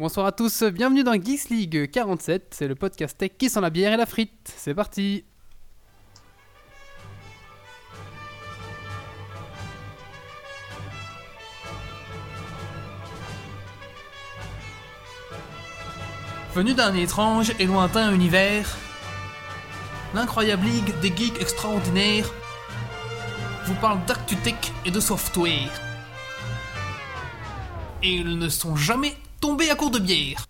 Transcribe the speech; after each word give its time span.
Bonsoir 0.00 0.24
à 0.24 0.32
tous, 0.32 0.62
bienvenue 0.62 1.04
dans 1.04 1.12
Geeks 1.12 1.50
League 1.50 1.90
47, 1.90 2.54
c'est 2.56 2.66
le 2.66 2.74
podcast 2.74 3.18
tech 3.18 3.32
qui 3.38 3.50
sent 3.50 3.60
la 3.60 3.68
bière 3.68 3.92
et 3.92 3.98
la 3.98 4.06
frite. 4.06 4.50
C'est 4.56 4.72
parti 4.72 5.26
Venu 16.54 16.72
d'un 16.72 16.94
étrange 16.94 17.52
et 17.58 17.66
lointain 17.66 18.10
univers, 18.14 18.78
l'incroyable 20.14 20.64
ligue 20.64 20.98
des 21.00 21.14
geeks 21.14 21.42
extraordinaires 21.42 22.32
vous 23.66 23.74
parle 23.74 24.02
d'actu-tech 24.06 24.72
et 24.86 24.90
de 24.90 24.98
software. 24.98 25.70
Et 28.02 28.14
ils 28.14 28.38
ne 28.38 28.48
sont 28.48 28.76
jamais 28.76 29.14
tombés 29.40 29.70
à 29.70 29.74
court 29.74 29.90
de 29.90 29.98
bière. 29.98 30.49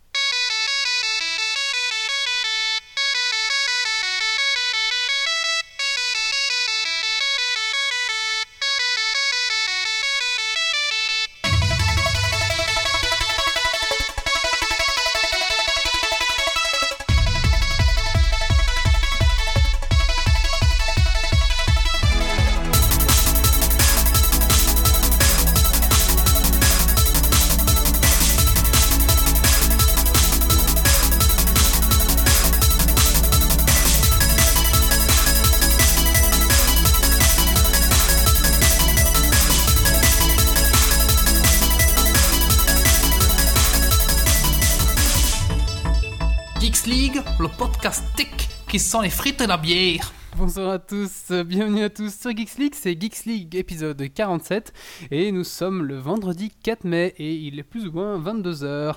Sent 48.91 49.03
les 49.03 49.11
frites 49.11 49.41
et 49.41 49.47
la 49.47 49.57
bière. 49.57 50.13
Bonsoir 50.37 50.71
à 50.71 50.79
tous, 50.81 51.31
bienvenue 51.47 51.85
à 51.85 51.91
tous 51.91 52.13
sur 52.13 52.37
Geeks 52.37 52.59
League, 52.59 52.75
c'est 52.75 53.01
Geeks 53.01 53.25
League 53.25 53.55
épisode 53.55 54.03
47 54.13 54.73
et 55.13 55.31
nous 55.31 55.45
sommes 55.45 55.85
le 55.85 55.97
vendredi 55.97 56.51
4 56.65 56.83
mai 56.83 57.15
et 57.17 57.33
il 57.33 57.61
est 57.61 57.63
plus 57.63 57.87
ou 57.87 57.93
moins 57.93 58.19
22h. 58.19 58.97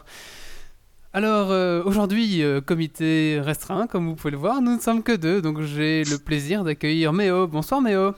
Alors 1.14 1.52
euh, 1.52 1.84
aujourd'hui, 1.86 2.42
euh, 2.42 2.60
comité 2.60 3.40
restreint, 3.40 3.86
comme 3.86 4.08
vous 4.08 4.16
pouvez 4.16 4.32
le 4.32 4.38
voir, 4.38 4.64
nous 4.64 4.78
ne 4.78 4.82
sommes 4.82 5.04
que 5.04 5.12
deux, 5.12 5.44
donc 5.44 5.62
j'ai 5.62 6.04
le 6.06 6.18
plaisir 6.18 6.64
d'accueillir 6.64 7.14
Méo. 7.14 7.46
Bonsoir 7.46 7.80
Méo. 7.80 8.14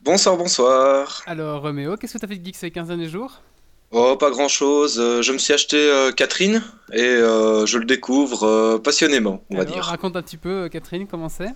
Bonsoir, 0.00 0.36
bonsoir. 0.36 1.22
Alors 1.26 1.64
euh, 1.66 1.72
Méo, 1.72 1.96
qu'est-ce 1.96 2.14
que 2.14 2.18
tu 2.18 2.24
as 2.24 2.28
fait 2.28 2.38
de 2.38 2.44
Geeks 2.44 2.56
ces 2.56 2.72
15 2.72 2.88
derniers 2.88 3.08
jours? 3.08 3.42
Oh, 3.92 4.16
pas 4.16 4.30
grand 4.30 4.48
chose. 4.48 4.96
Je 4.96 5.32
me 5.32 5.38
suis 5.38 5.52
acheté 5.52 5.76
euh, 5.76 6.12
Catherine 6.12 6.62
et 6.94 7.02
euh, 7.02 7.66
je 7.66 7.76
le 7.78 7.84
découvre 7.84 8.44
euh, 8.44 8.78
passionnément, 8.78 9.44
on 9.50 9.56
va 9.56 9.66
dire. 9.66 9.84
Raconte 9.84 10.16
un 10.16 10.22
petit 10.22 10.38
peu, 10.38 10.68
Catherine, 10.70 11.06
comment 11.06 11.28
c'est? 11.28 11.50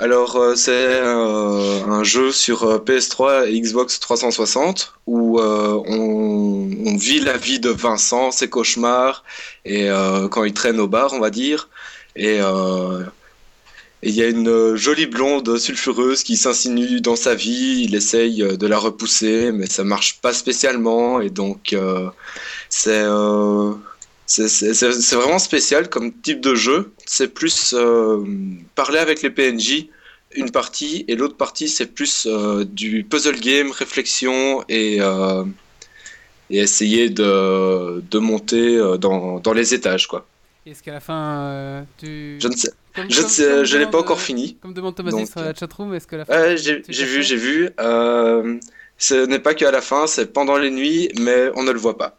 Alors, 0.00 0.36
euh, 0.36 0.54
c'est 0.54 0.70
euh, 0.70 1.82
un 1.86 2.04
jeu 2.04 2.30
sur 2.30 2.62
euh, 2.64 2.78
PS3 2.78 3.48
et 3.48 3.58
Xbox 3.60 3.98
360 3.98 4.92
où 5.06 5.40
euh, 5.40 5.82
on, 5.86 6.70
on 6.86 6.96
vit 6.96 7.20
la 7.20 7.36
vie 7.36 7.58
de 7.58 7.70
Vincent, 7.70 8.30
ses 8.30 8.48
cauchemars 8.48 9.24
et 9.64 9.90
euh, 9.90 10.28
quand 10.28 10.44
il 10.44 10.52
traîne 10.52 10.78
au 10.78 10.86
bar, 10.86 11.14
on 11.14 11.20
va 11.20 11.30
dire. 11.30 11.68
Et 12.14 12.38
euh, 12.40 13.02
et 14.02 14.10
il 14.10 14.14
y 14.14 14.22
a 14.22 14.28
une 14.28 14.48
euh, 14.48 14.76
jolie 14.76 15.06
blonde 15.06 15.58
sulfureuse 15.58 16.22
qui 16.22 16.36
s'insinue 16.36 17.00
dans 17.00 17.16
sa 17.16 17.34
vie. 17.34 17.82
Il 17.84 17.94
essaye 17.96 18.42
euh, 18.42 18.56
de 18.56 18.66
la 18.66 18.78
repousser, 18.78 19.50
mais 19.50 19.66
ça 19.66 19.82
marche 19.82 20.20
pas 20.20 20.32
spécialement. 20.32 21.20
Et 21.20 21.30
donc, 21.30 21.72
euh, 21.72 22.08
c'est 22.68 23.02
euh, 23.02 23.72
vraiment 24.28 25.40
spécial 25.40 25.88
comme 25.90 26.12
type 26.12 26.40
de 26.40 26.54
jeu. 26.54 26.92
C'est 27.06 27.34
plus 27.34 27.74
euh, 27.76 28.24
parler 28.76 28.98
avec 28.98 29.22
les 29.22 29.30
PNJ, 29.30 29.86
une 30.36 30.50
partie, 30.52 31.04
et 31.08 31.16
l'autre 31.16 31.36
partie, 31.36 31.68
c'est 31.68 31.86
plus 31.86 32.28
du 32.70 33.02
puzzle 33.02 33.40
game, 33.40 33.72
réflexion 33.72 34.62
et, 34.68 34.98
et 36.50 36.58
essayer 36.58 37.08
de, 37.08 38.02
de 38.10 38.18
monter 38.18 38.78
dans, 39.00 39.40
dans 39.40 39.52
les 39.54 39.72
étages, 39.72 40.06
quoi. 40.06 40.26
Est-ce 40.66 40.82
qu'à 40.82 40.92
la 40.92 41.00
fin, 41.00 41.86
tu... 41.96 42.36
Je 42.38 42.46
ne 42.46 42.54
sais, 42.54 42.70
Comme- 42.94 43.10
je 43.10 43.20
ne 43.20 43.62
l'ai 43.62 43.78
demande, 43.78 43.92
pas 43.92 43.98
encore 44.00 44.16
euh, 44.16 44.20
fini. 44.20 44.56
Comme 44.56 44.74
demande 44.74 44.94
Thomas 44.94 45.10
Donc, 45.10 45.28
sur 45.28 45.40
la 45.40 45.54
chatroom, 45.54 45.94
est-ce 45.94 46.06
que 46.06 46.16
la 46.16 46.24
fin... 46.24 46.56
J'ai 46.56 46.80
vu, 46.80 47.22
j'ai 47.22 47.36
vu. 47.36 47.70
Euh, 47.80 48.58
ce 48.96 49.26
n'est 49.26 49.38
pas 49.38 49.54
qu'à 49.54 49.70
la 49.70 49.80
fin, 49.80 50.06
c'est 50.06 50.32
pendant 50.32 50.56
les 50.56 50.70
nuits, 50.70 51.10
mais 51.20 51.50
on 51.54 51.62
ne 51.62 51.70
le 51.70 51.78
voit 51.78 51.96
pas. 51.96 52.18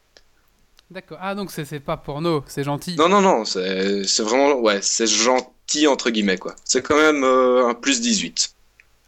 D'accord. 0.92 1.20
Ah, 1.22 1.36
donc 1.36 1.52
c'est 1.52 1.80
pas 1.80 1.98
porno, 1.98 2.44
c'est 2.48 2.64
gentil. 2.64 2.96
Non, 2.98 3.10
non, 3.10 3.22
non, 3.22 3.46
c'est 3.46 4.04
vraiment, 4.20 4.56
ouais, 4.56 4.80
c'est 4.82 5.06
gentil 5.06 5.86
entre 5.88 6.10
guillemets 6.10 6.40
quoi. 6.40 6.56
C'est 6.64 6.82
quand 6.82 6.98
même 6.98 7.24
euh, 7.24 7.68
un 7.68 7.76
plus 7.76 8.02
18. 8.02 8.56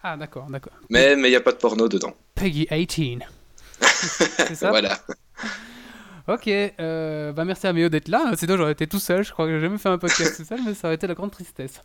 Ah, 0.04 0.16
d'accord, 0.16 0.48
d'accord. 0.50 0.74
Mais 0.90 1.16
mais 1.16 1.30
il 1.30 1.32
y 1.32 1.36
a 1.36 1.42
pas 1.42 1.52
de 1.52 1.58
porno 1.58 1.88
dedans. 1.88 2.14
Peggy 2.36 2.68
18. 2.70 3.22
c'est 3.82 4.56
ça? 4.56 4.70
Voilà. 4.70 5.00
Ok, 6.34 6.48
euh, 6.48 7.34
bah 7.34 7.44
merci 7.44 7.68
à 7.68 7.74
Méo 7.74 7.90
d'être 7.90 8.08
là. 8.08 8.32
Sinon, 8.38 8.56
j'aurais 8.56 8.72
été 8.72 8.88
tout 8.88 9.00
seul. 9.00 9.24
Je 9.24 9.32
crois 9.32 9.46
que 9.46 9.52
j'ai 9.52 9.60
jamais 9.60 9.78
fait 9.78 9.90
un 9.90 9.98
podcast 9.98 10.38
tout 10.38 10.46
seul, 10.46 10.60
mais 10.66 10.74
ça 10.74 10.88
aurait 10.88 10.96
été 10.96 11.06
la 11.06 11.14
grande 11.14 11.32
tristesse. 11.32 11.82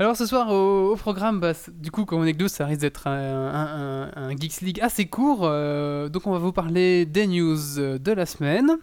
Alors 0.00 0.16
ce 0.16 0.26
soir 0.26 0.52
au, 0.52 0.94
programme, 0.96 1.40
bah, 1.40 1.52
du 1.68 1.90
coup 1.90 2.04
comme 2.04 2.20
on 2.20 2.24
est 2.24 2.32
que 2.32 2.38
deux, 2.38 2.48
ça 2.48 2.66
risque 2.66 2.82
d'être 2.82 3.08
un, 3.08 4.30
Geeks 4.38 4.60
League 4.60 4.80
assez 4.80 5.06
court. 5.06 5.40
euh, 5.42 6.08
donc 6.08 6.26
on 6.28 6.32
va 6.32 6.38
vous 6.38 6.52
parler 6.52 7.04
des 7.04 7.26
news 7.26 7.78
euh, 7.78 7.98
de 7.98 8.12
la 8.12 8.24
semaine. 8.24 8.78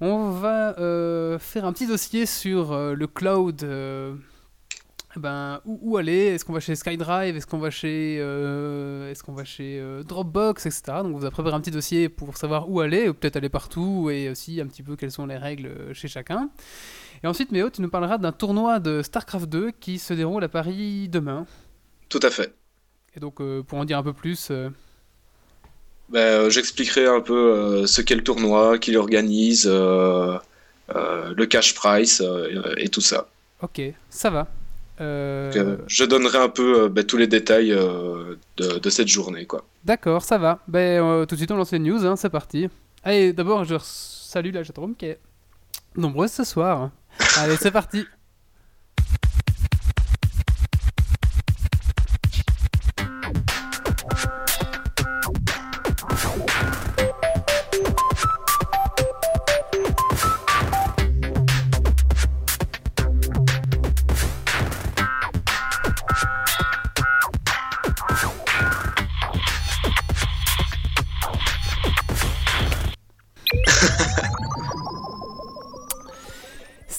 On 0.00 0.30
va 0.30 0.78
euh, 0.78 1.40
faire 1.40 1.64
un 1.64 1.72
petit 1.72 1.88
dossier 1.88 2.24
sur 2.24 2.72
euh, 2.72 2.94
le 2.94 3.06
cloud. 3.08 3.64
Ben, 5.18 5.60
où, 5.64 5.78
où 5.82 5.96
aller? 5.96 6.26
Est-ce 6.26 6.44
qu'on 6.44 6.52
va 6.52 6.60
chez 6.60 6.74
SkyDrive? 6.74 7.36
Est-ce 7.36 7.46
qu'on 7.46 7.58
va 7.58 7.70
chez, 7.70 8.18
euh, 8.20 9.10
est-ce 9.10 9.22
qu'on 9.22 9.32
va 9.32 9.44
chez 9.44 9.78
euh, 9.80 10.02
Dropbox, 10.02 10.66
etc. 10.66 10.82
Donc 11.02 11.14
on 11.14 11.18
vous 11.18 11.24
a 11.26 11.30
préparé 11.30 11.54
un 11.54 11.60
petit 11.60 11.70
dossier 11.70 12.08
pour 12.08 12.36
savoir 12.36 12.70
où 12.70 12.80
aller, 12.80 13.08
ou 13.08 13.14
peut-être 13.14 13.36
aller 13.36 13.48
partout, 13.48 14.10
et 14.10 14.30
aussi 14.30 14.60
un 14.60 14.66
petit 14.66 14.82
peu 14.82 14.96
quelles 14.96 15.10
sont 15.10 15.26
les 15.26 15.36
règles 15.36 15.66
euh, 15.66 15.94
chez 15.94 16.08
chacun. 16.08 16.50
Et 17.22 17.26
ensuite, 17.26 17.52
Méo, 17.52 17.68
tu 17.70 17.82
nous 17.82 17.88
parleras 17.88 18.18
d'un 18.18 18.32
tournoi 18.32 18.78
de 18.78 19.02
StarCraft 19.02 19.48
2 19.48 19.70
qui 19.72 19.98
se 19.98 20.14
déroule 20.14 20.44
à 20.44 20.48
Paris 20.48 21.08
demain. 21.08 21.46
Tout 22.08 22.20
à 22.22 22.30
fait. 22.30 22.54
Et 23.16 23.20
donc, 23.20 23.40
euh, 23.40 23.62
pour 23.62 23.78
en 23.78 23.84
dire 23.84 23.98
un 23.98 24.02
peu 24.02 24.12
plus, 24.12 24.52
Ben, 26.10 26.48
j'expliquerai 26.48 27.06
un 27.06 27.20
peu 27.20 27.86
ce 27.86 28.00
qu'est 28.02 28.14
le 28.14 28.24
tournoi, 28.24 28.78
qui 28.78 28.92
l'organise, 28.92 29.66
le 29.66 30.40
cash 31.46 31.74
price 31.74 32.22
et 32.76 32.88
tout 32.88 33.00
ça. 33.00 33.28
ok, 33.60 33.80
ça 34.08 34.30
va. 34.30 34.46
Euh, 35.00 35.52
Donc, 35.52 35.56
euh, 35.56 35.76
je 35.86 36.04
donnerai 36.04 36.38
un 36.38 36.48
peu 36.48 36.82
euh, 36.82 36.88
ben, 36.88 37.04
tous 37.04 37.16
les 37.16 37.26
détails 37.26 37.70
de, 37.70 38.78
de 38.78 38.90
cette 38.90 39.08
journée 39.08 39.46
quoi. 39.46 39.64
D'accord, 39.84 40.22
ça 40.22 40.38
va. 40.38 40.58
Ben, 40.68 41.24
tout 41.26 41.34
de 41.34 41.38
suite, 41.38 41.50
on 41.50 41.56
lance 41.56 41.72
les 41.72 41.78
news, 41.78 42.04
hein, 42.04 42.16
c'est 42.16 42.30
parti. 42.30 42.68
Allez, 43.04 43.32
d'abord, 43.32 43.64
je 43.64 43.76
salue 43.80 44.52
la 44.52 44.64
chatroom 44.64 44.94
qui 44.94 45.06
est 45.06 45.18
nombreuse 45.96 46.32
ce 46.32 46.44
soir. 46.44 46.90
Allez, 47.38 47.56
c'est 47.56 47.70
parti. 47.70 48.04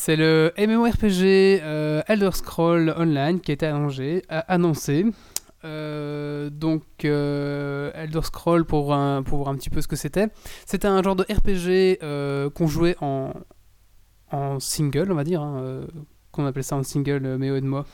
C'est 0.09 0.15
le 0.15 0.51
MMORPG 0.57 1.61
euh, 1.61 2.01
Elder 2.07 2.31
Scroll 2.33 2.95
Online 2.97 3.39
qui 3.39 3.51
a 3.51 3.53
été 3.53 3.67
annoncé. 3.67 5.05
Euh, 5.63 6.49
donc, 6.49 6.81
euh, 7.05 7.91
Elder 7.93 8.23
Scroll, 8.23 8.65
pour, 8.65 8.85
voir 8.85 8.97
un 8.97 9.55
petit 9.55 9.69
peu 9.69 9.81
ce 9.81 9.87
que 9.87 9.95
c'était, 9.95 10.29
c'était 10.65 10.87
un 10.87 11.03
genre 11.03 11.15
de 11.15 11.25
RPG 11.31 11.99
qu'on 12.55 12.65
jouait 12.65 12.95
en, 13.01 13.33
single, 14.59 15.11
on 15.11 15.15
va 15.15 15.23
dire, 15.23 15.43
hein, 15.43 15.81
qu'on 16.31 16.47
appelait 16.47 16.63
ça 16.63 16.75
en 16.75 16.81
single, 16.81 17.37
Méo 17.37 17.55
et 17.55 17.61
moi. 17.61 17.85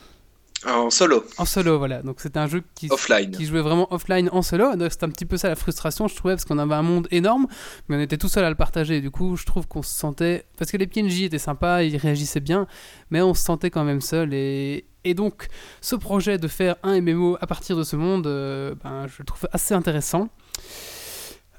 En 0.64 0.90
solo, 0.90 1.22
En 1.38 1.44
solo, 1.44 1.78
voilà. 1.78 2.02
Donc 2.02 2.20
c'était 2.20 2.38
un 2.38 2.46
jeu 2.46 2.62
qui, 2.74 2.88
offline. 2.90 3.30
qui 3.30 3.44
jouait 3.44 3.60
vraiment 3.60 3.92
offline 3.92 4.28
en 4.32 4.42
solo. 4.42 4.72
C'était 4.90 5.04
un 5.04 5.10
petit 5.10 5.26
peu 5.26 5.36
ça 5.36 5.48
la 5.48 5.54
frustration, 5.54 6.08
je 6.08 6.16
trouvais, 6.16 6.34
parce 6.34 6.44
qu'on 6.44 6.58
avait 6.58 6.74
un 6.74 6.82
monde 6.82 7.06
énorme, 7.10 7.46
mais 7.88 7.96
on 7.96 8.00
était 8.00 8.16
tout 8.16 8.28
seul 8.28 8.44
à 8.44 8.48
le 8.48 8.56
partager. 8.56 9.00
Du 9.00 9.10
coup, 9.10 9.36
je 9.36 9.44
trouve 9.44 9.68
qu'on 9.68 9.82
se 9.82 9.92
sentait. 9.94 10.46
Parce 10.58 10.70
que 10.70 10.76
les 10.78 10.86
PNJ 10.86 11.22
étaient 11.22 11.38
sympas, 11.38 11.82
ils 11.82 11.96
réagissaient 11.96 12.40
bien, 12.40 12.66
mais 13.10 13.20
on 13.22 13.34
se 13.34 13.42
sentait 13.44 13.70
quand 13.70 13.84
même 13.84 14.00
seul. 14.00 14.32
Et, 14.32 14.86
et 15.04 15.14
donc, 15.14 15.46
ce 15.82 15.94
projet 15.94 16.38
de 16.38 16.48
faire 16.48 16.76
un 16.82 17.00
MMO 17.00 17.36
à 17.40 17.46
partir 17.46 17.76
de 17.76 17.84
ce 17.84 17.94
monde, 17.94 18.26
euh, 18.26 18.74
ben, 18.82 19.06
je 19.08 19.16
le 19.20 19.24
trouve 19.24 19.46
assez 19.52 19.74
intéressant. 19.74 20.30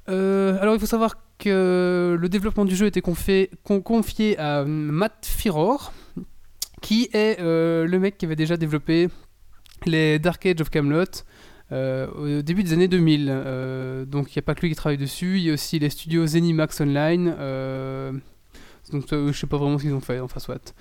Euh, 0.10 0.58
alors, 0.62 0.74
il 0.74 0.80
faut 0.80 0.86
savoir 0.86 1.16
que 1.38 2.18
le 2.20 2.30
développement 2.30 2.66
du 2.66 2.76
jeu 2.76 2.88
était 2.88 3.02
confié, 3.02 3.52
con- 3.64 3.82
confié 3.82 4.38
à 4.40 4.64
Matt 4.66 5.26
Firor, 5.26 5.94
qui 6.82 7.10
est 7.14 7.40
euh, 7.40 7.86
le 7.88 8.00
mec 8.00 8.18
qui 8.18 8.26
avait 8.26 8.36
déjà 8.36 8.58
développé 8.58 9.10
les 9.86 10.20
Dark 10.20 10.46
Age 10.46 10.62
of 10.62 10.70
Camelot 10.70 11.04
euh, 11.72 12.08
au 12.40 12.42
début 12.42 12.64
des 12.64 12.74
années 12.74 12.88
2000. 12.88 13.28
Euh, 13.30 14.06
donc 14.06 14.36
il 14.36 14.38
n'y 14.38 14.40
a 14.40 14.44
pas 14.44 14.56
que 14.56 14.62
lui 14.62 14.70
qui 14.70 14.76
travaille 14.76 14.98
dessus, 14.98 15.38
il 15.38 15.44
y 15.44 15.50
a 15.50 15.54
aussi 15.54 15.80
les 15.80 15.90
studios 15.90 16.26
Zenimax 16.28 16.82
Online. 16.82 17.26
donc 18.92 19.06
je 19.12 19.32
sais 19.34 19.48
pas 19.48 19.58
vraiment 19.58 19.78
ce 19.78 19.84
qu'ils 19.84 19.94
ont 19.94 20.02
fait, 20.02 20.20
enfin 20.20 20.40
soit. 20.40 20.74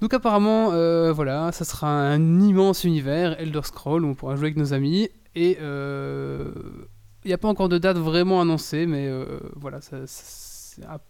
Donc 0.00 0.14
apparemment, 0.14 0.70
voilà, 1.12 1.52
ça 1.52 1.64
sera 1.64 1.88
un 1.88 2.40
immense 2.40 2.84
univers, 2.84 3.38
Elder 3.40 3.60
Scroll, 3.64 4.04
où 4.04 4.08
on 4.08 4.14
pourra 4.14 4.36
jouer 4.36 4.46
avec 4.46 4.56
nos 4.56 4.72
amis. 4.72 5.08
Et 5.34 5.58
il 5.60 7.26
n'y 7.28 7.32
a 7.32 7.38
pas 7.38 7.48
encore 7.48 7.68
de 7.68 7.78
date 7.78 7.98
vraiment 7.98 8.40
annoncée, 8.40 8.86
mais 8.86 9.10
voilà, 9.56 9.80
ça, 9.80 9.98
ça- 10.06 11.00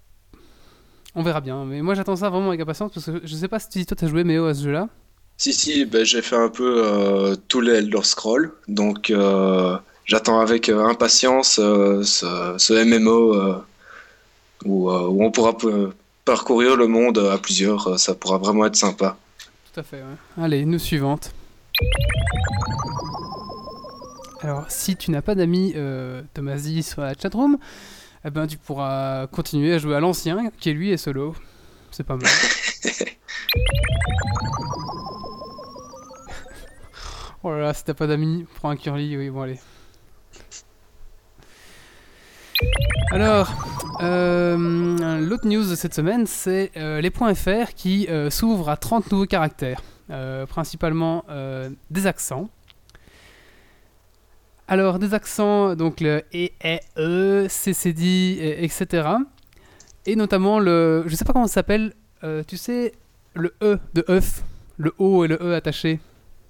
on 1.14 1.22
verra 1.22 1.40
bien. 1.40 1.64
Mais 1.64 1.82
moi 1.82 1.94
j'attends 1.94 2.16
ça 2.16 2.30
vraiment 2.30 2.48
avec 2.48 2.60
impatience, 2.60 2.92
parce 2.92 3.06
que 3.06 3.20
je 3.24 3.34
sais 3.34 3.48
pas 3.48 3.58
si 3.58 3.86
toi 3.86 3.96
t'as 3.98 4.06
joué 4.06 4.24
Méo 4.24 4.46
à 4.46 4.54
ce 4.54 4.64
jeu-là. 4.64 4.88
Si, 5.36 5.54
si, 5.54 5.86
ben, 5.86 6.04
j'ai 6.04 6.20
fait 6.20 6.36
un 6.36 6.50
peu 6.50 6.84
euh, 6.84 7.34
tous 7.48 7.60
les 7.62 7.72
Elder 7.76 8.02
Scrolls, 8.02 8.52
donc 8.68 9.10
euh, 9.10 9.78
j'attends 10.04 10.40
avec 10.40 10.68
euh, 10.68 10.84
impatience 10.84 11.58
euh, 11.58 12.02
ce, 12.02 12.54
ce 12.58 12.84
MMO 12.84 13.54
où, 14.66 14.90
où 14.90 15.24
on 15.24 15.30
pourra 15.30 15.56
parcourir 16.26 16.76
le 16.76 16.86
monde 16.86 17.18
à 17.18 17.38
plusieurs, 17.38 17.98
ça 17.98 18.14
pourra 18.14 18.36
vraiment 18.36 18.66
être 18.66 18.76
sympa. 18.76 19.16
Tout 19.72 19.80
à 19.80 19.82
fait, 19.82 19.96
ouais. 19.96 20.42
Allez, 20.44 20.64
nous 20.66 20.78
suivante. 20.78 21.32
Alors, 24.42 24.64
si 24.68 24.96
tu 24.96 25.10
n'as 25.10 25.22
pas 25.22 25.34
d'amis 25.34 25.72
euh, 25.76 26.22
Tomasi 26.34 26.82
sur 26.82 27.02
la 27.02 27.14
chatroom, 27.14 27.58
eh 28.24 28.30
ben, 28.30 28.46
tu 28.46 28.58
pourras 28.58 29.26
continuer 29.28 29.74
à 29.74 29.78
jouer 29.78 29.96
à 29.96 30.00
l'ancien, 30.00 30.50
qui 30.58 30.72
lui 30.72 30.90
est 30.90 30.96
solo. 30.96 31.34
C'est 31.90 32.04
pas 32.04 32.16
mal. 32.16 32.26
oh 37.42 37.50
là 37.50 37.58
là, 37.58 37.74
si 37.74 37.84
t'as 37.84 37.94
pas 37.94 38.06
d'amis, 38.06 38.46
prends 38.56 38.70
un 38.70 38.76
curly, 38.76 39.16
oui, 39.16 39.30
bon 39.30 39.42
allez. 39.42 39.58
Alors, 43.12 43.52
euh, 44.02 45.20
l'autre 45.20 45.46
news 45.46 45.68
de 45.68 45.74
cette 45.74 45.94
semaine, 45.94 46.26
c'est 46.26 46.70
euh, 46.76 47.00
les 47.00 47.10
points 47.10 47.34
FR 47.34 47.74
qui 47.74 48.06
euh, 48.08 48.30
s'ouvrent 48.30 48.68
à 48.68 48.76
30 48.76 49.10
nouveaux 49.10 49.26
caractères, 49.26 49.82
principalement 50.48 51.24
des 51.90 52.06
accents. 52.06 52.48
Alors, 54.70 54.98
des 55.00 55.14
accents, 55.14 55.74
donc 55.74 56.00
le 56.00 56.22
E, 56.32 56.48
E, 56.64 56.78
E, 56.96 57.46
CCD, 57.48 58.04
et- 58.40 58.64
etc. 58.64 59.08
Et 60.06 60.14
notamment 60.16 60.58
le. 60.60 61.02
Je 61.06 61.14
sais 61.16 61.24
pas 61.24 61.32
comment 61.32 61.46
ça 61.48 61.54
s'appelle, 61.54 61.92
euh, 62.22 62.42
tu 62.46 62.56
sais, 62.56 62.92
le 63.34 63.52
E 63.62 63.78
de 63.94 64.04
œuf, 64.08 64.42
le 64.78 64.92
O 64.98 65.24
et 65.24 65.28
le 65.28 65.38
E 65.42 65.54
attachés. 65.54 65.98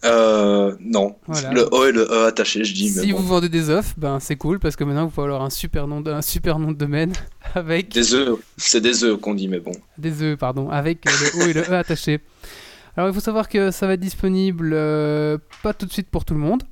Euh, 0.05 0.77
non, 0.81 1.17
Voilà. 1.27 1.53
le 1.53 1.69
O 1.75 1.85
et 1.85 1.93
le 1.93 2.03
E 2.11 2.27
attachés, 2.27 2.65
je 2.65 2.73
dis, 2.75 2.93
mais 2.95 3.03
Si 3.03 3.13
bon. 3.13 3.19
vous 3.19 3.27
vendez 3.27 3.49
des 3.51 3.69
œufs, 3.69 3.95
ben 3.99 4.19
c'est 4.21 4.37
cool 4.37 4.59
parce 4.59 4.75
que 4.77 4.85
maintenant 4.85 5.05
vous 5.05 5.11
pouvez 5.11 5.27
avoir 5.27 5.43
un 5.43 5.51
super 5.51 5.87
nom 5.87 6.01
de, 6.01 6.11
un 6.11 6.23
super 6.23 6.59
nom 6.59 6.73
de 6.73 6.77
domaine 6.79 7.13
avec 7.55 7.89
Des 7.93 8.15
œufs, 8.15 8.39
c'est 8.57 8.81
des 8.81 9.05
œufs 9.05 9.19
qu'on 9.21 9.35
dit, 9.35 9.47
mais 9.49 9.61
bon. 9.61 9.73
des 9.99 10.23
œufs, 10.23 10.39
pardon, 10.39 10.71
avec 10.71 11.07
euh, 11.07 11.11
le 11.11 11.43
O 11.43 11.47
et 11.49 11.53
le 11.53 11.63
E 11.63 11.73
attachés. 11.75 12.21
Alors 12.97 13.11
il 13.11 13.15
faut 13.15 13.21
savoir 13.21 13.49
que 13.49 13.71
ça 13.71 13.87
va 13.87 13.93
être 13.95 14.01
disponible 14.01 14.71
euh, 14.73 15.37
pas 15.63 15.75
tout 15.75 15.85
de 15.87 15.93
suite 15.93 16.09
pour 16.11 16.25
tout 16.25 16.35
le 16.35 16.41
monde. 16.41 16.63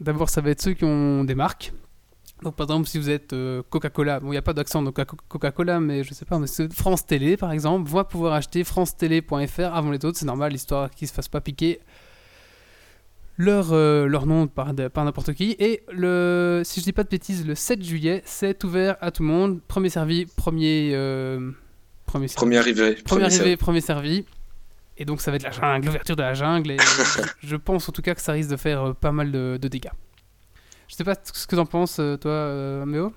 D'abord, 0.00 0.28
ça 0.28 0.40
va 0.40 0.50
être 0.50 0.60
ceux 0.60 0.74
qui 0.74 0.84
ont 0.84 1.24
des 1.24 1.34
marques. 1.34 1.72
Donc 2.42 2.54
par 2.54 2.66
exemple, 2.66 2.86
si 2.86 2.98
vous 2.98 3.08
êtes 3.08 3.32
euh, 3.32 3.62
Coca-Cola, 3.70 4.20
bon 4.20 4.28
il 4.28 4.32
n'y 4.32 4.36
a 4.36 4.42
pas 4.42 4.52
d'accent 4.52 4.82
donc 4.82 5.02
Coca-Cola, 5.28 5.80
mais 5.80 6.04
je 6.04 6.12
sais 6.12 6.26
pas, 6.26 6.38
mais 6.38 6.46
France 6.70 7.06
Télé 7.06 7.38
par 7.38 7.50
exemple, 7.50 7.88
va 7.88 8.04
pouvoir 8.04 8.34
acheter 8.34 8.62
francetélé.fr 8.62 9.74
avant 9.74 9.90
les 9.90 10.04
autres, 10.04 10.18
c'est 10.18 10.26
normal, 10.26 10.52
histoire 10.52 10.90
qu'ils 10.90 11.08
se 11.08 11.14
fassent 11.14 11.28
pas 11.28 11.40
piquer 11.40 11.80
leur, 13.38 13.72
euh, 13.72 14.06
leur 14.06 14.26
nom 14.26 14.46
par, 14.46 14.72
n'importe 14.74 15.32
qui. 15.34 15.56
Et 15.58 15.82
le, 15.92 16.62
si 16.64 16.80
je 16.80 16.84
dis 16.84 16.92
pas 16.92 17.04
de 17.04 17.08
bêtises, 17.08 17.46
le 17.46 17.54
7 17.54 17.82
juillet, 17.82 18.22
c'est 18.24 18.62
ouvert 18.64 18.96
à 19.00 19.10
tout 19.10 19.22
le 19.22 19.28
monde. 19.28 19.60
Premier 19.66 19.90
servi, 19.90 20.26
premier, 20.26 20.92
euh, 20.94 21.50
premier 22.06 22.28
servi. 22.28 22.40
Premier 22.40 22.58
arrivé. 22.58 22.94
Premier 22.94 23.02
premier 23.04 23.24
arrivé, 23.24 23.56
premier 23.56 23.80
servi. 23.80 24.24
Et 24.98 25.04
donc 25.04 25.20
ça 25.20 25.30
va 25.30 25.36
être 25.36 25.42
la 25.42 25.50
jungle, 25.50 25.86
l'ouverture 25.86 26.16
de 26.16 26.22
la 26.22 26.34
jungle. 26.34 26.70
Et 26.72 26.76
je, 27.42 27.56
pense 27.56 27.88
en 27.88 27.92
tout 27.92 28.02
cas 28.02 28.14
que 28.14 28.20
ça 28.20 28.32
risque 28.32 28.50
de 28.50 28.56
faire 28.56 28.82
euh, 28.88 28.92
pas 28.94 29.12
mal 29.12 29.30
de, 29.30 29.58
de 29.60 29.68
dégâts. 29.68 29.90
Je 30.88 30.94
sais 30.94 31.04
pas 31.04 31.14
ce 31.32 31.46
que 31.46 31.56
t'en 31.56 31.66
penses, 31.66 31.98
euh, 31.98 32.16
toi, 32.16 32.30
euh, 32.30 32.86
Méo? 32.86 33.12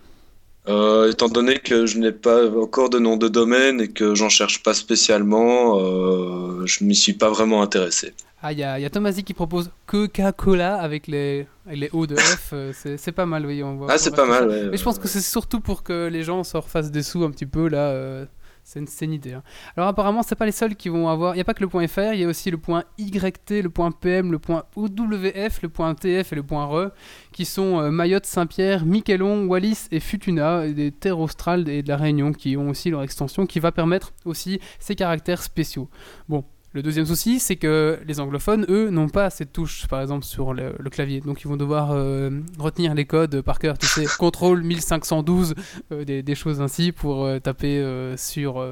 Euh, 0.67 1.09
étant 1.11 1.29
donné 1.29 1.59
que 1.59 1.85
je 1.85 1.97
n'ai 1.97 2.11
pas 2.11 2.47
encore 2.55 2.89
de 2.89 2.99
nom 2.99 3.15
de 3.17 3.27
domaine 3.27 3.79
et 3.81 3.87
que 3.87 4.13
j'en 4.13 4.29
cherche 4.29 4.61
pas 4.61 4.73
spécialement, 4.73 5.79
euh, 5.79 6.65
je 6.65 6.83
m'y 6.83 6.95
suis 6.95 7.13
pas 7.13 7.29
vraiment 7.29 7.61
intéressé. 7.61 8.13
Ah, 8.41 8.51
il 8.53 8.59
y 8.59 8.63
a, 8.63 8.73
a 8.73 8.89
Tomasi 8.89 9.23
qui 9.23 9.33
propose 9.33 9.69
Coca-Cola 9.85 10.75
avec 10.75 11.07
les, 11.07 11.47
avec 11.65 11.79
les 11.79 11.89
O 11.91 12.07
de 12.07 12.15
F. 12.15 12.53
c'est 12.73 13.11
pas 13.11 13.25
mal, 13.25 13.45
oui. 13.45 13.63
On 13.63 13.87
Ah, 13.87 13.97
c'est 13.97 14.15
pas 14.15 14.25
mal, 14.25 14.47
ouais. 14.47 14.69
Mais 14.69 14.77
je 14.77 14.83
pense 14.83 14.99
que 14.99 15.07
c'est 15.07 15.21
surtout 15.21 15.59
pour 15.59 15.83
que 15.83 16.07
les 16.11 16.23
gens 16.23 16.43
se 16.43 16.55
refassent 16.55 16.91
des 16.91 17.03
sous 17.03 17.23
un 17.23 17.31
petit 17.31 17.45
peu, 17.45 17.67
là. 17.67 17.89
euh, 17.89 18.25
c'est 18.69 18.79
une, 18.79 18.87
une 19.01 19.13
idée. 19.13 19.33
hein. 19.33 19.43
Alors 19.75 19.89
apparemment, 19.89 20.21
c'est 20.21 20.35
pas 20.35 20.45
les 20.45 20.51
seuls 20.51 20.75
qui 20.75 20.89
vont 20.89 21.07
avoir. 21.09 21.33
Il 21.33 21.37
n'y 21.37 21.41
a 21.41 21.43
pas 21.43 21.55
que 21.55 21.63
le 21.63 21.69
point 21.69 21.87
.fr, 21.87 22.13
il 22.13 22.19
y 22.19 22.23
a 22.23 22.27
aussi 22.27 22.51
le 22.51 22.57
point 22.57 22.83
YT, 22.99 23.63
le 23.63 23.69
point 23.69 23.89
PM, 23.91 24.31
le 24.31 24.37
point 24.37 24.65
OWF, 24.75 25.61
le 25.63 25.69
point 25.69 25.95
TF 25.95 26.33
et 26.33 26.35
le 26.35 26.43
point 26.43 26.65
RE, 26.65 26.91
qui 27.31 27.45
sont 27.45 27.79
euh, 27.79 27.89
Mayotte, 27.89 28.27
Saint-Pierre, 28.27 28.85
Miquelon, 28.85 29.47
Wallis 29.47 29.87
et 29.91 29.99
Futuna, 29.99 30.67
des 30.67 30.91
terres 30.91 31.19
australes 31.19 31.67
et 31.67 31.81
de 31.81 31.87
la 31.87 31.97
Réunion, 31.97 32.31
qui 32.31 32.57
ont 32.57 32.69
aussi 32.69 32.91
leur 32.91 33.01
extension, 33.01 33.47
qui 33.47 33.59
va 33.59 33.71
permettre 33.71 34.13
aussi 34.25 34.59
ces 34.79 34.95
caractères 34.95 35.41
spéciaux. 35.41 35.89
Bon. 36.27 36.43
Le 36.73 36.83
deuxième 36.83 37.05
souci, 37.05 37.39
c'est 37.39 37.55
que 37.55 37.99
les 38.05 38.19
anglophones, 38.19 38.65
eux, 38.69 38.89
n'ont 38.91 39.09
pas 39.09 39.25
assez 39.25 39.43
de 39.43 39.49
touches, 39.49 39.87
par 39.87 40.01
exemple, 40.01 40.23
sur 40.23 40.53
le, 40.53 40.73
le 40.77 40.89
clavier. 40.91 41.19
Donc, 41.19 41.41
ils 41.41 41.47
vont 41.47 41.57
devoir 41.57 41.91
euh, 41.91 42.29
retenir 42.59 42.93
les 42.93 43.05
codes 43.05 43.41
par 43.41 43.57
cœur, 43.57 43.77
tu 43.77 43.87
sais, 43.87 44.05
contrôle 44.19 44.61
1512, 44.61 45.55
euh, 45.91 46.05
des, 46.05 46.21
des 46.21 46.35
choses 46.35 46.61
ainsi, 46.61 46.91
pour 46.91 47.25
euh, 47.25 47.39
taper 47.39 47.83
sur... 48.17 48.63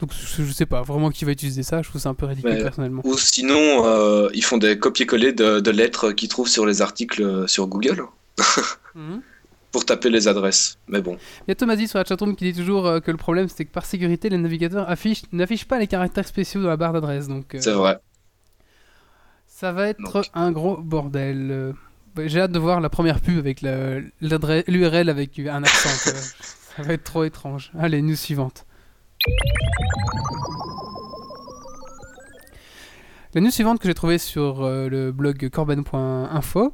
Donc, 0.00 0.10
je, 0.12 0.42
sais 0.50 0.66
pas 0.66 0.82
vraiment 0.82 1.10
qui 1.10 1.24
va 1.24 1.32
utiliser 1.32 1.62
ça, 1.62 1.82
je 1.82 1.88
trouve 1.88 2.00
ça 2.00 2.08
un 2.08 2.14
peu 2.14 2.26
ridicule, 2.26 2.58
personnellement. 2.62 3.02
Ou 3.04 3.16
sinon, 3.16 4.28
ils 4.32 4.44
font 4.44 4.56
des 4.56 4.78
copier-coller 4.78 5.32
de, 5.32 5.60
de 5.60 5.70
lettres 5.70 6.12
qu'ils 6.12 6.28
trouvent 6.28 6.48
sur 6.48 6.66
les 6.66 6.82
articles 6.82 7.48
sur 7.48 7.66
Google 7.66 8.06
Mhm. 8.94 9.22
Pour 9.74 9.84
taper 9.84 10.08
les 10.08 10.28
adresses. 10.28 10.78
Mais 10.86 11.02
bon, 11.02 11.16
Il 11.48 11.50
y 11.60 11.72
a 11.82 11.86
sur 11.88 11.98
la 11.98 12.04
chatroom 12.04 12.36
qui 12.36 12.52
dit 12.52 12.56
toujours 12.56 12.86
euh, 12.86 13.00
que 13.00 13.10
le 13.10 13.16
problème, 13.16 13.48
c'est 13.48 13.64
que 13.64 13.72
par 13.72 13.84
sécurité, 13.84 14.28
les 14.28 14.38
navigateurs 14.38 14.88
affichent- 14.88 15.24
n'affichent 15.32 15.64
pas 15.64 15.80
les 15.80 15.88
caractères 15.88 16.28
spéciaux 16.28 16.62
dans 16.62 16.68
la 16.68 16.76
barre 16.76 16.92
d'adresse. 16.92 17.26
Donc, 17.26 17.56
euh, 17.56 17.58
c'est 17.60 17.72
vrai. 17.72 17.98
Ça 19.48 19.72
va 19.72 19.88
être 19.88 19.98
Donc. 20.00 20.26
un 20.32 20.52
gros 20.52 20.76
bordel. 20.76 21.48
Euh, 21.50 21.72
J'ai 22.24 22.40
hâte 22.42 22.52
de 22.52 22.58
voir 22.60 22.80
la 22.80 22.88
première 22.88 23.20
pub 23.20 23.36
avec 23.36 23.62
l'URL 23.62 25.08
avec 25.10 25.40
un 25.40 25.64
accent. 25.64 25.88
Ça 26.76 26.82
va 26.84 26.92
être 26.92 27.02
trop 27.02 27.24
étrange. 27.24 27.72
Allez, 27.76 28.00
news 28.00 28.14
suivante. 28.14 28.66
La 33.34 33.40
news 33.40 33.50
suivante 33.50 33.80
que 33.80 33.88
j'ai 33.88 33.94
trouvée 33.94 34.18
sur 34.18 34.62
le 34.68 35.10
blog 35.10 35.48
corben.info, 35.50 36.72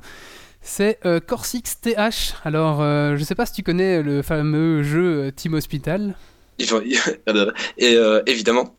c'est 0.63 0.99
euh, 1.07 1.21
Corsix 1.21 1.63
TH. 1.81 2.35
Alors, 2.45 2.81
euh, 2.81 3.17
je 3.17 3.25
sais 3.25 3.35
pas 3.35 3.47
si 3.47 3.53
tu 3.55 3.63
connais 3.63 4.03
le 4.03 4.23
fameux 4.23 4.83
jeu 4.83 5.25
euh, 5.27 5.31
Team 5.31 5.55
Hospital. 5.55 6.15
Et 7.79 7.97
euh, 7.97 8.23
évidemment, 8.27 8.75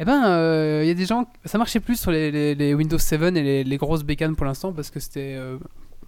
Eh 0.00 0.04
ben, 0.04 0.80
il 0.82 0.88
y 0.88 0.90
a 0.90 0.94
des 0.94 1.06
gens. 1.06 1.26
Ça 1.44 1.58
marchait 1.58 1.80
plus 1.80 2.00
sur 2.00 2.10
les, 2.10 2.30
les- 2.30 2.54
les 2.54 2.74
Windows 2.74 2.98
7 2.98 3.22
et 3.22 3.30
les, 3.42 3.64
les 3.64 3.76
grosses 3.76 4.02
bécanes 4.04 4.34
pour 4.36 4.46
l'instant 4.46 4.72
parce 4.72 4.90
que 4.90 5.00
c'était. 5.00 5.34
euh, 5.38 5.58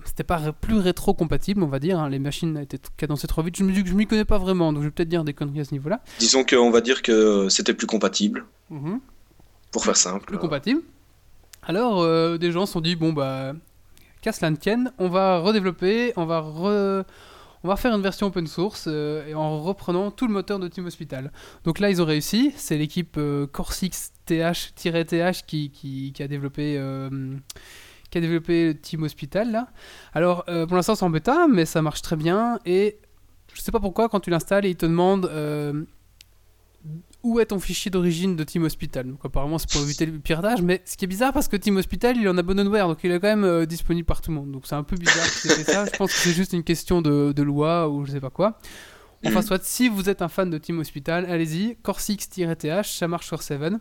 c'était 0.04 0.25
pas 0.25 0.52
plus 0.52 0.78
rétro 0.78 1.12
compatible, 1.12 1.62
on 1.62 1.66
va 1.68 1.78
dire. 1.78 1.99
hein. 2.00 2.09
Les 2.09 2.18
machines 2.18 2.56
étaient 2.56 2.78
cadencées 2.97 3.26
trop 3.26 3.42
vite. 3.42 3.56
Je 3.56 3.64
me 3.64 3.70
dis 3.73 3.82
que 3.85 3.88
je 3.90 3.94
m'y 3.94 4.06
connais 4.06 4.25
pas 4.25 4.38
vraiment, 4.38 4.73
donc 4.73 4.82
je 4.82 4.88
vais 4.88 4.90
peut-être 4.92 5.11
dire 5.11 5.25
des 5.25 5.35
conneries 5.35 5.61
à 5.61 5.64
ce 5.64 5.73
niveau-là. 5.73 6.00
disons 6.18 6.42
qu'on 6.42 6.70
va 6.70 6.80
dire 6.80 7.02
que 7.02 7.49
c'était 7.50 7.75
plus 7.75 7.87
compatible, 7.87 8.47
Mhm. 8.70 8.99
pour 9.73 9.85
faire 9.85 9.97
simple. 9.99 10.25
Plus 10.25 10.38
compatible. 10.38 10.80
Alors, 11.62 12.00
euh, 12.00 12.38
des 12.38 12.50
gens 12.50 12.64
se 12.66 12.73
sont 12.73 12.80
dit 12.80 12.97
bon, 12.97 13.12
bah. 13.12 13.52
Qu'à 14.23 14.33
cela 14.33 14.50
ne 14.50 14.57
on 14.99 15.09
va 15.09 15.39
redévelopper, 15.39 16.12
on 16.17 16.27
va 16.27 16.41
re- 16.41 17.05
une 17.95 18.03
version 18.03 18.27
open 18.29 18.47
source 18.47 18.85
euh, 18.87 19.33
en 19.35 19.61
reprenant 19.62 20.11
tout 20.11 20.27
le 20.27 20.33
moteur 20.33 20.59
de 20.59 20.69
Team 20.69 20.87
Hospital. 20.87 21.31
Donc 21.65 21.79
là, 21.79 21.91
ils 21.91 22.00
ont 22.00 22.05
réussi. 22.07 22.53
C'est 22.57 22.77
l'équipe 22.79 23.17
euh, 23.19 23.47
Corsix 23.47 24.12
TH-TH 24.27 25.45
qui, 25.47 25.71
qui, 25.71 26.12
qui 26.12 26.23
a 26.23 26.29
développé. 26.29 26.77
euh, 26.79 27.11
qui 28.11 28.19
a 28.19 28.21
développé 28.21 28.77
Team 28.83 29.05
Hospital 29.05 29.53
là. 29.53 29.69
Alors 30.15 30.45
pour 30.67 30.75
l'instant 30.75 30.97
c'est 30.97 31.05
en 31.05 31.11
bêta 31.11 31.47
mais 31.47 31.65
ça 31.65 31.81
marche 31.81 32.03
très 32.03 32.17
bien 32.17 32.59
et 32.67 32.99
je 33.55 33.61
sais 33.61 33.71
pas 33.71 33.79
pourquoi 33.79 34.09
quand 34.09 34.19
tu 34.19 34.31
l'installes 34.31 34.67
il 34.67 34.75
te 34.75 34.85
demande 34.85 35.31
où 37.23 37.41
est 37.41 37.47
ton 37.47 37.61
fichier 37.61 37.91
d'origine 37.91 38.37
de 38.37 38.45
Team 38.45 38.65
Hospital. 38.65 39.07
Donc 39.07 39.21
apparemment 39.25 39.59
c'est 39.59 39.71
pour 39.71 39.83
éviter 39.83 40.07
le 40.07 40.19
piratage 40.19 40.62
mais 40.62 40.83
ce 40.85 40.97
qui 40.97 41.05
est 41.05 41.09
bizarre 41.09 41.33
parce 41.33 41.49
que 41.49 41.57
Team 41.57 41.77
Hospital 41.77 42.17
il 42.17 42.25
est 42.25 42.29
en 42.29 42.39
abandonware 42.39 42.89
donc 42.89 42.99
il 43.05 43.11
est 43.11 43.21
quand 43.21 43.29
même 43.29 43.45
euh, 43.45 43.67
disponible 43.67 44.07
par 44.07 44.21
tout 44.21 44.31
le 44.31 44.37
monde. 44.37 44.50
Donc 44.50 44.67
c'est 44.67 44.75
un 44.75 44.83
peu 44.83 44.97
bizarre 44.97 45.25
que 45.25 45.31
c'est 45.31 45.55
fait 45.55 45.73
ça. 45.73 45.85
Je 45.85 45.97
pense 45.97 46.12
que 46.12 46.19
c'est 46.19 46.33
juste 46.33 46.53
une 46.53 46.65
question 46.65 47.03
de, 47.03 47.33
de 47.33 47.43
loi 47.43 47.89
ou 47.89 48.05
je 48.07 48.12
sais 48.12 48.21
pas 48.21 48.31
quoi. 48.31 48.59
Enfin 49.27 49.43
soit 49.43 49.62
si 49.62 49.89
vous 49.89 50.09
êtes 50.09 50.23
un 50.23 50.29
fan 50.29 50.49
de 50.49 50.59
Team 50.59 50.79
Hospital 50.79 51.27
allez-y 51.27 51.77
Corsix-TH 51.83 52.99
ça 52.99 53.09
marche 53.09 53.27
sur 53.27 53.43
7. 53.43 53.75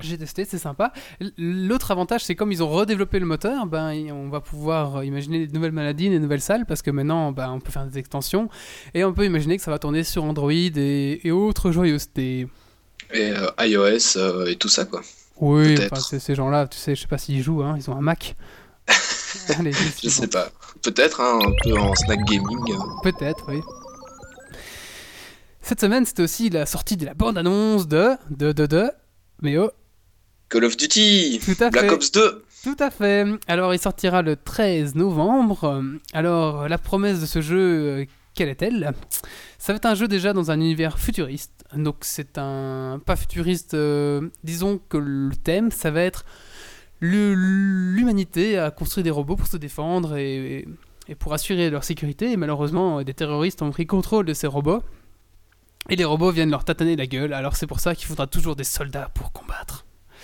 J'ai 0.00 0.18
testé, 0.18 0.44
c'est 0.44 0.58
sympa. 0.58 0.92
L'autre 1.36 1.90
avantage, 1.90 2.24
c'est 2.24 2.34
comme 2.34 2.52
ils 2.52 2.62
ont 2.62 2.68
redéveloppé 2.68 3.18
le 3.18 3.26
moteur, 3.26 3.66
ben, 3.66 3.92
on 4.12 4.28
va 4.28 4.40
pouvoir 4.40 4.96
euh, 4.96 5.04
imaginer 5.04 5.46
des 5.46 5.52
nouvelles 5.52 5.72
maladies, 5.72 6.08
des 6.10 6.18
nouvelles 6.18 6.40
salles, 6.40 6.66
parce 6.66 6.82
que 6.82 6.90
maintenant, 6.90 7.32
ben, 7.32 7.50
on 7.50 7.60
peut 7.60 7.70
faire 7.70 7.86
des 7.86 7.98
extensions, 7.98 8.48
et 8.94 9.04
on 9.04 9.12
peut 9.12 9.24
imaginer 9.24 9.56
que 9.56 9.62
ça 9.62 9.70
va 9.70 9.78
tourner 9.78 10.04
sur 10.04 10.24
Android 10.24 10.52
et, 10.52 11.20
et 11.26 11.30
autres 11.30 11.70
joyeusetés. 11.70 12.48
Et 13.12 13.30
euh, 13.30 13.50
iOS 13.60 14.16
euh, 14.16 14.46
et 14.46 14.56
tout 14.56 14.68
ça, 14.68 14.84
quoi. 14.84 15.02
Oui, 15.40 15.76
enfin, 15.90 16.18
ces 16.18 16.34
gens-là, 16.34 16.66
tu 16.66 16.78
sais, 16.78 16.94
je 16.94 17.02
sais 17.02 17.06
pas 17.06 17.18
s'ils 17.18 17.42
jouent, 17.42 17.62
hein, 17.62 17.76
ils 17.76 17.88
ont 17.90 17.96
un 17.96 18.00
Mac. 18.00 18.36
Allez, 19.58 19.72
Je 20.02 20.08
sais 20.08 20.26
pas. 20.26 20.50
Peut-être, 20.82 21.20
hein, 21.20 21.38
un 21.44 21.52
peu 21.62 21.78
en 21.78 21.94
snack 21.94 22.24
gaming. 22.24 22.58
Peut-être, 23.02 23.44
oui. 23.48 23.60
Cette 25.62 25.80
semaine, 25.80 26.06
c'était 26.06 26.22
aussi 26.22 26.50
la 26.50 26.66
sortie 26.66 26.96
de 26.96 27.04
la 27.04 27.14
bande-annonce 27.14 27.86
de... 27.86 28.16
de... 28.30 28.52
de... 28.52 28.66
de... 28.66 28.90
Mais 29.42 29.56
oh, 29.58 29.70
Call 30.48 30.64
of 30.64 30.76
Duty 30.76 31.40
tout 31.44 31.62
à 31.62 31.70
Black 31.70 31.86
fait. 31.86 31.92
Ops 31.92 32.12
2 32.12 32.44
Tout 32.64 32.76
à 32.78 32.90
fait. 32.90 33.26
Alors, 33.46 33.74
il 33.74 33.78
sortira 33.78 34.22
le 34.22 34.36
13 34.36 34.94
novembre. 34.94 35.82
Alors, 36.12 36.68
la 36.68 36.78
promesse 36.78 37.20
de 37.20 37.26
ce 37.26 37.40
jeu, 37.42 37.58
euh, 37.58 38.04
quelle 38.34 38.48
est-elle? 38.48 38.92
Ça 39.58 39.72
va 39.72 39.76
être 39.76 39.86
un 39.86 39.94
jeu 39.94 40.08
déjà 40.08 40.32
dans 40.32 40.50
un 40.50 40.60
univers 40.60 40.98
futuriste. 40.98 41.64
Donc, 41.74 41.96
c'est 42.00 42.38
un. 42.38 43.00
Pas 43.04 43.16
futuriste, 43.16 43.74
euh, 43.74 44.28
disons 44.42 44.80
que 44.88 44.96
le 44.96 45.34
thème, 45.36 45.70
ça 45.70 45.90
va 45.90 46.02
être 46.02 46.24
l'humanité 47.00 48.58
a 48.58 48.72
construit 48.72 49.04
des 49.04 49.10
robots 49.10 49.36
pour 49.36 49.46
se 49.46 49.56
défendre 49.56 50.16
et, 50.16 50.66
et 51.06 51.14
pour 51.14 51.32
assurer 51.32 51.70
leur 51.70 51.84
sécurité. 51.84 52.32
Et 52.32 52.36
malheureusement, 52.36 53.02
des 53.02 53.14
terroristes 53.14 53.62
ont 53.62 53.70
pris 53.70 53.86
contrôle 53.86 54.24
de 54.26 54.34
ces 54.34 54.46
robots. 54.46 54.82
Et 55.90 55.96
les 55.96 56.04
robots 56.04 56.30
viennent 56.30 56.50
leur 56.50 56.64
tataner 56.64 56.96
la 56.96 57.06
gueule. 57.06 57.32
Alors, 57.32 57.56
c'est 57.56 57.66
pour 57.66 57.80
ça 57.80 57.94
qu'il 57.94 58.06
faudra 58.06 58.26
toujours 58.26 58.56
des 58.56 58.64
soldats 58.64 59.10
pour 59.14 59.32
combattre. 59.32 59.47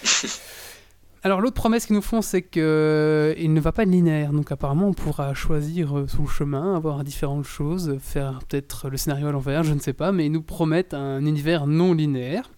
Alors 1.23 1.41
l'autre 1.41 1.55
promesse 1.55 1.87
qu'ils 1.87 1.97
nous 1.97 2.03
font, 2.03 2.21
c'est 2.21 2.43
que 2.43 2.61
euh, 2.61 3.49
ne 3.49 3.59
va 3.61 3.73
pas 3.73 3.85
être 3.85 3.89
linéaire. 3.89 4.33
Donc 4.33 4.53
apparemment, 4.53 4.89
on 4.89 4.93
pourra 4.93 5.33
choisir 5.33 5.97
euh, 5.99 6.07
son 6.07 6.27
chemin, 6.27 6.77
avoir 6.77 7.03
différentes 7.03 7.47
choses, 7.47 7.97
faire 7.99 8.41
peut-être 8.47 8.91
le 8.91 8.99
scénario 8.99 9.29
à 9.29 9.33
l'envers, 9.33 9.63
je 9.65 9.73
ne 9.73 9.81
sais 9.81 9.95
pas, 9.95 10.13
mais 10.13 10.27
ils 10.27 10.33
nous 10.33 10.43
promettent 10.43 10.93
un 10.93 11.25
univers 11.25 11.67
non 11.67 11.95
linéaire. 11.95 12.51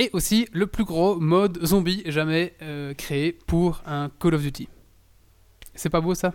Et 0.00 0.10
aussi 0.12 0.46
le 0.52 0.68
plus 0.68 0.84
gros 0.84 1.18
mode 1.18 1.58
zombie 1.66 2.04
jamais 2.06 2.54
euh, 2.62 2.94
créé 2.94 3.32
pour 3.32 3.82
un 3.84 4.10
Call 4.20 4.34
of 4.34 4.42
Duty. 4.42 4.68
C'est 5.74 5.90
pas 5.90 6.00
beau 6.00 6.14
ça? 6.14 6.32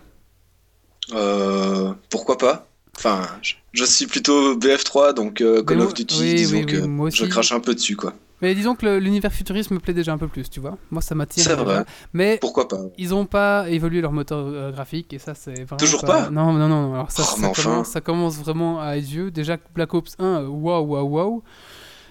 Euh, 1.13 1.93
pourquoi 2.09 2.38
pas? 2.38 2.67
Enfin, 2.97 3.25
je, 3.41 3.53
je 3.71 3.83
suis 3.85 4.05
plutôt 4.05 4.55
BF3, 4.57 5.13
donc 5.13 5.39
euh, 5.41 5.63
Call 5.63 5.77
Mais 5.77 5.83
of 5.83 5.89
moi- 5.89 5.93
Duty, 5.95 6.19
oui, 6.21 6.33
disons 6.35 6.57
oui, 6.57 6.65
que 6.65 6.75
oui, 6.77 6.88
moi 6.88 7.09
je 7.09 7.21
aussi. 7.23 7.31
crache 7.31 7.51
un 7.53 7.59
peu 7.59 7.73
dessus, 7.73 7.95
quoi. 7.95 8.13
Mais 8.43 8.53
disons 8.53 8.75
que 8.75 8.97
l'univers 9.00 9.31
futuriste 9.33 9.71
me 9.71 9.79
plaît 9.79 9.93
déjà 9.93 10.12
un 10.13 10.17
peu 10.17 10.27
plus, 10.27 10.50
tu 10.50 10.59
vois. 10.59 10.77
Moi 10.91 11.01
ça 11.01 11.15
m'attire. 11.15 11.43
C'est 11.43 11.55
vrai. 11.55 11.83
Mais 12.13 12.38
Pourquoi 12.41 12.67
pas? 12.67 12.77
ils 12.97 13.09
n'ont 13.09 13.25
pas 13.25 13.65
évolué 13.69 14.01
leur 14.01 14.12
moteur 14.12 14.39
euh, 14.45 14.71
graphique 14.71 15.13
et 15.13 15.17
ça 15.19 15.33
c'est 15.33 15.63
vraiment 15.63 15.77
Toujours 15.77 16.01
pas 16.01 16.29
Non 16.29 16.51
non 16.53 16.67
non. 16.67 16.89
non. 16.89 16.93
Alors 16.93 17.09
ça, 17.12 17.23
Oh, 17.25 17.25
ça, 17.25 17.41
mais 17.41 17.47
enfin. 17.47 17.63
commence, 17.63 17.88
ça 17.88 18.01
commence 18.01 18.38
vraiment 18.38 18.81
à 18.81 18.97
être 18.97 19.05
vieux. 19.05 19.31
Déjà 19.31 19.57
Black 19.73 19.93
Ops 19.93 20.15
1, 20.19 20.25
euh, 20.25 20.47
waouh 20.47 20.85
waouh 20.85 21.07
waouh. 21.07 21.43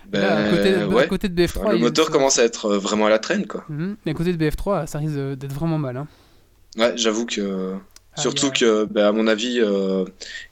Ben, 0.08 0.24
à 0.24 0.50
côté, 0.50 0.74
à 0.74 0.88
ouais. 0.88 1.06
côté 1.06 1.28
de 1.28 1.34
BF3, 1.46 1.60
Enfin, 1.60 1.72
le 1.72 1.78
moteur 1.78 2.10
commence 2.10 2.38
à 2.38 2.44
être 2.44 2.66
euh, 2.66 2.78
vraiment 2.78 3.06
à 3.06 3.10
la 3.10 3.18
traîne, 3.18 3.46
quoi. 3.46 3.64
Mhm. 3.68 3.96
Et 4.04 4.10
à 4.10 4.14
côté 4.14 4.32
de 4.34 4.42
BF3, 4.44 4.86
ça 4.86 4.98
risque 4.98 5.14
d'être 5.14 5.52
vraiment 5.52 5.78
mal. 5.78 5.96
Hein. 5.96 6.06
Ouais, 6.76 6.92
j'avoue 6.96 7.24
que... 7.26 7.74
Ah, 8.14 8.20
Surtout 8.20 8.50
que, 8.50 8.84
ben, 8.84 9.06
à 9.06 9.12
mon 9.12 9.26
avis, 9.26 9.58
euh, 9.60 10.04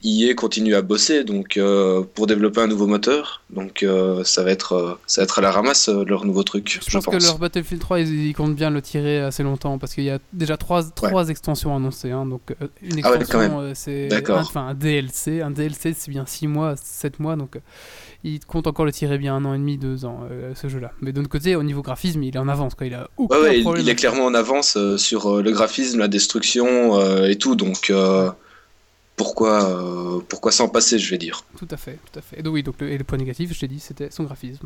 EA 0.03 0.33
continue 0.33 0.73
à 0.73 0.81
bosser 0.81 1.23
donc 1.23 1.57
euh, 1.57 2.01
pour 2.15 2.25
développer 2.25 2.59
un 2.61 2.65
nouveau 2.67 2.87
moteur. 2.87 3.43
Donc 3.51 3.83
euh, 3.83 4.23
ça 4.23 4.43
va 4.43 4.49
être, 4.49 4.73
euh, 4.73 4.93
ça 5.05 5.21
va 5.21 5.25
être 5.25 5.37
à 5.37 5.41
la 5.43 5.51
ramasse 5.51 5.87
leur 5.89 6.25
nouveau 6.25 6.41
truc, 6.41 6.79
Je 6.83 6.89
je, 6.89 6.97
pense, 6.97 7.05
pense. 7.05 7.15
que 7.17 7.23
leur 7.23 7.37
Battlefield 7.37 7.79
3, 7.81 7.99
ils, 7.99 8.27
ils 8.29 8.33
comptent 8.33 8.55
bien 8.55 8.71
le 8.71 8.81
tirer 8.81 9.19
assez 9.19 9.43
longtemps 9.43 9.77
parce 9.77 9.93
qu'il 9.93 10.05
y 10.05 10.09
a 10.09 10.17
déjà 10.33 10.57
trois, 10.57 10.83
trois 10.83 11.29
extensions 11.29 11.75
annoncées. 11.75 12.09
hein. 12.11 12.25
donc 12.25 12.41
une 12.81 12.99
Ah 13.03 13.11
ouais, 13.11 13.17
extension, 13.17 13.71
c'est 13.75 14.09
un- 14.11 14.39
enfin 14.41 14.67
un 14.69 14.73
DLC. 14.73 15.41
Un 15.41 15.51
DLC, 15.51 15.93
c'est 15.95 16.09
bien 16.09 16.25
6 16.25 16.47
mois, 16.47 16.73
7 16.81 17.19
mois. 17.19 17.35
Donc 17.35 17.57
ils 18.23 18.39
comptent 18.43 18.67
encore 18.67 18.85
le 18.85 18.91
tirer 18.91 19.17
bien 19.19 19.35
un 19.35 19.45
an 19.45 19.53
et 19.53 19.57
demi, 19.57 19.77
deux 19.77 20.05
ans, 20.05 20.21
euh, 20.31 20.53
ce 20.55 20.67
jeu-là. 20.67 20.91
Mais 21.01 21.11
d'un 21.11 21.21
autre 21.21 21.29
côté, 21.29 21.55
au 21.55 21.63
niveau 21.63 21.81
graphisme, 21.83 22.23
il 22.23 22.35
est 22.35 22.39
en 22.39 22.47
avance. 22.47 22.73
Quoi. 22.75 22.87
Il 22.87 22.93
a 22.95 23.07
aucun 23.17 23.35
Ouais, 23.37 23.41
ouais, 23.43 23.57
il, 23.59 23.61
problème. 23.63 23.83
il 23.85 23.89
est 23.89 23.95
clairement 23.95 24.25
en 24.25 24.33
avance 24.33 24.77
euh, 24.77 24.97
sur 24.97 25.27
euh, 25.37 25.41
le 25.43 25.51
graphisme, 25.51 25.99
la 25.99 26.07
destruction 26.07 26.99
et 27.25 27.35
tout. 27.35 27.50
Donc 27.55 27.89
euh, 27.89 28.31
pourquoi, 29.15 29.65
euh, 29.69 30.19
pourquoi 30.27 30.51
s'en 30.51 30.67
passer, 30.69 30.97
je 30.99 31.09
vais 31.11 31.17
dire. 31.17 31.43
Tout 31.57 31.67
à 31.69 31.77
fait, 31.77 31.99
tout 32.11 32.19
à 32.19 32.21
fait. 32.21 32.39
Et 32.39 32.43
donc, 32.43 32.53
oui, 32.53 32.63
donc 32.63 32.75
le, 32.79 32.89
et 32.91 32.97
le 32.97 33.03
point 33.03 33.17
négatif, 33.17 33.53
je 33.53 33.59
t'ai 33.59 33.67
dit, 33.67 33.79
c'était 33.79 34.09
son 34.11 34.23
graphisme. 34.23 34.65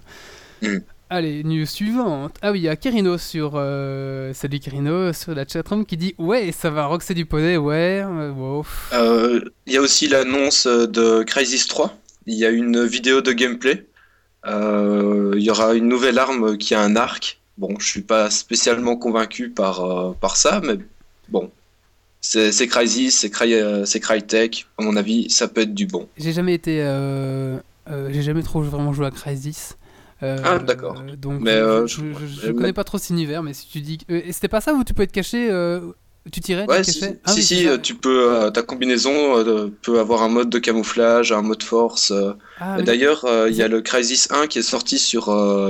Mm. 0.61 0.77
Allez, 1.09 1.43
news 1.43 1.65
suivante. 1.65 2.35
Ah 2.41 2.51
oui, 2.51 2.59
il 2.59 2.63
y 2.63 2.69
a 2.69 2.75
Kerino 2.75 3.17
sur. 3.17 3.53
euh, 3.55 4.33
salut 4.33 4.59
Kerino, 4.59 5.13
sur 5.13 5.35
la 5.35 5.45
chatroom 5.47 5.85
qui 5.85 5.97
dit 5.97 6.15
Ouais, 6.17 6.51
ça 6.51 6.69
va 6.71 6.85
roxer 6.87 7.13
du 7.13 7.25
poney, 7.25 7.57
ouais. 7.57 8.03
euh, 8.05 8.31
wow. 8.31 8.65
Euh, 8.93 9.41
Il 9.67 9.73
y 9.73 9.77
a 9.77 9.81
aussi 9.81 10.07
l'annonce 10.07 10.65
de 10.67 11.23
Crysis 11.23 11.67
3. 11.67 11.95
Il 12.27 12.35
y 12.35 12.45
a 12.45 12.49
une 12.49 12.85
vidéo 12.85 13.21
de 13.21 13.33
gameplay. 13.33 13.85
Il 14.47 15.41
y 15.41 15.49
aura 15.49 15.73
une 15.75 15.87
nouvelle 15.87 16.17
arme 16.19 16.57
qui 16.57 16.73
a 16.75 16.81
un 16.81 16.95
arc. 16.95 17.39
Bon, 17.57 17.75
je 17.79 17.85
suis 17.87 18.01
pas 18.01 18.29
spécialement 18.29 18.95
convaincu 18.97 19.49
par, 19.49 20.15
par 20.15 20.37
ça, 20.37 20.61
mais 20.63 20.77
bon. 21.29 21.51
C'est 22.27 22.51
c'est 22.51 22.67
Crysis, 22.67 23.11
c'est 23.11 23.29
Cry, 23.29 23.53
euh, 23.53 23.85
c'est 23.85 23.99
Crytek. 23.99 24.65
À 24.79 24.83
mon 24.83 24.95
avis, 24.95 25.29
ça 25.29 25.47
peut 25.47 25.61
être 25.61 25.75
du 25.75 25.85
bon. 25.85 26.07
J'ai 26.17 26.33
jamais 26.33 26.55
été. 26.55 26.79
euh, 26.81 27.57
euh, 27.91 28.09
J'ai 28.11 28.23
jamais 28.23 28.41
trop 28.41 28.61
vraiment 28.61 28.93
joué 28.93 29.05
à 29.05 29.11
Crysis. 29.11 29.75
Euh, 30.23 30.37
Ah, 30.43 30.57
d'accord. 30.57 30.95
euh, 31.07 31.15
donc, 31.15 31.41
Mais, 31.41 31.51
je, 31.51 31.57
euh, 31.57 31.87
je, 31.87 31.95
je- 31.97 32.25
je 32.25 32.47
je- 32.47 32.51
connais 32.51 32.73
pas 32.73 32.83
trop 32.83 32.97
cet 32.97 33.11
univers, 33.11 33.43
mais 33.43 33.53
si 33.53 33.67
tu 33.67 33.79
dis. 33.81 33.99
et 34.09 34.31
c'était 34.31 34.47
pas 34.47 34.59
ça 34.61 34.73
où 34.73 34.83
tu 34.83 34.93
peux 34.95 35.03
être 35.03 35.11
caché 35.11 35.49
Tu 36.31 36.41
tirais 36.41 36.65
Ouais, 36.67 36.81
tu 36.81 36.91
si, 36.91 36.99
si, 37.27 37.55
oui, 37.55 37.63
ça. 37.65 37.69
euh, 37.73 37.77
tu 37.77 37.93
peux, 37.93 38.49
ta 38.51 38.63
combinaison 38.63 39.13
peut 39.83 39.99
avoir 39.99 40.23
un 40.23 40.29
mode 40.29 40.49
de 40.49 40.57
camouflage, 40.57 41.31
un 41.31 41.43
mode 41.43 41.61
force. 41.61 42.11
Ah, 42.59 42.77
oui. 42.79 42.83
D'ailleurs, 42.83 43.23
il 43.47 43.53
y 43.55 43.61
a 43.61 43.67
le 43.67 43.81
Crysis 43.81 44.27
1 44.31 44.47
qui 44.47 44.57
est 44.57 44.63
sorti 44.63 44.97
sur. 44.97 45.23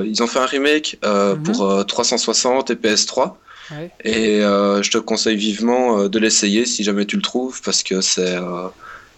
ils 0.05 0.23
ont 0.23 0.27
fait 0.27 0.39
un 0.39 0.45
remake 0.45 0.97
Mhm. 1.03 1.43
pour 1.43 1.69
euh, 1.69 1.83
360 1.83 2.69
et 2.71 2.75
PS3. 2.75 3.35
Ouais. 3.71 3.91
Et 4.03 4.41
euh, 4.43 4.81
je 4.83 4.91
te 4.91 4.97
conseille 4.97 5.37
vivement 5.37 5.99
euh, 5.99 6.09
de 6.09 6.19
l'essayer 6.19 6.65
si 6.65 6.83
jamais 6.83 7.05
tu 7.05 7.15
le 7.15 7.21
trouves 7.21 7.61
parce 7.63 7.81
que 7.83 8.01
c'est 8.01 8.35
euh, 8.35 8.67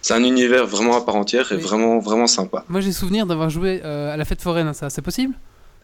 c'est 0.00 0.14
un 0.14 0.24
univers 0.24 0.66
vraiment 0.66 0.96
à 0.96 1.04
part 1.04 1.16
entière 1.16 1.52
et 1.52 1.56
Oui. 1.56 1.62
vraiment 1.62 1.98
vraiment 1.98 2.26
sympa. 2.26 2.64
Moi 2.68 2.80
j'ai 2.80 2.92
souvenir 2.92 3.26
d'avoir 3.26 3.50
joué 3.50 3.82
à 3.82 4.16
la 4.16 4.24
fête 4.24 4.40
foraine, 4.42 4.68
hein, 4.68 4.72
ça, 4.72 4.88
c'est 4.90 5.02
possible? 5.02 5.34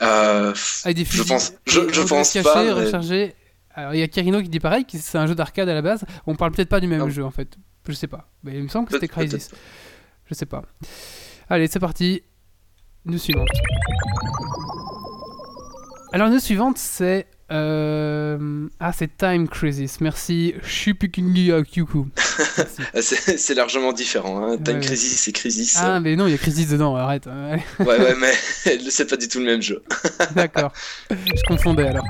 Avec 0.00 0.96
des 0.96 1.04
Je 1.04 1.10
fusils. 1.10 1.26
pense- 1.26 1.52
je- 1.66 1.80
et 1.80 1.88
je 1.92 2.00
doit 2.00 2.06
pense 2.06 2.30
se 2.30 2.38
pas, 2.40 2.62
mais-. 2.62 3.34
Alors 3.76 3.92
il 3.94 3.98
y 4.00 4.02
a 4.02 4.08
Kerino 4.08 4.40
qui 4.42 4.48
dit 4.48 4.60
pareil, 4.60 4.84
c'est 4.88 5.18
un 5.18 5.26
jeu 5.26 5.34
d'arcade 5.34 5.68
à 5.68 5.74
la 5.74 5.82
base. 5.82 6.04
On 6.26 6.34
parle 6.36 6.52
peut-être 6.52 6.68
pas 6.68 6.80
du 6.80 6.86
même 6.86 7.00
Non. 7.00 7.08
jeu 7.10 7.24
en 7.24 7.30
fait. 7.30 7.56
Je 7.88 7.92
sais 7.92 8.06
pas. 8.06 8.28
Mais 8.44 8.54
il 8.56 8.62
me 8.62 8.68
semble 8.68 8.86
que 8.88 8.94
c'était 8.94 9.08
peut-être. 9.08 9.50
Je 10.26 10.34
sais 10.34 10.46
pas. 10.46 10.62
Allez, 11.50 11.66
c'est 11.66 11.80
parti. 11.80 12.22
Nous 13.04 13.18
suivante. 13.18 13.48
Alors, 16.12 16.30
nous 16.30 16.38
suivante, 16.38 16.78
c'est. 16.78 17.26
Euh, 17.54 18.66
Ah, 18.80 18.92
c'est 18.92 19.16
Time 19.16 19.48
Crisis. 19.48 20.00
Merci. 20.00 20.54
Ah, 20.56 20.60
C'est 23.00 23.38
c'est 23.38 23.54
largement 23.54 23.92
différent. 23.92 24.44
Hein. 24.46 24.56
Time 24.58 24.74
Ouais. 24.76 24.80
Crisis, 24.80 25.20
c'est 25.20 25.32
Crisis. 25.32 25.76
Ah, 25.80 26.00
mais 26.00 26.16
non, 26.16 26.26
il 26.26 26.32
y 26.32 26.34
a 26.34 26.38
Crisis 26.38 26.68
dedans, 26.68 26.96
arrête. 26.96 27.26
Ouais, 27.26 27.62
Ouais, 27.86 27.98
ouais, 27.98 28.14
mais 28.20 28.32
c'est 28.90 29.08
pas 29.08 29.16
du 29.16 29.28
tout 29.28 29.38
le 29.38 29.44
même 29.46 29.62
jeu. 29.62 29.82
D'accord. 30.34 30.72
Je 31.10 31.42
confondais 31.46 31.86
alors. 31.86 32.04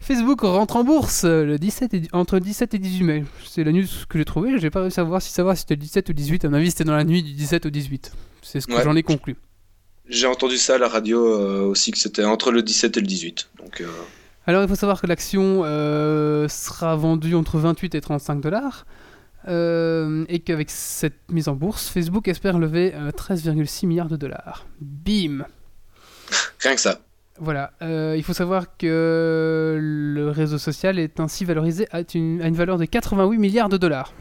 Facebook 0.00 0.40
rentre 0.40 0.76
en 0.76 0.84
bourse 0.84 1.24
le 1.24 1.56
17 1.58 1.94
et- 1.94 2.02
entre 2.12 2.34
le 2.36 2.40
17 2.40 2.74
et 2.74 2.78
18 2.78 3.04
mai. 3.04 3.24
C'est 3.46 3.62
la 3.62 3.70
news 3.72 3.84
que 4.08 4.18
j'ai 4.18 4.24
trouvée. 4.24 4.58
J'ai 4.58 4.70
pas 4.70 4.80
réussi 4.82 4.98
à 4.98 5.04
voir 5.04 5.22
si 5.22 5.30
savoir 5.30 5.54
si 5.56 5.60
c'était 5.62 5.74
le 5.74 5.80
17 5.82 6.08
ou 6.08 6.12
18. 6.12 6.44
À 6.44 6.48
mon 6.48 6.56
avis, 6.56 6.70
c'était 6.70 6.84
dans 6.84 6.96
la 6.96 7.04
nuit 7.04 7.22
du 7.22 7.32
17 7.32 7.66
au 7.66 7.70
18. 7.70 8.10
C'est 8.42 8.60
ce 8.60 8.66
que 8.66 8.72
Ouais. 8.72 8.82
j'en 8.82 8.96
ai 8.96 9.02
conclu. 9.04 9.36
J'ai 10.10 10.26
entendu 10.26 10.58
ça 10.58 10.74
à 10.74 10.78
la 10.78 10.88
radio 10.88 11.24
euh, 11.24 11.62
aussi 11.62 11.92
que 11.92 11.98
c'était 11.98 12.24
entre 12.24 12.50
le 12.50 12.62
17 12.62 12.96
et 12.96 13.00
le 13.00 13.06
18. 13.06 13.50
Donc 13.58 13.80
euh, 13.80 13.86
Alors, 14.46 14.62
il 14.62 14.68
faut 14.68 14.74
savoir 14.74 15.00
que 15.00 15.06
l'action 15.06 15.62
euh, 15.64 16.48
sera 16.48 16.96
vendue 16.96 17.36
entre 17.36 17.58
28 17.58 17.94
et 17.94 18.00
35 18.00 18.40
dollars. 18.40 18.86
Et 19.46 20.42
qu'avec 20.44 20.68
cette 20.70 21.30
mise 21.30 21.48
en 21.48 21.54
bourse, 21.54 21.88
Facebook 21.88 22.26
espère 22.26 22.58
lever 22.58 22.92
euh, 22.94 23.12
13,6 23.12 23.86
milliards 23.86 24.08
de 24.08 24.16
dollars. 24.16 24.66
Bim 24.80 25.46
Rien 26.58 26.74
que 26.74 26.80
ça. 26.80 27.00
Voilà, 27.38 27.72
il 27.80 28.22
faut 28.22 28.34
savoir 28.34 28.76
que 28.76 29.78
le 29.80 30.28
réseau 30.28 30.58
social 30.58 30.98
est 30.98 31.20
ainsi 31.20 31.46
valorisé 31.46 31.88
à 31.90 32.02
une, 32.14 32.42
à 32.42 32.48
une 32.48 32.54
valeur 32.54 32.76
de 32.76 32.84
88 32.84 33.38
milliards 33.38 33.70
de 33.70 33.78
dollars. 33.78 34.12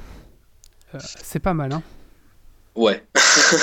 C'est 1.00 1.40
pas 1.40 1.54
mal, 1.54 1.74
hein. 1.74 1.84
Ouais. 2.80 3.04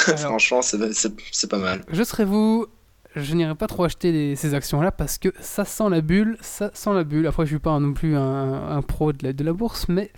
Alors, 0.07 0.19
Franchement, 0.19 0.61
c'est 0.63 1.49
pas 1.51 1.59
mal. 1.59 1.83
je 1.91 2.03
serais 2.03 2.25
vous, 2.25 2.67
je 3.15 3.35
n'irai 3.35 3.55
pas 3.55 3.67
trop 3.67 3.85
acheter 3.85 4.13
les- 4.13 4.37
ces 4.37 4.55
actions-là 4.55 4.91
parce 4.93 5.19
que 5.19 5.33
ça 5.41 5.65
sent 5.65 5.89
la 5.91 6.01
bulle, 6.03 6.37
ça 6.41 6.71
sent 6.75 6.93
la 6.95 7.05
bulle. 7.05 7.27
Après, 7.27 7.45
je 7.47 7.51
suis 7.51 7.59
pas 7.59 7.79
non 7.81 7.93
plus 7.95 8.17
un, 8.17 8.69
un 8.77 8.83
pro 8.83 9.13
de 9.13 9.25
la, 9.25 9.33
de 9.33 9.43
la 9.45 9.53
bourse, 9.53 9.87
mais 9.89 10.11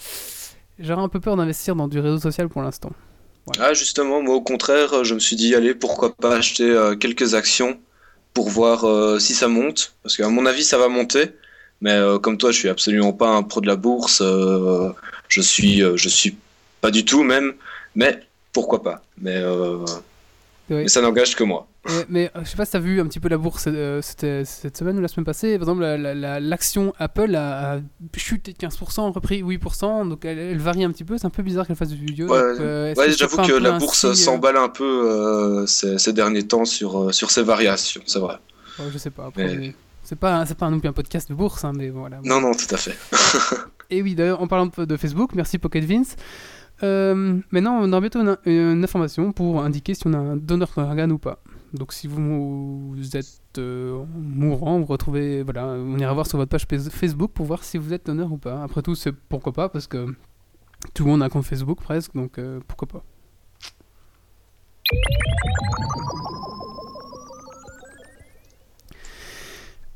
j'aurais 0.79 1.03
un 1.03 1.09
peu 1.09 1.21
peur 1.21 1.37
d'investir 1.37 1.77
dans 1.77 1.89
du 1.89 2.01
réseau 2.01 2.19
social 2.19 2.49
pour 2.49 2.63
l'instant. 2.63 2.91
Ah, 3.61 3.73
justement, 3.73 4.23
moi, 4.23 4.35
au 4.35 4.43
contraire, 4.43 5.05
je 5.05 5.15
me 5.15 5.21
suis 5.21 5.37
dit, 5.37 5.55
allez, 5.55 5.75
pourquoi 5.75 6.15
pas 6.15 6.37
acheter 6.37 6.69
euh, 6.71 6.97
quelques 6.97 7.35
actions 7.35 7.79
pour 8.35 8.51
voir 8.51 8.85
euh, 8.85 9.19
si 9.19 9.35
ça 9.35 9.49
monte. 9.49 9.95
Parce 10.03 10.17
qu'à 10.17 10.29
mon 10.29 10.45
avis, 10.45 10.65
ça 10.65 10.77
va 10.79 10.89
monter. 10.89 11.31
Mais 11.81 11.93
euh, 11.93 12.19
comme 12.19 12.37
toi, 12.37 12.51
je 12.51 12.59
suis 12.59 12.69
absolument 12.69 13.13
pas 13.13 13.29
un 13.31 13.43
pro 13.43 13.61
de 13.61 13.67
la 13.69 13.77
bourse. 13.77 14.23
je 15.29 15.41
suis, 15.41 15.81
je 15.81 16.09
suis 16.09 16.37
pas 16.81 16.91
du 16.91 17.05
tout 17.05 17.23
même. 17.23 17.55
Mais 17.95 18.21
pourquoi 18.61 18.83
pas. 18.83 19.03
Mais, 19.21 19.37
euh, 19.37 19.79
Ouais. 20.71 20.83
mais 20.83 20.89
ça 20.89 21.01
n'engage 21.01 21.35
que 21.35 21.45
moi. 21.45 21.67
Ouais, 21.89 22.05
mais 22.11 22.31
euh, 22.37 22.41
je 22.45 22.51
sais 22.51 22.57
pas 22.57 22.67
si 22.67 22.73
t'as 22.73 22.79
vu 22.79 23.01
un 23.01 23.07
petit 23.07 23.21
peu 23.21 23.31
la 23.31 23.39
bourse 23.39 23.65
euh, 23.69 24.03
cette 24.03 24.77
semaine 24.77 24.99
ou 24.99 25.01
la 25.01 25.09
semaine 25.09 25.25
passée. 25.25 25.53
Par 25.59 25.63
exemple, 25.63 25.81
la- 25.81 25.97
la- 25.97 26.15
la- 26.15 26.41
l'action 26.41 26.93
Apple 26.99 27.35
a, 27.35 27.77
a 27.77 27.79
chuté 28.17 28.53
de 28.53 28.59
15%, 28.59 29.11
repris 29.13 29.43
8%, 29.43 30.07
donc 30.11 30.27
elle, 30.27 30.39
elle 30.39 30.59
varie 30.59 30.85
un 30.85 30.91
petit 30.91 31.05
peu. 31.05 31.17
C'est 31.17 31.27
un 31.27 31.31
peu 31.31 31.43
bizarre 31.43 31.67
qu'elle 31.67 31.77
fasse 31.77 31.89
du 31.89 32.05
vidéo. 32.05 32.29
Ouais, 32.29 32.37
euh, 32.39 32.95
que 32.95 33.11
j'avoue 33.13 33.39
que 33.39 33.53
la 33.53 33.79
bourse 33.79 34.13
s'emballe 34.13 34.59
un 34.59 34.69
peu 34.69 35.65
ces, 35.67 35.97
ces 35.99 36.13
derniers 36.13 36.47
temps 36.47 36.67
sur, 36.67 37.15
sur 37.15 37.31
ses 37.31 37.43
variations, 37.43 38.03
c'est 38.07 38.19
vrai. 38.19 38.37
je 38.93 38.99
sais 38.99 39.11
pas. 39.11 39.27
après, 39.29 39.55
Mais- 39.57 39.75
C'est 40.05 40.19
pas, 40.19 40.45
c'est 40.47 40.57
pas 40.57 40.69
non 40.71 40.81
plus 40.81 40.89
un 40.89 40.93
podcast 40.95 41.29
de 41.31 41.35
bourse, 41.35 41.65
hein, 41.65 41.73
mais 41.75 41.89
voilà. 41.91 42.19
Non, 42.25 42.41
non, 42.43 42.53
tout 42.53 42.75
à 42.75 42.77
fait. 42.79 42.97
Et 43.91 44.03
oui, 44.03 44.15
d'ailleurs, 44.15 44.43
en 44.43 44.47
parlant 44.49 44.71
de 44.77 44.97
Facebook, 44.99 45.31
merci 45.35 45.57
Pocket 45.59 45.85
Vince. 45.85 46.15
Euh, 46.83 47.41
maintenant, 47.51 47.81
on 47.83 47.93
aura 47.93 48.01
bientôt 48.01 48.21
une, 48.47 48.85
information 48.85 49.33
pour 49.33 49.63
indiquer 49.63 49.95
si 49.95 50.07
on 50.07 50.13
a 50.13 50.19
un 50.19 50.37
donneur 50.37 50.71
d'organes 50.77 51.13
ou 51.13 51.19
pas. 51.19 51.41
Donc, 51.75 51.93
si 51.93 52.07
vous, 52.07 52.95
êtes 53.15 53.41
euh, 53.59 54.05
mourant, 54.15 54.79
vous 54.79 54.87
retrouvez, 54.87 55.43
voilà, 55.43 55.67
on 55.67 55.99
ira 55.99 56.15
voir 56.15 56.27
sur 56.27 56.39
votre 56.39 56.51
page 56.51 56.67
Face- 56.67 56.89
Facebook 56.89 57.33
pour 57.33 57.47
voir 57.47 57.65
si 57.65 57.79
vous 57.79 57.93
êtes 57.93 58.07
donneur 58.07 58.33
ou 58.33 58.39
pas. 58.39 58.63
Après 58.63 58.83
tout, 58.83 58.95
c'est 58.95 59.13
pourquoi 59.13 59.53
pas 59.53 59.69
parce 59.69 59.87
que 59.87 60.07
tout 60.95 61.05
le 61.05 61.11
monde 61.11 61.23
a 61.23 61.27
un 61.27 61.29
compte 61.29 61.45
Facebook 61.45 61.81
presque, 61.81 62.15
donc 62.15 62.39
euh, 62.39 62.61
pourquoi 62.67 62.89
pas. 62.89 63.05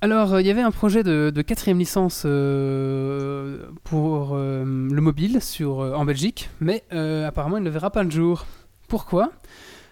Alors, 0.03 0.35
euh, 0.35 0.41
il 0.41 0.47
y 0.49 0.51
avait 0.51 0.63
un 0.63 0.73
projet 0.73 1.05
de, 1.05 1.31
quatrième 1.43 1.79
licence 1.79 2.25
euh, 2.27 3.67
pour 3.85 4.33
euh, 4.33 4.65
le 4.65 5.01
mobile 5.01 5.41
sur, 5.41 5.79
en 5.79 6.05
Belgique, 6.05 6.51
mais 6.59 6.83
apparemment 7.25 7.57
il 7.59 7.63
ne 7.63 7.71
verra 7.71 7.91
pas 7.91 8.03
le 8.03 8.11
jour. 8.11 8.45
Pourquoi? 8.89 9.31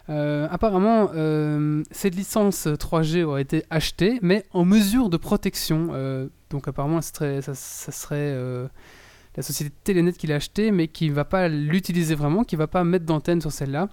Apparemment, 0.09 1.11
cette 1.93 2.17
licence 2.17 2.67
3G 2.67 3.23
aurait 3.23 3.43
été 3.43 3.62
achetée, 3.71 4.19
mais 4.23 4.45
en 4.50 4.64
mesure 4.64 5.09
de 5.09 5.17
protection. 5.17 5.93
Donc 6.50 6.67
apparemment, 6.67 7.00
ça 7.00 7.12
serait, 7.14 7.43
ça, 7.43 7.55
serait 7.55 8.35
la 9.37 9.43
société 9.45 9.73
Telenet 9.85 10.12
qui 10.14 10.26
l'a 10.26 10.35
achetée, 10.35 10.73
mais 10.73 10.88
qui 10.88 11.09
ne 11.09 11.14
va 11.14 11.25
pas 11.25 11.49
l'utiliser 11.49 12.17
vraiment, 12.17 12.43
qui 12.43 12.57
ne 12.57 12.59
va 12.59 12.67
pas 12.67 12.83
mettre 12.83 13.05
d'antenne 13.05 13.40
sur 13.40 13.52
celle-là. 13.52 13.88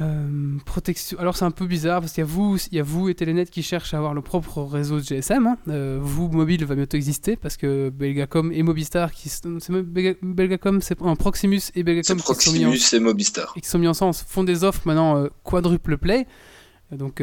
Euh, 0.00 0.56
protection. 0.64 1.18
Alors 1.18 1.36
c'est 1.36 1.44
un 1.44 1.50
peu 1.50 1.66
bizarre 1.66 2.00
parce 2.00 2.12
qu'il 2.12 2.22
y 2.22 2.26
a 2.26 2.26
vous, 2.26 2.56
il 2.72 2.76
y 2.76 2.80
a 2.80 2.82
vous 2.82 3.08
et 3.10 3.14
Telenet 3.14 3.44
qui 3.46 3.62
cherchent 3.62 3.92
à 3.92 3.98
avoir 3.98 4.14
le 4.14 4.22
propre 4.22 4.62
réseau 4.62 4.96
de 4.98 5.02
GSM. 5.04 5.46
hein. 5.46 5.58
Euh, 5.68 5.98
vous 6.00 6.28
mobile 6.30 6.64
va 6.64 6.74
bientôt 6.74 6.96
exister 6.96 7.36
parce 7.36 7.56
que 7.58 7.90
Belgacom 7.90 8.50
et 8.52 8.62
Mobistar 8.62 9.12
qui 9.12 9.28
Belga- 9.28 10.16
Belgacom 10.22 10.80
c'est 10.80 11.02
un 11.02 11.16
Proximus 11.16 11.60
et 11.74 11.82
Belgacom 11.82 12.16
qui 12.16 12.22
sont, 12.22 12.52
mis 12.52 12.64
en- 12.64 12.70
et 12.96 13.00
Mobistar. 13.00 13.52
et 13.56 13.60
qui 13.60 13.68
sont 13.68 13.78
mis 13.78 13.88
ensemble 13.88 14.14
font 14.14 14.42
des 14.44 14.64
offres 14.64 14.82
maintenant 14.86 15.16
euh, 15.18 15.28
quadruple 15.44 15.98
play. 15.98 16.26
Donc 16.92 17.20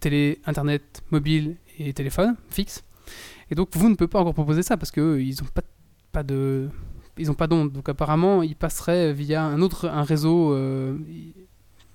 télé, 0.00 0.40
internet, 0.46 1.02
mobile 1.10 1.56
et 1.78 1.92
téléphone 1.92 2.34
fixe. 2.50 2.82
Et 3.50 3.54
donc 3.54 3.68
vous 3.74 3.88
ne 3.88 3.94
pouvez 3.94 4.08
pas 4.08 4.18
encore 4.20 4.34
proposer 4.34 4.62
ça 4.62 4.76
parce 4.76 4.90
que 4.90 5.18
ils 5.20 5.40
ont 5.42 5.46
pas 5.54 5.62
pas 6.12 6.22
de 6.24 6.68
ils 7.18 7.30
ont 7.30 7.34
pas 7.34 7.46
d'onde. 7.46 7.70
Donc 7.72 7.88
apparemment 7.88 8.42
ils 8.42 8.56
passeraient 8.56 9.12
via 9.12 9.44
un 9.44 9.60
autre 9.62 9.88
un 9.88 10.02
réseau 10.02 10.52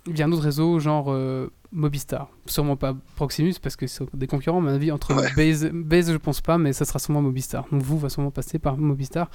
euh, 0.10 0.14
via 0.14 0.26
un 0.26 0.32
autre 0.32 0.44
réseau 0.44 0.80
genre 0.80 1.08
euh, 1.10 1.52
Mobistar. 1.72 2.30
Sûrement 2.46 2.76
pas 2.76 2.96
Proximus 3.16 3.56
parce 3.62 3.76
que 3.76 3.88
c'est 3.88 4.04
des 4.14 4.28
concurrents 4.28 4.60
à 4.60 4.62
mon 4.62 4.70
avis 4.70 4.92
entre 4.92 5.14
Ouais. 5.14 5.30
Base, 5.36 5.70
Base 5.72 6.12
je 6.12 6.18
pense 6.18 6.42
pas 6.42 6.58
mais 6.58 6.74
ça 6.74 6.86
sera 6.86 7.00
sûrement 7.00 7.22
Mobistar. 7.22 7.66
Donc 7.72 7.82
vous 7.82 7.98
va 7.98 8.10
sûrement 8.10 8.32
passer 8.32 8.60
par 8.60 8.78
Mobistar. 8.78 9.30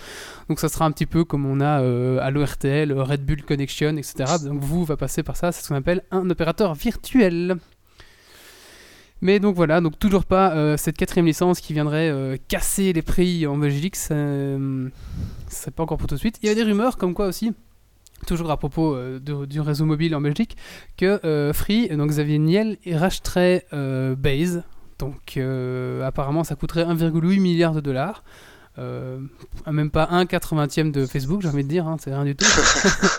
Donc 0.48 0.60
ça 0.60 0.68
sera 0.68 0.84
un 0.84 0.90
petit 0.90 1.06
peu 1.06 1.24
comme 1.24 1.46
on 1.46 1.60
a 1.60 1.80
euh, 1.80 2.18
à 2.20 2.30
l'ORTL, 2.30 2.92
Red 2.92 3.24
Bull 3.24 3.42
Connection, 3.42 3.96
etc. 3.96 4.34
Donc 4.44 4.60
vous 4.60 4.84
va 4.84 4.96
passer 4.96 5.22
par 5.22 5.36
ça, 5.36 5.52
c'est 5.52 5.62
ce 5.62 5.68
qu'on 5.68 5.76
appelle 5.76 6.02
un 6.10 6.28
opérateur 6.30 6.74
virtuel. 6.74 7.58
Mais 9.24 9.40
donc 9.40 9.56
voilà, 9.56 9.80
donc 9.80 9.98
toujours 9.98 10.26
pas 10.26 10.54
euh, 10.54 10.76
cette 10.76 10.98
quatrième 10.98 11.24
licence 11.24 11.60
qui 11.60 11.72
viendrait 11.72 12.10
euh, 12.10 12.36
casser 12.48 12.92
les 12.92 13.00
prix 13.00 13.46
en 13.46 13.56
Belgique, 13.56 13.96
ça, 13.96 14.14
euh, 14.14 14.90
c'est 15.48 15.74
pas 15.74 15.82
encore 15.82 15.96
pour 15.96 16.08
tout 16.08 16.14
de 16.16 16.20
suite. 16.20 16.38
Il 16.42 16.46
y 16.46 16.50
a 16.50 16.54
des 16.54 16.62
rumeurs 16.62 16.98
comme 16.98 17.14
quoi 17.14 17.26
aussi, 17.26 17.52
toujours 18.24 18.50
à 18.50 18.56
propos 18.56 18.94
euh, 18.94 19.18
de- 19.20 19.46
du 19.46 19.60
réseau 19.60 19.84
mobile 19.84 20.14
en 20.16 20.20
Belgique, 20.20 20.56
que 20.96 21.20
euh, 21.24 21.52
Free, 21.52 21.88
donc 21.88 22.10
Xavier 22.10 22.38
Niel, 22.38 22.76
rachèterait 22.92 23.66
euh, 23.72 24.14
Base. 24.16 24.62
Donc 24.98 25.36
euh, 25.36 26.04
apparemment 26.06 26.44
ça 26.44 26.54
coûterait 26.54 26.84
1,8 26.84 27.40
milliard 27.40 27.72
de 27.74 27.80
dollars. 27.80 28.22
Même 29.70 29.90
pas 29.90 30.08
un 30.10 30.24
80e 30.24 30.90
de 30.90 31.06
Facebook, 31.06 31.42
j'ai 31.42 31.48
envie 31.48 31.62
de 31.62 31.68
dire, 31.68 31.86
hein, 31.86 31.96
c'est 32.00 32.12
rien 32.12 32.24
du 32.24 32.34
tout. 32.34 32.44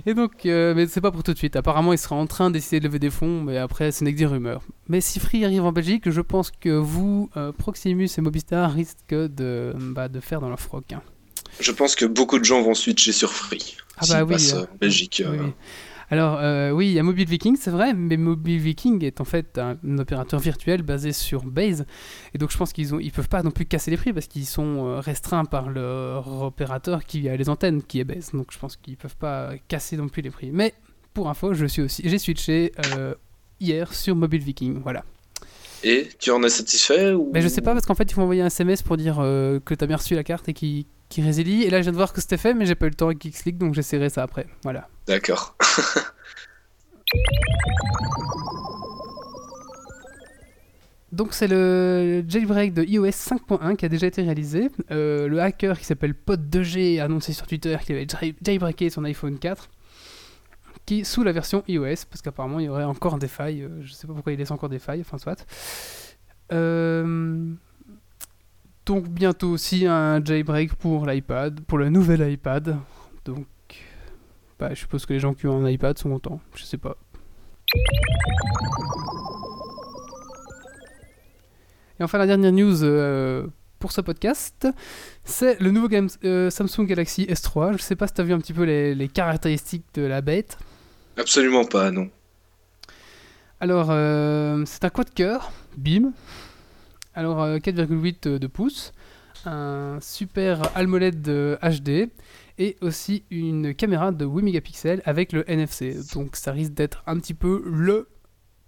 Et 0.06 0.14
donc, 0.14 0.32
mais 0.44 0.86
c'est 0.86 1.00
pas 1.00 1.10
pour 1.10 1.22
tout 1.22 1.32
de 1.32 1.38
suite. 1.38 1.56
Apparemment, 1.56 1.92
il 1.92 1.98
sera 1.98 2.14
en 2.16 2.26
train 2.26 2.50
d'essayer 2.50 2.78
de 2.80 2.86
lever 2.86 2.98
des 3.00 3.10
fonds, 3.10 3.42
mais 3.42 3.58
après, 3.58 3.90
ce 3.92 4.04
n'est 4.04 4.12
que 4.12 4.18
des 4.18 4.26
rumeurs. 4.26 4.62
Mais 4.88 5.00
si 5.00 5.18
Free 5.20 5.44
arrive 5.44 5.64
en 5.64 5.72
Belgique, 5.72 6.08
je 6.10 6.20
pense 6.20 6.50
que 6.50 6.70
vous, 6.70 7.28
Proximus 7.58 8.08
et 8.16 8.20
Mobistar 8.20 8.70
risquent 8.72 9.12
de, 9.14 9.74
bah, 9.76 10.08
de 10.08 10.20
faire 10.20 10.40
dans 10.40 10.48
leur 10.48 10.60
froc. 10.60 10.92
hein. 10.92 11.02
Je 11.60 11.72
pense 11.72 11.94
que 11.94 12.04
beaucoup 12.04 12.38
de 12.38 12.44
gens 12.44 12.62
vont 12.62 12.74
switcher 12.74 13.12
sur 13.12 13.32
Free. 13.32 13.76
Ah 13.98 14.04
bah 14.08 14.24
oui, 14.24 14.32
passent, 14.32 14.54
euh, 14.54 14.62
euh, 14.62 14.66
Belgique. 14.80 15.22
Oui, 15.26 15.38
euh. 15.38 15.50
Alors, 16.12 16.38
euh, 16.40 16.70
oui, 16.72 16.88
il 16.88 16.92
y 16.92 16.98
a 16.98 17.04
Mobile 17.04 17.28
Viking, 17.28 17.56
c'est 17.56 17.70
vrai, 17.70 17.94
mais 17.94 18.16
Mobile 18.16 18.58
Viking 18.58 19.04
est 19.04 19.20
en 19.20 19.24
fait 19.24 19.58
un, 19.58 19.78
un 19.86 19.98
opérateur 19.98 20.40
virtuel 20.40 20.82
basé 20.82 21.12
sur 21.12 21.44
Base. 21.44 21.86
Et 22.34 22.38
donc, 22.38 22.50
je 22.50 22.58
pense 22.58 22.72
qu'ils 22.72 22.94
ont, 22.94 22.98
ils 22.98 23.12
peuvent 23.12 23.28
pas 23.28 23.44
non 23.44 23.52
plus 23.52 23.64
casser 23.64 23.92
les 23.92 23.96
prix 23.96 24.12
parce 24.12 24.26
qu'ils 24.26 24.46
sont 24.46 24.86
euh, 24.86 25.00
restreints 25.00 25.44
par 25.44 25.70
leur 25.70 26.42
opérateur 26.42 27.04
qui 27.04 27.28
a 27.28 27.36
les 27.36 27.48
antennes, 27.48 27.80
qui 27.82 28.00
est 28.00 28.04
Base. 28.04 28.32
Donc, 28.32 28.48
je 28.50 28.58
pense 28.58 28.76
qu'ils 28.76 28.96
peuvent 28.96 29.16
pas 29.16 29.52
casser 29.68 29.96
non 29.96 30.08
plus 30.08 30.22
les 30.22 30.30
prix. 30.30 30.50
Mais, 30.52 30.74
pour 31.14 31.28
info, 31.28 31.54
je 31.54 31.66
suis 31.66 31.82
aussi, 31.82 32.02
j'ai 32.04 32.18
switché 32.18 32.72
euh, 32.96 33.14
hier 33.60 33.94
sur 33.94 34.16
Mobile 34.16 34.42
Viking. 34.42 34.80
Voilà. 34.82 35.04
Et 35.84 36.08
tu 36.18 36.32
en 36.32 36.42
es 36.42 36.48
satisfait 36.48 37.12
ou... 37.12 37.30
Mais 37.32 37.40
je 37.40 37.48
sais 37.48 37.62
pas 37.62 37.72
parce 37.72 37.86
qu'en 37.86 37.94
fait, 37.94 38.10
ils 38.10 38.16
m'ont 38.16 38.24
envoyé 38.24 38.42
un 38.42 38.46
SMS 38.46 38.82
pour 38.82 38.96
dire 38.96 39.18
euh, 39.20 39.60
que 39.60 39.74
tu 39.74 39.84
as 39.84 39.86
bien 39.86 39.96
reçu 39.96 40.16
la 40.16 40.24
carte 40.24 40.48
et 40.48 40.54
qui 40.54 40.88
qui 41.10 41.20
résilie. 41.20 41.64
Et 41.64 41.70
là, 41.70 41.78
je 41.78 41.82
viens 41.82 41.92
de 41.92 41.96
voir 41.98 42.12
que 42.14 42.20
c'était 42.22 42.38
fait, 42.38 42.54
mais 42.54 42.64
j'ai 42.64 42.74
pas 42.74 42.86
eu 42.86 42.90
le 42.90 42.94
temps 42.94 43.06
avec 43.06 43.18
Xleague, 43.18 43.58
donc 43.58 43.74
j'essaierai 43.74 44.08
ça 44.08 44.22
après. 44.22 44.46
Voilà. 44.62 44.88
D'accord. 45.06 45.54
Donc 51.12 51.34
c'est 51.34 51.48
le 51.48 52.22
jailbreak 52.28 52.72
de 52.72 52.84
iOS 52.84 53.06
5.1 53.08 53.74
qui 53.74 53.84
a 53.84 53.88
déjà 53.88 54.06
été 54.06 54.22
réalisé. 54.22 54.70
Euh, 54.92 55.26
le 55.26 55.40
hacker 55.42 55.76
qui 55.78 55.84
s'appelle 55.84 56.14
Pod2G 56.14 57.00
a 57.00 57.04
annoncé 57.06 57.32
sur 57.32 57.48
Twitter 57.48 57.76
qu'il 57.84 57.96
avait 57.96 58.06
jail- 58.08 58.36
jailbreaké 58.40 58.90
son 58.90 59.02
iPhone 59.04 59.38
4 59.38 59.68
qui 60.86 61.04
sous 61.04 61.24
la 61.24 61.32
version 61.32 61.64
iOS 61.66 62.06
parce 62.08 62.22
qu'apparemment 62.22 62.60
il 62.60 62.66
y 62.66 62.68
aurait 62.68 62.84
encore 62.84 63.18
des 63.18 63.26
failles. 63.28 63.62
euh, 63.62 63.80
je 63.82 63.92
sais 63.92 64.06
pas 64.06 64.12
pourquoi 64.14 64.32
il 64.32 64.38
laisse 64.38 64.52
encore 64.52 64.68
des 64.68 64.78
failles, 64.78 65.00
enfin 65.00 65.18
soit. 65.18 65.44
Euh, 66.52 67.52
donc 68.90 69.08
bientôt 69.08 69.50
aussi 69.50 69.86
un 69.86 70.20
jailbreak 70.24 70.74
pour 70.74 71.06
l'iPad, 71.06 71.60
pour 71.60 71.78
le 71.78 71.90
nouvel 71.90 72.28
iPad. 72.28 72.76
Donc 73.24 73.46
bah, 74.58 74.70
je 74.74 74.80
suppose 74.80 75.06
que 75.06 75.12
les 75.12 75.20
gens 75.20 75.32
qui 75.32 75.46
ont 75.46 75.64
un 75.64 75.70
iPad 75.70 75.96
sont 75.96 76.10
contents. 76.10 76.40
Je 76.56 76.64
sais 76.64 76.76
pas. 76.76 76.96
Et 82.00 82.02
enfin, 82.02 82.18
la 82.18 82.26
dernière 82.26 82.50
news 82.50 82.82
euh, 82.82 83.46
pour 83.78 83.92
ce 83.92 84.00
podcast, 84.00 84.66
c'est 85.22 85.60
le 85.60 85.70
nouveau 85.70 85.86
game- 85.88 86.08
euh, 86.24 86.50
Samsung 86.50 86.86
Galaxy 86.86 87.26
S3. 87.26 87.74
Je 87.76 87.82
sais 87.82 87.94
pas 87.94 88.08
si 88.08 88.14
tu 88.14 88.20
as 88.22 88.24
vu 88.24 88.32
un 88.32 88.38
petit 88.40 88.54
peu 88.54 88.64
les, 88.64 88.96
les 88.96 89.06
caractéristiques 89.06 89.84
de 89.94 90.02
la 90.02 90.20
bête. 90.20 90.58
Absolument 91.16 91.64
pas, 91.64 91.92
non. 91.92 92.10
Alors, 93.60 93.88
euh, 93.90 94.64
c'est 94.66 94.84
un 94.84 94.90
quad 94.90 95.10
cœur, 95.14 95.52
bim. 95.76 96.12
Alors, 97.14 97.42
euh, 97.42 97.58
4,8 97.58 98.28
de 98.38 98.46
pouces. 98.46 98.92
un 99.46 99.98
super 100.02 100.60
AMOLED 100.76 101.22
de 101.22 101.58
HD 101.62 102.10
et 102.58 102.76
aussi 102.82 103.24
une 103.30 103.74
caméra 103.74 104.12
de 104.12 104.24
8 104.26 104.42
mégapixels 104.42 105.00
avec 105.06 105.32
le 105.32 105.48
NFC. 105.50 105.96
Donc 106.14 106.36
ça 106.36 106.52
risque 106.52 106.72
d'être 106.74 107.02
un 107.06 107.18
petit 107.18 107.32
peu 107.34 107.62
le 107.64 108.06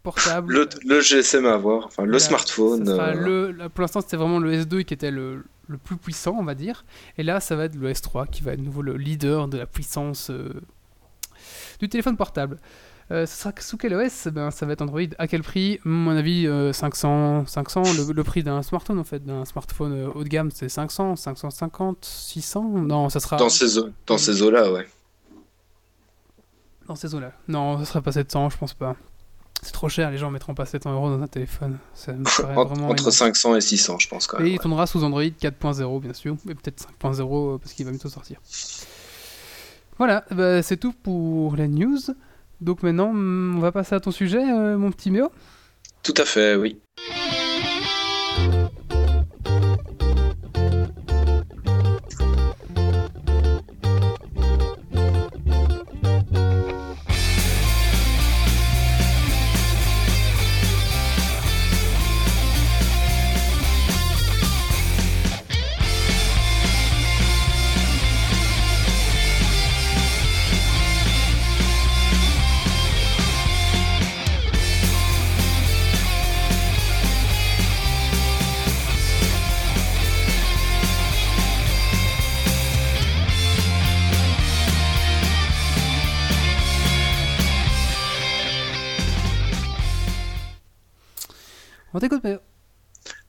portable. 0.02 0.52
Le, 0.54 0.68
le 0.86 1.00
GSM 1.00 1.44
à 1.46 1.52
avoir, 1.54 1.86
enfin 1.86 2.04
le 2.04 2.12
Là, 2.12 2.18
smartphone. 2.18 2.88
euh, 2.88 3.12
le- 3.14 3.50
là, 3.52 3.68
pour 3.68 3.82
l'instant, 3.82 4.00
c'était 4.00 4.16
vraiment 4.16 4.38
le 4.38 4.52
S2 4.52 4.82
qui 4.84 4.94
était 4.94 5.10
le, 5.10 5.44
le 5.68 5.76
plus 5.78 5.96
puissant, 5.98 6.34
on 6.38 6.44
va 6.44 6.54
dire. 6.54 6.84
Et 7.18 7.22
là, 7.22 7.38
ça 7.38 7.54
va 7.54 7.64
être 7.64 7.76
le 7.76 7.90
S3 7.92 8.28
qui 8.30 8.42
va 8.42 8.52
être 8.54 8.60
de 8.60 8.64
nouveau 8.64 8.82
le 8.82 8.96
leader 8.96 9.48
de 9.48 9.58
la 9.58 9.66
puissance 9.66 10.30
euh, 10.30 10.54
du 11.80 11.88
téléphone 11.88 12.16
portable. 12.16 12.58
Euh, 13.12 13.26
ce 13.26 13.36
sera 13.36 13.52
sous 13.60 13.76
quel 13.76 13.94
OS 13.94 14.28
ben, 14.28 14.50
Ça 14.50 14.64
va 14.64 14.72
être 14.72 14.80
Android. 14.82 15.00
À 15.18 15.26
quel 15.28 15.42
prix? 15.42 15.76
À 15.84 15.88
mon 15.88 16.16
avis, 16.16 16.46
euh, 16.46 16.72
500. 16.72 17.44
500 17.46 17.82
le, 17.98 18.12
le 18.12 18.24
prix 18.24 18.42
d'un 18.42 18.62
smartphone, 18.62 18.98
en 18.98 19.04
fait. 19.04 19.22
D'un 19.24 19.44
smartphone 19.44 19.92
euh, 19.92 20.08
haut 20.14 20.24
de 20.24 20.28
gamme, 20.28 20.50
c'est 20.50 20.68
500, 20.68 21.16
550, 21.16 21.98
600 22.04 22.62
Non, 22.62 23.08
ça 23.10 23.20
sera 23.20 23.36
Dans 23.36 23.50
ces, 23.50 23.78
dans 24.06 24.16
ces 24.18 24.40
eaux-là, 24.42 24.72
ouais. 24.72 24.88
dans 26.88 26.94
ces 26.94 27.14
eaux-là. 27.14 27.32
Non, 27.48 27.78
ça 27.80 27.84
sera 27.84 28.00
pas 28.00 28.12
700, 28.12 28.50
je 28.50 28.56
pense 28.58 28.74
pas. 28.74 28.96
C'est 29.64 29.72
trop 29.72 29.88
cher, 29.88 30.10
les 30.10 30.18
gens 30.18 30.30
mettront 30.30 30.54
pas 30.54 30.66
700 30.66 30.92
euros 30.92 31.08
dans 31.10 31.22
un 31.22 31.28
téléphone. 31.28 31.78
Ça 31.94 32.12
me 32.12 32.24
entre 32.56 32.74
énorme. 32.76 32.96
500 32.98 33.54
et 33.56 33.60
600, 33.60 33.98
je 34.00 34.08
pense 34.08 34.26
quand 34.26 34.38
Et 34.38 34.40
même. 34.40 34.48
il 34.48 34.52
ouais. 34.54 34.58
tournera 34.58 34.86
sous 34.88 35.04
Android 35.04 35.22
4.0 35.22 36.00
bien 36.00 36.12
sûr, 36.14 36.36
et 36.48 36.54
peut-être 36.54 36.84
5.0 37.00 37.20
euh, 37.54 37.58
parce 37.58 37.72
qu'il 37.72 37.84
va 37.84 37.92
bientôt 37.92 38.08
sortir. 38.08 38.40
Voilà, 39.98 40.24
bah, 40.32 40.62
c'est 40.62 40.78
tout 40.78 40.92
pour 40.92 41.54
les 41.54 41.68
news. 41.68 41.98
Donc 42.62 42.82
maintenant, 42.82 43.10
hum, 43.10 43.54
on 43.56 43.60
va 43.60 43.72
passer 43.72 43.94
à 43.94 44.00
ton 44.00 44.10
sujet, 44.10 44.42
euh, 44.42 44.78
mon 44.78 44.90
petit 44.92 45.10
Méo. 45.10 45.30
Tout 46.02 46.14
à 46.16 46.24
fait, 46.24 46.54
oui. 46.56 46.81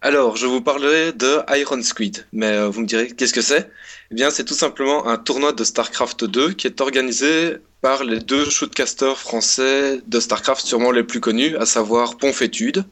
Alors, 0.01 0.35
je 0.35 0.45
vous 0.45 0.61
parlerai 0.61 1.13
de 1.13 1.39
Iron 1.57 1.81
Squid, 1.81 2.25
mais 2.33 2.47
euh, 2.47 2.69
vous 2.69 2.81
me 2.81 2.85
direz 2.85 3.07
qu'est-ce 3.07 3.33
que 3.33 3.41
c'est? 3.41 3.69
Eh 4.11 4.15
bien, 4.15 4.29
c'est 4.29 4.43
tout 4.43 4.53
simplement 4.53 5.07
un 5.07 5.17
tournoi 5.17 5.53
de 5.53 5.63
StarCraft 5.63 6.25
2 6.25 6.53
qui 6.53 6.67
est 6.67 6.81
organisé 6.81 7.57
par 7.81 8.03
les 8.03 8.19
deux 8.19 8.49
shootcasters 8.49 9.17
français 9.17 10.01
de 10.05 10.19
StarCraft 10.19 10.65
sûrement 10.65 10.91
les 10.91 11.03
plus 11.03 11.19
connus, 11.19 11.55
à 11.57 11.65
savoir 11.65 12.17
Ponfétude. 12.17 12.83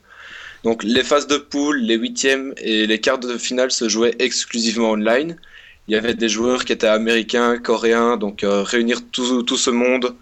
Donc, 0.64 0.84
les 0.84 1.04
phases 1.04 1.28
de 1.28 1.38
poule, 1.38 1.80
les 1.80 1.96
huitièmes 1.96 2.54
et 2.58 2.88
les 2.88 3.00
quarts 3.00 3.20
de 3.20 3.38
finale 3.38 3.72
se 3.72 3.90
jouaient 3.90 4.16
exclusivement 4.20 4.92
online. 4.92 5.38
Il 5.88 5.94
y 5.94 5.98
avait 5.98 6.14
des 6.14 6.30
joueurs 6.30 6.66
qui 6.66 6.74
étaient 6.74 6.88
américains, 6.88 7.58
coréens, 7.58 8.18
donc 8.18 8.44
euh, 8.44 8.64
réunir 8.64 9.02
tout, 9.12 9.44
tout 9.44 9.58
ce 9.58 9.70
monde 9.70 10.16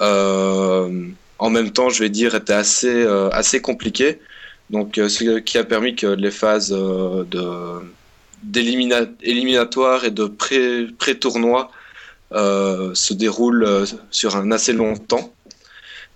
euh, 0.00 1.06
en 1.38 1.50
même 1.50 1.70
temps, 1.72 1.88
je 1.88 2.02
vais 2.02 2.10
dire, 2.10 2.34
était 2.34 2.52
assez, 2.52 3.04
assez 3.32 3.60
compliqué. 3.60 4.20
Donc, 4.70 4.98
euh, 4.98 5.08
ce 5.08 5.38
qui 5.38 5.58
a 5.58 5.64
permis 5.64 5.94
que 5.94 6.06
les 6.06 6.30
phases 6.30 6.72
euh, 6.72 7.24
de 7.24 7.44
d'élimina- 8.44 9.08
éliminatoires 9.22 10.04
et 10.04 10.10
de 10.10 10.26
pré- 10.26 10.86
pré-tournoi 10.98 11.70
euh, 12.32 12.94
se 12.94 13.14
déroulent 13.14 13.64
euh, 13.64 13.86
sur 14.10 14.36
un 14.36 14.50
assez 14.52 14.72
long 14.72 14.96
temps. 14.96 15.32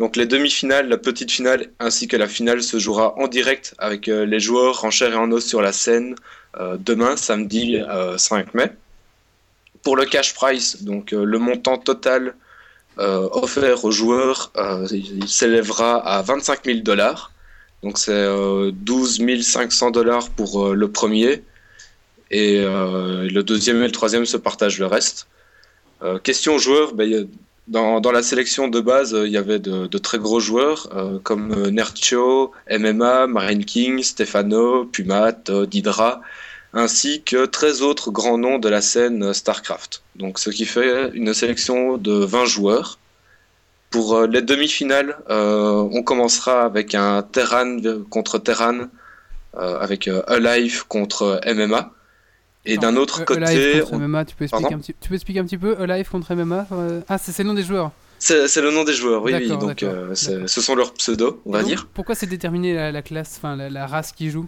Donc, 0.00 0.16
les 0.16 0.26
demi-finales, 0.26 0.88
la 0.88 0.98
petite 0.98 1.30
finale 1.30 1.68
ainsi 1.78 2.08
que 2.08 2.16
la 2.16 2.26
finale 2.28 2.62
se 2.62 2.78
jouera 2.78 3.14
en 3.18 3.28
direct 3.28 3.74
avec 3.78 4.06
les 4.06 4.40
joueurs 4.40 4.84
en 4.84 4.90
chair 4.90 5.12
et 5.12 5.16
en 5.16 5.30
os 5.32 5.44
sur 5.44 5.60
la 5.62 5.72
scène 5.72 6.14
demain, 6.78 7.16
samedi 7.16 7.76
euh, 7.76 8.16
5 8.18 8.54
mai. 8.54 8.72
Pour 9.82 9.96
le 9.96 10.06
cash 10.06 10.34
prize, 10.34 10.82
donc 10.82 11.12
le 11.12 11.38
montant 11.38 11.76
total 11.78 12.34
offert 12.96 13.84
aux 13.84 13.90
joueurs, 13.90 14.52
s'élèvera 15.26 15.96
à 15.98 16.22
25 16.22 16.64
000 16.64 16.78
dollars. 16.80 17.30
Donc 17.82 17.98
c'est 17.98 18.12
euh, 18.12 18.70
12 18.74 19.42
500 19.42 19.90
dollars 19.90 20.28
pour 20.30 20.66
euh, 20.66 20.74
le 20.74 20.90
premier 20.90 21.42
et 22.30 22.60
euh, 22.60 23.28
le 23.28 23.42
deuxième 23.42 23.78
et 23.82 23.86
le 23.86 23.92
troisième 23.92 24.26
se 24.26 24.36
partagent 24.36 24.78
le 24.78 24.86
reste. 24.86 25.26
Euh, 26.02 26.18
question 26.18 26.58
joueurs, 26.58 26.94
ben, 26.94 27.28
dans, 27.70 28.12
la 28.12 28.22
sélection 28.22 28.68
de 28.68 28.80
base, 28.80 29.14
euh, 29.14 29.26
il 29.26 29.32
y 29.32 29.36
avait 29.36 29.58
de, 29.58 29.86
très 29.98 30.18
gros 30.18 30.40
joueurs 30.40 30.88
euh, 30.94 31.18
comme 31.22 31.52
euh, 31.52 31.70
Nercho, 31.70 32.52
MMA, 32.70 33.28
Marine 33.28 33.64
King, 33.64 34.02
Stefano, 34.02 34.84
Pumat, 34.86 35.48
euh, 35.48 35.66
Didra, 35.66 36.20
ainsi 36.72 37.22
que 37.22 37.46
13 37.46 37.82
autres 37.82 38.10
grands 38.10 38.38
noms 38.38 38.58
de 38.58 38.68
la 38.68 38.80
scène 38.80 39.22
euh, 39.22 39.32
StarCraft. 39.32 40.02
Donc 40.16 40.38
ce 40.38 40.50
qui 40.50 40.64
fait 40.64 41.10
une 41.14 41.32
sélection 41.32 41.96
de 41.96 42.12
20 42.12 42.44
joueurs. 42.46 42.98
Pour 43.90 44.14
euh, 44.16 44.26
les 44.26 44.42
demi-finales, 44.42 45.16
euh, 45.30 45.88
on 45.92 46.02
commencera 46.02 46.62
avec 46.64 46.94
un 46.94 47.22
Terran 47.22 47.76
contre 48.08 48.38
Terran, 48.38 48.86
euh, 49.56 49.78
avec 49.80 50.06
euh, 50.08 50.22
Alive 50.28 50.86
contre 50.86 51.40
MMA. 51.46 51.90
Et 52.66 52.76
d'un 52.76 52.94
autre 52.96 53.22
Euh, 53.22 53.24
côté, 53.24 53.42
Alive 53.42 53.80
contre 53.82 53.92
on- 53.94 53.98
MMA, 53.98 54.24
tu 54.26 54.36
peux 54.36 54.44
expliquer, 54.44 54.74
un 54.74 54.78
petit... 54.78 54.94
tu 55.00 55.08
peux 55.08 55.14
expliquer 55.14 55.40
un 55.40 55.44
petit 55.44 55.58
peu 55.58 55.76
Alive 55.80 56.08
contre 56.10 56.34
MMA 56.34 56.66
euh, 56.72 57.00
Ah, 57.08 57.18
c'est 57.18 57.36
le 57.42 57.48
nom 57.48 57.54
des 57.54 57.62
joueurs. 57.64 57.90
c'est 58.18 58.60
le 58.60 58.70
nom 58.70 58.84
des 58.84 58.92
joueurs, 58.92 59.22
oui, 59.22 59.32
oui. 59.34 59.48
Donc 59.48 59.82
euh, 59.82 60.14
ce 60.14 60.60
sont 60.60 60.74
leurs 60.76 60.92
pseudos, 60.94 61.40
on 61.46 61.52
va 61.52 61.60
donc, 61.60 61.68
dire. 61.68 61.88
Pourquoi 61.94 62.14
c'est 62.14 62.26
déterminé 62.26 62.74
la, 62.74 62.92
la 62.92 63.02
classe, 63.02 63.36
enfin 63.38 63.56
la, 63.56 63.70
la 63.70 63.86
race 63.86 64.12
qui 64.12 64.30
joue? 64.30 64.46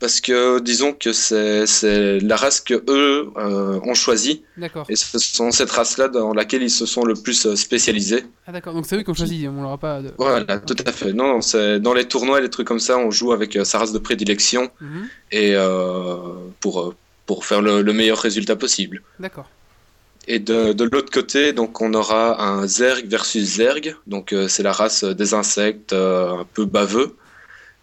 Parce 0.00 0.20
que 0.22 0.60
disons 0.60 0.94
que 0.94 1.12
c'est 1.12 2.18
la 2.20 2.36
race 2.36 2.60
que 2.60 2.82
eux 2.88 3.30
euh, 3.36 3.78
ont 3.84 3.92
choisie. 3.94 4.42
D'accord. 4.56 4.86
Et 4.88 4.96
ce 4.96 5.18
sont 5.18 5.50
cette 5.52 5.70
race-là 5.70 6.08
dans 6.08 6.32
laquelle 6.32 6.62
ils 6.62 6.70
se 6.70 6.86
sont 6.86 7.04
le 7.04 7.14
plus 7.14 7.44
euh, 7.46 7.54
spécialisés. 7.54 8.24
Ah 8.46 8.52
d'accord, 8.52 8.72
donc 8.72 8.86
c'est 8.86 8.96
eux 8.96 9.02
qui 9.02 9.10
ont 9.10 9.14
choisi, 9.14 9.46
on 9.46 9.60
l'aura 9.62 9.76
pas... 9.76 10.00
De... 10.00 10.10
Voilà, 10.16 10.58
tout 10.58 10.76
à 10.86 10.90
fait. 10.90 11.12
Non, 11.12 11.42
c'est 11.42 11.78
dans 11.80 11.92
les 11.92 12.06
tournois, 12.08 12.40
les 12.40 12.48
trucs 12.48 12.66
comme 12.66 12.80
ça, 12.80 12.96
on 12.96 13.10
joue 13.10 13.32
avec 13.32 13.56
euh, 13.56 13.64
sa 13.64 13.78
race 13.78 13.92
de 13.92 13.98
prédilection 13.98 14.70
Mhm, 14.80 15.08
et 15.32 15.52
euh, 15.54 16.16
pour 16.60 16.94
pour 17.26 17.44
faire 17.44 17.60
le, 17.62 17.82
le 17.82 17.92
meilleur 17.92 18.18
résultat 18.18 18.56
possible. 18.56 19.02
D'accord. 19.20 19.48
Et 20.26 20.38
de, 20.38 20.72
de 20.72 20.84
l'autre 20.84 21.12
côté, 21.12 21.52
donc 21.52 21.80
on 21.80 21.92
aura 21.94 22.42
un 22.42 22.66
Zerg 22.66 23.06
versus 23.06 23.44
Zerg. 23.56 23.96
Donc 24.06 24.32
euh, 24.32 24.48
c'est 24.48 24.62
la 24.62 24.72
race 24.72 25.04
des 25.04 25.34
insectes 25.34 25.92
un 25.92 26.46
peu 26.54 26.64
baveux. 26.64 27.16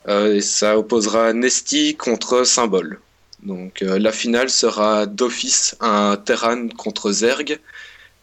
Euh, 0.08 0.36
et 0.36 0.42
ça 0.42 0.78
opposera 0.78 1.34
Nesty 1.34 1.96
contre 1.96 2.46
Symbol. 2.46 3.00
Donc 3.44 3.82
euh, 3.82 4.00
la 4.00 4.12
finale 4.12 4.50
sera 4.50 5.06
d'office 5.06 5.76
un 5.80 6.18
Terran 6.18 6.70
contre 6.70 7.12
Zerg. 7.12 7.60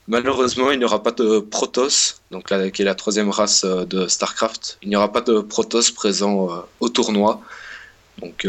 Malheureusement, 0.07 0.71
il 0.71 0.79
n'y 0.79 0.85
aura 0.85 1.03
pas 1.03 1.13
de 1.13 1.39
Protoss, 1.39 2.21
donc 2.31 2.51
là, 2.51 2.71
qui 2.71 2.83
est 2.83 2.85
la 2.85 2.95
troisième 2.95 3.31
race 3.31 3.65
euh, 3.65 3.85
de 3.87 4.07
StarCraft. 4.07 4.79
Il 4.83 4.91
n'y 4.91 4.97
aura 4.97 5.11
pas 5.13 5.23
de 5.23 5.41
Protoss 5.41 5.91
présent 5.91 6.49
au 6.81 6.89
tournoi. 6.89 7.41
Donc 8.19 8.47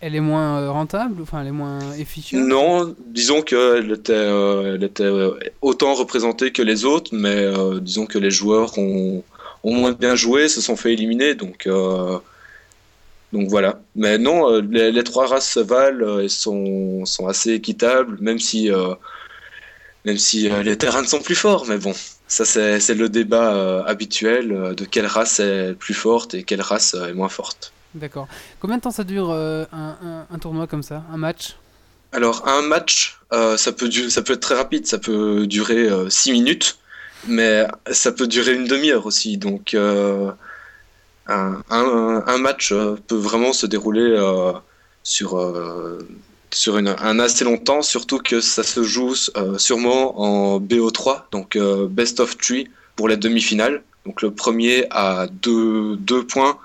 Elle 0.00 0.14
est 0.14 0.20
moins 0.20 0.70
rentable, 0.70 1.22
enfin 1.22 1.40
elle 1.42 1.48
est 1.48 1.52
moins 1.52 1.92
efficace 1.98 2.38
non, 2.40 2.94
disons 3.06 3.42
qu'elle 3.42 3.90
était, 3.90 4.12
euh, 4.12 4.76
elle 4.76 4.84
était 4.84 5.10
autant 5.60 5.94
représentée 5.94 6.52
que 6.52 6.62
les 6.62 6.84
autres, 6.84 7.10
mais 7.12 7.34
euh, 7.34 7.80
disons 7.80 8.06
que 8.06 8.18
les 8.18 8.30
joueurs 8.30 8.78
ont, 8.78 9.24
ont 9.64 9.74
moins 9.74 9.92
bien 9.92 10.14
joué, 10.14 10.48
se 10.48 10.60
sont 10.60 10.76
fait 10.76 10.92
éliminer, 10.92 11.34
donc, 11.34 11.66
euh, 11.66 12.18
donc 13.32 13.48
voilà. 13.48 13.80
Mais 13.94 14.18
non, 14.18 14.50
euh, 14.52 14.60
les, 14.70 14.90
les 14.92 15.04
trois 15.04 15.26
races 15.26 15.50
se 15.52 15.60
valent 15.60 16.06
euh, 16.18 16.22
et 16.24 16.28
sont, 16.28 17.04
sont 17.04 17.26
assez 17.28 17.52
équitables, 17.52 18.16
même 18.20 18.38
si, 18.38 18.70
euh, 18.72 18.94
même 20.04 20.18
si 20.18 20.50
euh, 20.50 20.62
les 20.62 20.76
terrains 20.78 21.04
sont 21.04 21.20
plus 21.20 21.34
forts, 21.34 21.66
mais 21.68 21.78
bon. 21.78 21.92
Ça, 22.30 22.44
c'est 22.44 22.94
le 22.94 23.08
débat 23.08 23.54
euh, 23.54 23.82
habituel 23.84 24.74
de 24.76 24.84
quelle 24.84 25.06
race 25.06 25.40
est 25.40 25.74
plus 25.78 25.94
forte 25.94 26.34
et 26.34 26.42
quelle 26.42 26.60
race 26.60 26.94
est 26.94 27.14
moins 27.14 27.30
forte. 27.30 27.72
D'accord. 27.94 28.28
Combien 28.60 28.76
de 28.76 28.82
temps 28.82 28.90
ça 28.90 29.04
dure 29.04 29.32
un, 29.32 29.66
un- 29.72 30.26
un 30.30 30.38
tournoi 30.38 30.66
comme 30.66 30.82
ça 30.82 31.04
Un 31.10 31.16
match? 31.16 31.56
Alors, 32.12 32.46
un 32.46 32.60
match, 32.62 33.18
ça, 33.30 33.72
peut 33.72 33.90
ça 33.90 34.20
peut 34.22 34.34
être 34.34 34.40
très 34.40 34.54
rapide, 34.56 34.86
ça 34.86 34.98
peut 34.98 35.46
durer 35.46 35.88
6 36.10 36.32
minutes, 36.32 36.76
mais 37.26 37.66
ça 37.90 38.12
peut 38.12 38.26
durer 38.26 38.54
une 38.54 38.66
demi-heure 38.66 39.06
aussi. 39.06 39.38
Donc, 39.38 39.74
un, 41.28 41.62
un- 41.70 42.22
un 42.26 42.38
match 42.38 42.72
euh, 42.72 42.96
peut 43.06 43.16
vraiment 43.16 43.52
se 43.52 43.66
dérouler 43.66 44.02
euh, 44.16 44.52
sur, 45.02 45.38
euh, 45.38 45.98
sur 46.50 46.78
une, 46.78 46.88
un 46.88 47.18
assez 47.18 47.44
long 47.44 47.58
temps, 47.58 47.82
surtout 47.82 48.18
que 48.18 48.40
ça 48.40 48.62
se 48.62 48.82
joue 48.82 49.14
sûrement 49.58 50.20
en 50.20 50.60
BO3, 50.60 51.24
donc 51.30 51.58
Best 51.90 52.20
of 52.20 52.36
Three 52.38 52.68
pour 52.96 53.08
les 53.08 53.16
demi-finales. 53.16 53.82
Donc 54.06 54.22
le 54.22 54.30
premier 54.30 54.86
a 54.90 55.26
deux, 55.26 55.96
deux 55.96 56.26
points. 56.26 56.58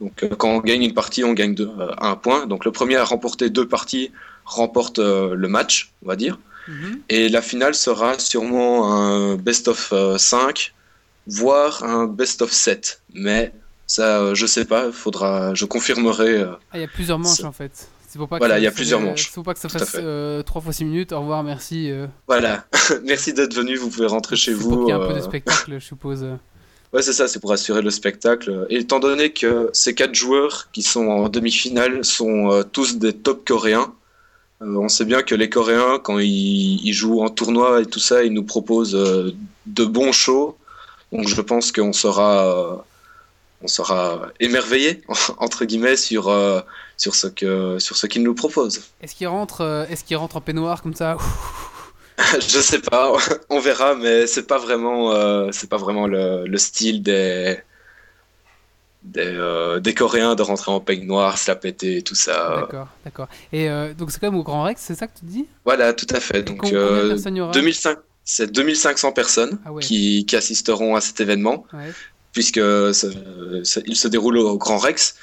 Donc 0.00 0.24
quand 0.38 0.50
on 0.50 0.60
gagne 0.60 0.82
une 0.84 0.94
partie, 0.94 1.24
on 1.24 1.32
gagne 1.32 1.54
deux, 1.54 1.70
un 1.98 2.16
point. 2.16 2.46
Donc 2.46 2.64
le 2.64 2.72
premier 2.72 2.96
à 2.96 3.04
remporter 3.04 3.50
deux 3.50 3.66
parties 3.66 4.10
remporte 4.44 4.98
le 4.98 5.48
match, 5.48 5.92
on 6.04 6.08
va 6.08 6.16
dire. 6.16 6.38
Mhm. 6.68 7.00
Et 7.08 7.28
la 7.28 7.42
finale 7.42 7.74
sera 7.74 8.18
sûrement 8.18 8.92
un 8.94 9.34
Best 9.36 9.66
of 9.68 9.92
euh, 9.92 10.18
5, 10.18 10.72
voire 11.26 11.82
un 11.84 12.06
Best 12.06 12.42
of 12.42 12.52
7. 12.52 13.02
Mais 13.14 13.52
ça, 13.92 14.20
euh, 14.20 14.34
je 14.34 14.46
sais 14.46 14.64
pas, 14.64 14.90
faudra, 14.92 15.52
je 15.54 15.64
confirmerai. 15.66 16.38
euh, 16.40 16.52
Ah, 16.72 16.78
il 16.78 16.80
y 16.80 16.84
a 16.84 16.88
plusieurs 16.88 17.18
manches 17.18 17.38
Ça- 17.42 17.46
en 17.46 17.52
fait. 17.52 17.88
C'est 18.08 18.18
pour 18.18 18.28
pas 18.28 18.38
Voilà, 18.38 18.58
il 18.58 18.62
y 18.62 18.66
a 18.66 18.70
plusieurs 18.70 19.00
c'est- 19.00 19.06
manches. 19.06 19.32
pour 19.32 19.42
pas 19.44 19.54
que 19.54 19.60
ça 19.60 19.68
fasse 19.70 19.90
fait. 19.90 20.00
euh, 20.02 20.42
3 20.42 20.60
fois 20.60 20.72
6 20.72 20.84
minutes. 20.84 21.12
Au 21.12 21.20
revoir, 21.20 21.42
merci. 21.42 21.90
euh. 21.90 22.06
Voilà, 22.26 22.64
merci 23.04 23.32
d'être 23.32 23.54
venu, 23.54 23.76
vous 23.76 23.88
pouvez 23.90 24.06
rentrer 24.06 24.36
chez 24.36 24.52
vous. 24.54 24.68
pour 24.70 24.78
qu'il 24.86 24.94
y 24.94 24.98
ait 24.98 25.02
un 25.02 25.06
peu 25.08 25.14
de 25.14 25.20
spectacle, 25.20 25.74
je 25.78 25.84
suppose. 25.84 26.24
Ouais, 26.92 27.00
c'est 27.00 27.14
ça, 27.14 27.26
c'est 27.26 27.40
pour 27.40 27.52
assurer 27.52 27.80
le 27.80 27.88
spectacle. 27.90 28.66
Et 28.68 28.76
étant 28.80 29.00
donné 29.00 29.30
que 29.32 29.70
ces 29.72 29.94
quatre 29.94 30.14
joueurs 30.14 30.68
qui 30.72 30.82
sont 30.82 31.06
en 31.06 31.30
demi-finale 31.30 32.04
sont 32.04 32.50
euh, 32.52 32.64
tous 32.64 32.98
des 32.98 33.14
top 33.14 33.46
coréens, 33.48 33.94
euh, 34.60 34.76
on 34.76 34.90
sait 34.90 35.06
bien 35.06 35.22
que 35.22 35.34
les 35.34 35.48
Coréens, 35.48 35.98
quand 36.04 36.18
ils, 36.18 36.84
ils 36.86 36.92
jouent 36.92 37.22
en 37.22 37.30
tournoi 37.30 37.80
et 37.80 37.86
tout 37.86 37.98
ça, 37.98 38.24
ils 38.24 38.32
nous 38.34 38.42
proposent 38.44 38.94
euh, 38.94 39.32
de 39.64 39.84
bons 39.86 40.12
shows. 40.12 40.54
Donc 41.12 41.28
je 41.28 41.40
pense 41.40 41.72
qu'on 41.72 41.94
sera, 41.94 42.84
on 43.62 43.68
sera 43.68 44.28
émerveillé 44.40 45.02
entre 45.38 45.64
guillemets 45.64 45.96
sur 45.96 46.28
euh, 46.28 46.60
sur 46.96 47.14
ce 47.14 47.26
que 47.26 47.78
sur 47.78 47.96
ce 47.96 48.06
qu'ils 48.06 48.22
nous 48.22 48.34
proposent. 48.34 48.82
Est-ce 49.00 49.14
qu'il 49.14 49.28
rentre, 49.28 49.60
euh, 49.62 49.86
est-ce 49.88 50.04
qu'il 50.04 50.16
rentre 50.16 50.36
en 50.36 50.40
peignoir 50.40 50.82
comme 50.82 50.94
ça 50.94 51.16
Je 52.34 52.60
sais 52.60 52.78
pas, 52.80 53.12
on 53.50 53.58
verra, 53.58 53.94
mais 53.94 54.26
c'est 54.26 54.46
pas 54.46 54.58
vraiment, 54.58 55.12
euh, 55.12 55.48
c'est 55.52 55.68
pas 55.68 55.78
vraiment 55.78 56.06
le, 56.06 56.46
le 56.46 56.58
style 56.58 57.02
des 57.02 57.58
des, 59.02 59.22
euh, 59.26 59.80
des 59.80 59.94
Coréens 59.94 60.36
de 60.36 60.42
rentrer 60.42 60.70
en 60.70 60.78
peigne 60.78 61.04
noire, 61.06 61.36
se 61.36 61.50
la 61.50 61.56
péter, 61.56 62.02
tout 62.02 62.14
ça. 62.14 62.58
D'accord, 62.60 62.88
d'accord. 63.04 63.28
Et 63.52 63.68
donc 63.98 64.12
c'est 64.12 64.20
quand 64.20 64.30
même 64.30 64.38
au 64.38 64.44
Grand 64.44 64.62
Rex, 64.62 64.80
c'est 64.80 64.94
ça 64.94 65.08
que 65.08 65.18
tu 65.18 65.24
dis? 65.24 65.46
Voilà, 65.64 65.92
tout 65.92 66.06
à 66.14 66.20
fait. 66.20 66.42
Donc 66.42 66.58
Com- 66.58 66.70
Combien 66.70 67.02
de 67.04 67.08
personnes 67.08 67.34
il 67.36 67.38
y 67.38 67.42
aura? 67.42 67.50
2005, 67.52 67.98
c'est 68.24 68.52
2500 68.52 69.10
personnes 69.10 69.58
Ah 69.64 69.72
ouais. 69.72 69.82
qui, 69.82 70.24
qui 70.26 70.36
assisteront 70.36 70.94
à 70.94 71.00
cet 71.00 71.20
événement, 71.20 71.66
Ouais. 71.72 71.92
Puisque 72.32 72.60
ça- 72.94 73.08
ça- 73.64 73.80
il 73.86 73.96
se 73.96 74.08
déroule 74.08 74.38
au 74.38 74.56
Grand 74.58 74.78
Rex. 74.78 75.14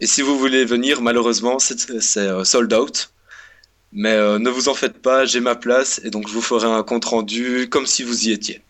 Et 0.00 0.06
si 0.06 0.22
vous 0.22 0.38
voulez 0.38 0.64
venir, 0.64 1.00
malheureusement, 1.02 1.58
c'est 1.58 2.18
euh, 2.18 2.44
sold 2.44 2.72
out. 2.72 3.10
Mais 3.92 4.12
euh, 4.12 4.38
ne 4.38 4.50
vous 4.50 4.68
en 4.68 4.74
faites 4.74 4.98
pas, 5.00 5.24
j'ai 5.24 5.40
ma 5.40 5.54
place 5.56 6.00
et 6.04 6.10
donc 6.10 6.28
je 6.28 6.32
vous 6.34 6.42
ferai 6.42 6.66
un 6.66 6.82
compte 6.82 7.06
rendu 7.06 7.68
comme 7.70 7.86
si 7.86 8.02
vous 8.02 8.28
y 8.28 8.32
étiez. 8.32 8.60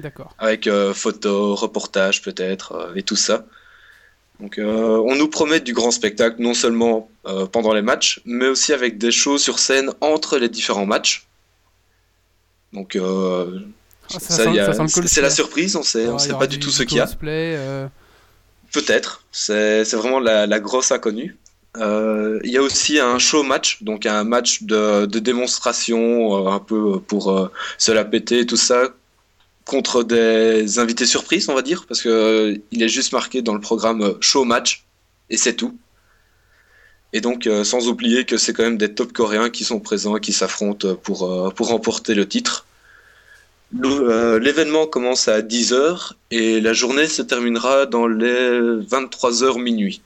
D'accord. 0.00 0.32
avec 0.38 0.68
euh, 0.68 0.94
photos, 0.94 1.58
reportages 1.58 2.22
peut-être 2.22 2.70
euh, 2.72 2.94
et 2.94 3.02
tout 3.02 3.16
ça. 3.16 3.44
Donc 4.38 4.60
on 4.62 5.16
nous 5.16 5.26
promet 5.26 5.58
du 5.58 5.72
grand 5.72 5.90
spectacle 5.90 6.40
non 6.40 6.54
seulement 6.54 7.10
pendant 7.50 7.72
les 7.74 7.82
matchs, 7.82 8.20
mais 8.24 8.46
aussi 8.46 8.72
avec 8.72 8.96
des 8.96 9.10
shows 9.10 9.36
sur 9.36 9.58
scène 9.58 9.90
entre 10.00 10.38
les 10.38 10.48
différents 10.48 10.86
matchs. 10.86 11.26
Donc 12.72 12.96
Ah, 14.14 14.18
ça 14.20 14.34
ça, 14.34 14.86
c'est 15.06 15.20
la 15.22 15.30
surprise, 15.30 15.76
on 15.76 15.82
sait, 15.82 16.08
on 16.08 16.18
sait 16.18 16.34
pas 16.34 16.46
du 16.46 16.58
tout 16.58 16.70
ce 16.70 16.82
qu'il 16.82 16.98
y 16.98 17.00
a. 17.00 17.04
euh, 17.56 17.86
Peut-être, 18.72 19.24
c'est 19.32 19.84
vraiment 19.94 20.20
la, 20.20 20.46
la 20.46 20.60
grosse 20.60 20.92
inconnue. 20.92 21.36
Euh, 21.76 22.38
Il 22.44 22.50
y 22.50 22.56
a 22.58 22.62
aussi 22.62 22.98
un 22.98 23.18
show 23.18 23.42
match, 23.42 23.82
donc 23.82 24.06
un 24.06 24.24
match 24.24 24.62
de, 24.62 25.06
de 25.06 25.18
démonstration, 25.18 26.46
euh, 26.46 26.50
un 26.50 26.58
peu 26.60 27.00
pour 27.00 27.50
se 27.78 27.92
la 27.92 28.04
péter, 28.04 28.46
tout 28.46 28.56
ça, 28.56 28.88
contre 29.64 30.02
des 30.02 30.78
invités 30.78 31.06
surprises, 31.06 31.48
on 31.48 31.54
va 31.54 31.62
dire, 31.62 31.84
parce 31.86 32.02
que 32.02 32.58
il 32.70 32.82
est 32.82 32.88
juste 32.88 33.12
marqué 33.12 33.42
dans 33.42 33.54
le 33.54 33.60
programme 33.60 34.14
show 34.20 34.44
match, 34.44 34.84
et 35.30 35.36
c'est 35.36 35.54
tout. 35.54 35.78
Et 37.14 37.20
donc, 37.22 37.46
euh, 37.46 37.64
sans 37.64 37.88
oublier 37.88 38.24
que 38.26 38.36
c'est 38.36 38.52
quand 38.52 38.62
même 38.64 38.76
des 38.78 38.92
top 38.94 39.12
coréens 39.12 39.48
qui 39.50 39.64
sont 39.64 39.80
présents 39.80 40.16
et 40.16 40.20
qui 40.20 40.32
s'affrontent 40.32 40.94
pour, 40.96 41.24
euh, 41.24 41.50
pour 41.50 41.68
remporter 41.68 42.14
le 42.14 42.28
titre. 42.28 42.66
Euh, 43.84 44.38
L'événement 44.38 44.86
commence 44.86 45.28
à 45.28 45.42
10h 45.42 46.12
et 46.30 46.60
la 46.60 46.72
journée 46.72 47.06
se 47.06 47.22
terminera 47.22 47.86
dans 47.86 48.06
les 48.06 48.50
23h 48.80 49.60
minuit. 49.60 50.00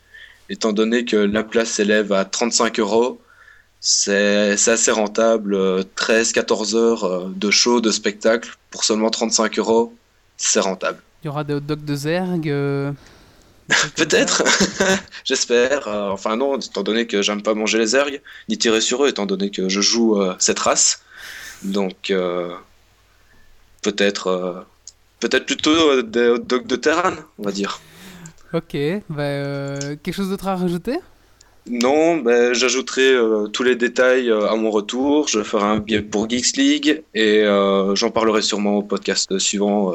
Étant 0.49 0.73
donné 0.73 1.05
que 1.05 1.17
la 1.17 1.45
place 1.45 1.71
s'élève 1.71 2.13
à 2.13 2.25
35 2.25 2.81
euros, 2.81 3.21
c'est 3.81 4.53
assez 4.53 4.91
rentable. 4.91 5.57
13-14 5.97 6.77
heures 6.77 7.05
euh, 7.05 7.29
de 7.35 7.51
show, 7.51 7.81
de 7.81 7.91
spectacle 7.91 8.51
pour 8.71 8.85
seulement 8.85 9.11
35 9.11 9.59
euros, 9.59 9.95
c'est 10.37 10.61
rentable. 10.61 10.99
il 11.23 11.27
y 11.27 11.29
aura 11.31 11.45
des 11.45 11.55
hot 11.55 11.61
dogs 11.61 11.85
de 11.85 11.95
Zerg. 11.95 12.49
euh, 12.49 12.91
Peut-être, 13.97 14.43
j'espère. 15.25 15.87
Euh, 15.89 16.11
enfin 16.11 16.37
non, 16.37 16.59
étant 16.59 16.83
donné 16.83 17.07
que 17.07 17.23
j'aime 17.23 17.43
pas 17.43 17.55
manger 17.55 17.79
les 17.79 17.95
ergs, 17.97 18.21
ni 18.49 18.59
tirer 18.59 18.81
sur 18.81 19.05
eux, 19.05 19.09
étant 19.09 19.25
donné 19.25 19.51
que 19.51 19.69
je 19.69 19.81
joue 19.81 20.21
euh, 20.21 20.35
cette 20.41 20.59
race. 20.59 21.03
Donc 21.63 22.11
euh, 22.11 22.51
peut-être 23.83 24.29
euh, 24.29 24.61
peut-être 25.21 25.47
plutôt 25.47 25.71
euh, 25.71 26.03
des 26.03 26.29
hot 26.29 26.39
dogs 26.39 26.67
de 26.67 26.77
Terran, 26.77 27.15
on 27.39 27.43
va 27.43 27.53
dire. 27.53 27.81
Ok, 28.53 28.77
bah, 29.09 29.23
euh, 29.23 29.97
quelque 30.03 30.15
chose 30.15 30.29
d'autre 30.29 30.49
à 30.49 30.57
rajouter? 30.57 30.99
Non, 31.67 32.17
ben, 32.17 32.53
j'ajouterai 32.53 33.15
euh, 33.15 33.47
tous 33.47 33.63
les 33.63 33.77
détails 33.77 34.31
euh, 34.31 34.51
à 34.51 34.57
mon 34.57 34.71
retour. 34.71 35.29
Je 35.29 35.43
ferai 35.43 35.65
un 35.65 35.79
billet 35.79 36.03
pour 36.03 36.29
Geeks 36.29 36.57
League 36.57 37.03
et 37.15 37.45
j'en 37.95 38.11
parlerai 38.11 38.43
sûrement 38.43 38.77
au 38.77 38.83
podcast 38.83 39.39
suivant 39.39 39.93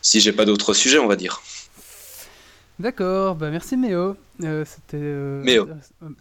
si 0.00 0.20
j'ai 0.20 0.32
pas 0.32 0.44
d'autres 0.44 0.72
sujets, 0.74 0.98
on 0.98 1.08
va 1.08 1.16
dire. 1.16 1.42
D'accord, 2.78 3.34
bah 3.36 3.50
merci 3.50 3.76
Méo. 3.76 4.16
Méo. 4.38 4.64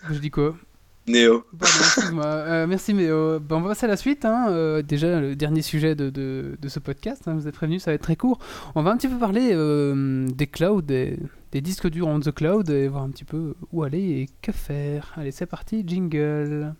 je 0.09 0.19
dis 0.19 0.31
quoi? 0.31 0.55
Néo. 1.07 1.45
Excuse-moi. 1.61 2.25
Euh, 2.25 2.67
merci 2.67 2.93
Méo. 2.93 3.39
Bah, 3.39 3.55
on 3.57 3.61
va 3.61 3.69
passer 3.69 3.85
à 3.85 3.89
la 3.89 3.97
suite. 3.97 4.25
hein. 4.25 4.47
Euh, 4.49 4.81
déjà, 4.81 5.19
le 5.19 5.35
dernier 5.35 5.61
sujet 5.61 5.95
de 5.95 6.57
ce 6.67 6.79
podcast. 6.79 7.27
hein. 7.27 7.35
Vous 7.35 7.47
êtes 7.47 7.55
prévenus, 7.55 7.83
ça 7.83 7.91
va 7.91 7.95
être 7.95 8.01
très 8.01 8.15
court. 8.15 8.39
On 8.73 8.81
va 8.81 8.91
un 8.91 8.97
petit 8.97 9.07
peu 9.07 9.17
parler 9.17 9.51
euh, 9.53 10.27
des 10.27 10.47
clouds, 10.47 10.81
des, 10.81 11.19
des 11.51 11.61
disques 11.61 11.89
durs 11.89 12.07
on 12.07 12.19
the 12.19 12.31
cloud 12.31 12.69
et 12.69 12.87
voir 12.87 13.03
un 13.03 13.09
petit 13.09 13.23
peu 13.25 13.53
où 13.71 13.83
aller 13.83 13.99
et 14.01 14.29
que 14.41 14.51
faire. 14.51 15.13
Allez, 15.15 15.31
c'est 15.31 15.45
parti, 15.45 15.83
jingle. 15.85 16.73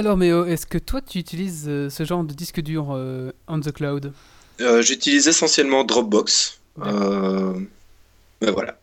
Alors 0.00 0.16
Méo, 0.16 0.46
est-ce 0.46 0.64
que 0.64 0.78
toi 0.78 1.02
tu 1.02 1.18
utilises 1.18 1.66
euh, 1.68 1.90
ce 1.90 2.06
genre 2.06 2.24
de 2.24 2.32
disque 2.32 2.62
dur 2.62 2.86
euh, 2.92 3.32
on 3.48 3.60
the 3.60 3.70
cloud? 3.70 4.14
Euh, 4.62 4.80
J'utilise 4.80 5.28
essentiellement 5.28 5.84
Dropbox. 5.84 6.58
Euh, 6.86 7.60
mais 8.40 8.50
voilà. 8.50 8.78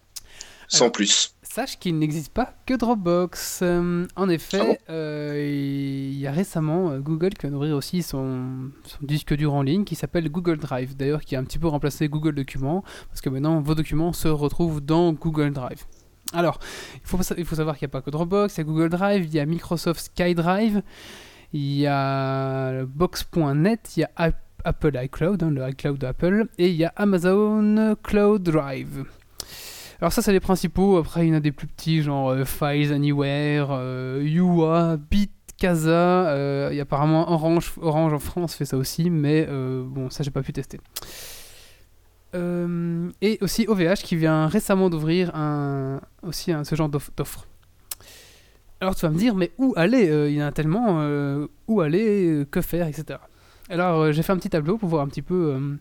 Sans 0.67 0.81
Alors. 0.85 0.91
plus. 0.91 1.33
Sache 1.41 1.79
qu'il 1.79 1.97
n'existe 1.97 2.31
pas 2.31 2.53
que 2.67 2.75
Dropbox. 2.75 3.63
En 4.15 4.29
effet, 4.29 4.59
Ah 4.87 4.93
bon? 4.93 5.33
il 5.33 6.19
y 6.19 6.27
a 6.27 6.31
récemment 6.31 6.95
Google 6.99 7.29
qui 7.29 7.41
vient 7.47 7.49
d'ouvrir 7.49 7.75
aussi 7.75 8.03
son, 8.03 8.69
son 8.83 8.97
disque 9.01 9.33
dur 9.33 9.55
en 9.55 9.63
ligne 9.63 9.85
qui 9.85 9.95
s'appelle 9.95 10.29
Google 10.29 10.57
Drive, 10.59 10.95
d'ailleurs 10.95 11.21
qui 11.21 11.35
a 11.35 11.39
un 11.39 11.43
petit 11.45 11.57
peu 11.57 11.67
remplacé 11.67 12.09
Google 12.09 12.35
Documents, 12.35 12.83
parce 13.09 13.21
que 13.21 13.29
maintenant 13.29 13.59
vos 13.59 13.73
documents 13.73 14.13
se 14.13 14.27
retrouvent 14.27 14.81
dans 14.81 15.13
Google 15.13 15.51
Drive. 15.51 15.83
Alors, 16.33 16.59
il 16.95 17.45
faut, 17.45 17.55
savoir 17.55 17.77
qu'il 17.77 17.85
n'y 17.85 17.91
a 17.91 17.93
pas 17.93 18.01
que 18.01 18.09
Dropbox, 18.09 18.55
il 18.55 18.57
y 18.57 18.61
a 18.61 18.63
Google 18.63 18.89
Drive, 18.89 19.25
il 19.25 19.33
y 19.33 19.39
a 19.39 19.45
Microsoft 19.45 20.11
SkyDrive, 20.13 20.81
il 21.53 21.79
y 21.79 21.87
a 21.87 22.83
Box.net, 22.85 23.95
il 23.95 24.01
y 24.01 24.03
a 24.03 24.31
Apple 24.63 24.99
iCloud, 25.03 25.43
hein, 25.43 25.51
le 25.51 25.69
iCloud 25.69 25.97
d'Apple, 25.97 26.47
et 26.57 26.69
il 26.69 26.75
y 26.75 26.83
a 26.83 26.91
Amazon 26.97 27.95
Cloud 28.03 28.43
Drive. 28.43 29.05
Alors 29.99 30.13
ça, 30.13 30.21
c'est 30.21 30.31
les 30.31 30.39
principaux. 30.39 30.97
Après, 30.97 31.25
il 31.25 31.29
y 31.29 31.31
en 31.31 31.37
a 31.37 31.39
des 31.39 31.51
plus 31.51 31.67
petits, 31.67 32.01
genre 32.01 32.29
euh, 32.29 32.45
Files 32.45 32.93
Anywhere, 32.93 33.69
euh, 33.71 34.21
UA, 34.21 34.97
BitCasa. 35.09 35.89
Euh, 36.29 36.69
il 36.71 36.77
y 36.77 36.79
a 36.79 36.83
apparemment 36.83 37.31
Orange, 37.31 37.73
Orange 37.81 38.13
en 38.13 38.19
France 38.19 38.55
fait 38.55 38.65
ça 38.65 38.77
aussi, 38.77 39.09
mais 39.09 39.47
bon, 39.47 40.09
ça, 40.09 40.23
j'ai 40.23 40.31
pas 40.31 40.43
pu 40.43 40.53
tester. 40.53 40.79
Et 43.21 43.37
aussi 43.41 43.65
OVH 43.67 44.03
qui 44.03 44.15
vient 44.15 44.47
récemment 44.47 44.89
d'ouvrir 44.89 45.31
aussi 46.23 46.51
ce 46.63 46.75
genre 46.75 46.89
d'offre. 46.89 47.47
Alors 48.79 48.95
tu 48.95 49.05
vas 49.05 49.11
me 49.11 49.17
dire, 49.17 49.33
mais 49.35 49.51
où 49.57 49.73
aller 49.75 50.05
Il 50.29 50.35
y 50.35 50.43
en 50.43 50.47
a 50.47 50.51
tellement. 50.51 51.05
où 51.67 51.81
aller 51.81 52.45
Que 52.51 52.61
faire 52.61 52.87
Etc. 52.87 53.19
Alors 53.69 54.11
j'ai 54.11 54.23
fait 54.23 54.33
un 54.33 54.37
petit 54.37 54.49
tableau 54.49 54.77
pour 54.77 54.89
voir 54.89 55.03
un 55.03 55.07
petit 55.07 55.21
peu 55.21 55.77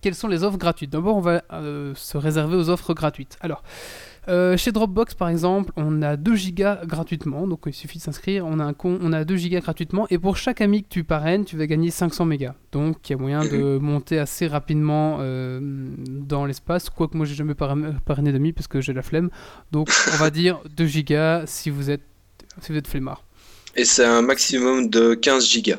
quelles 0.00 0.14
sont 0.14 0.28
les 0.28 0.44
offres 0.44 0.58
gratuites 0.58 0.90
D'abord, 0.90 1.16
on 1.16 1.20
va 1.20 1.42
euh, 1.52 1.94
se 1.94 2.16
réserver 2.16 2.56
aux 2.56 2.68
offres 2.68 2.94
gratuites. 2.94 3.36
Alors, 3.40 3.62
euh, 4.28 4.56
chez 4.56 4.72
Dropbox, 4.72 5.14
par 5.14 5.28
exemple, 5.28 5.72
on 5.76 6.02
a 6.02 6.16
2 6.16 6.34
gigas 6.34 6.80
gratuitement, 6.84 7.46
donc 7.46 7.60
il 7.66 7.72
suffit 7.72 7.98
de 7.98 8.02
s'inscrire. 8.02 8.44
On 8.46 8.60
a 8.60 8.64
un 8.64 8.74
con, 8.74 8.98
on 9.02 9.12
a 9.12 9.24
2 9.24 9.36
gigas 9.36 9.60
gratuitement, 9.60 10.06
et 10.10 10.18
pour 10.18 10.36
chaque 10.36 10.60
ami 10.60 10.82
que 10.82 10.88
tu 10.88 11.04
parraines, 11.04 11.44
tu 11.44 11.56
vas 11.56 11.66
gagner 11.66 11.90
500 11.90 12.26
mégas. 12.26 12.54
Donc, 12.72 13.08
il 13.08 13.12
y 13.12 13.14
a 13.14 13.18
moyen 13.18 13.44
de 13.44 13.78
monter 13.80 14.18
assez 14.18 14.46
rapidement 14.46 15.18
euh, 15.20 15.60
dans 16.06 16.44
l'espace. 16.44 16.90
Quoique 16.90 17.16
moi, 17.16 17.24
j'ai 17.24 17.34
jamais 17.34 17.54
parrainé 17.54 18.32
d'amis 18.32 18.52
parce 18.52 18.68
que 18.68 18.80
j'ai 18.80 18.92
la 18.92 19.02
flemme. 19.02 19.30
Donc, 19.72 19.88
on 20.12 20.16
va 20.16 20.30
dire 20.30 20.60
2 20.76 20.86
gigas 20.86 21.44
si 21.46 21.70
vous 21.70 21.90
êtes, 21.90 22.02
si 22.60 22.72
vous 22.72 22.78
êtes 22.78 22.88
flemmard. 22.88 23.24
Et 23.76 23.84
c'est 23.84 24.04
un 24.04 24.22
maximum 24.22 24.90
de 24.90 25.14
15 25.14 25.46
gigas. 25.46 25.78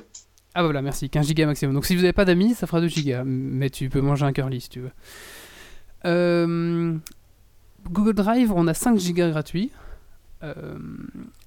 Ah 0.56 0.62
bah 0.62 0.64
voilà, 0.64 0.82
merci, 0.82 1.10
15 1.10 1.28
gigas 1.28 1.46
maximum. 1.46 1.76
Donc 1.76 1.86
si 1.86 1.96
vous 1.96 2.02
n'avez 2.02 2.14
pas 2.14 2.26
d'amis, 2.26 2.56
ça 2.56 2.66
fera 2.66 2.82
2 2.82 2.88
gigas, 2.88 3.24
mais 3.26 3.70
tu 3.70 3.88
peux 3.90 4.02
manger 4.02 4.26
un 4.26 4.34
curly 4.34 4.62
si 4.62 4.70
tu 4.70 4.80
veux. 4.80 4.92
Euh, 6.06 6.96
Google 7.89 8.13
Drive, 8.13 8.52
on 8.52 8.67
a 8.67 8.73
5 8.73 8.97
gigas 8.97 9.30
gratuits. 9.30 9.71
Euh, 10.41 10.78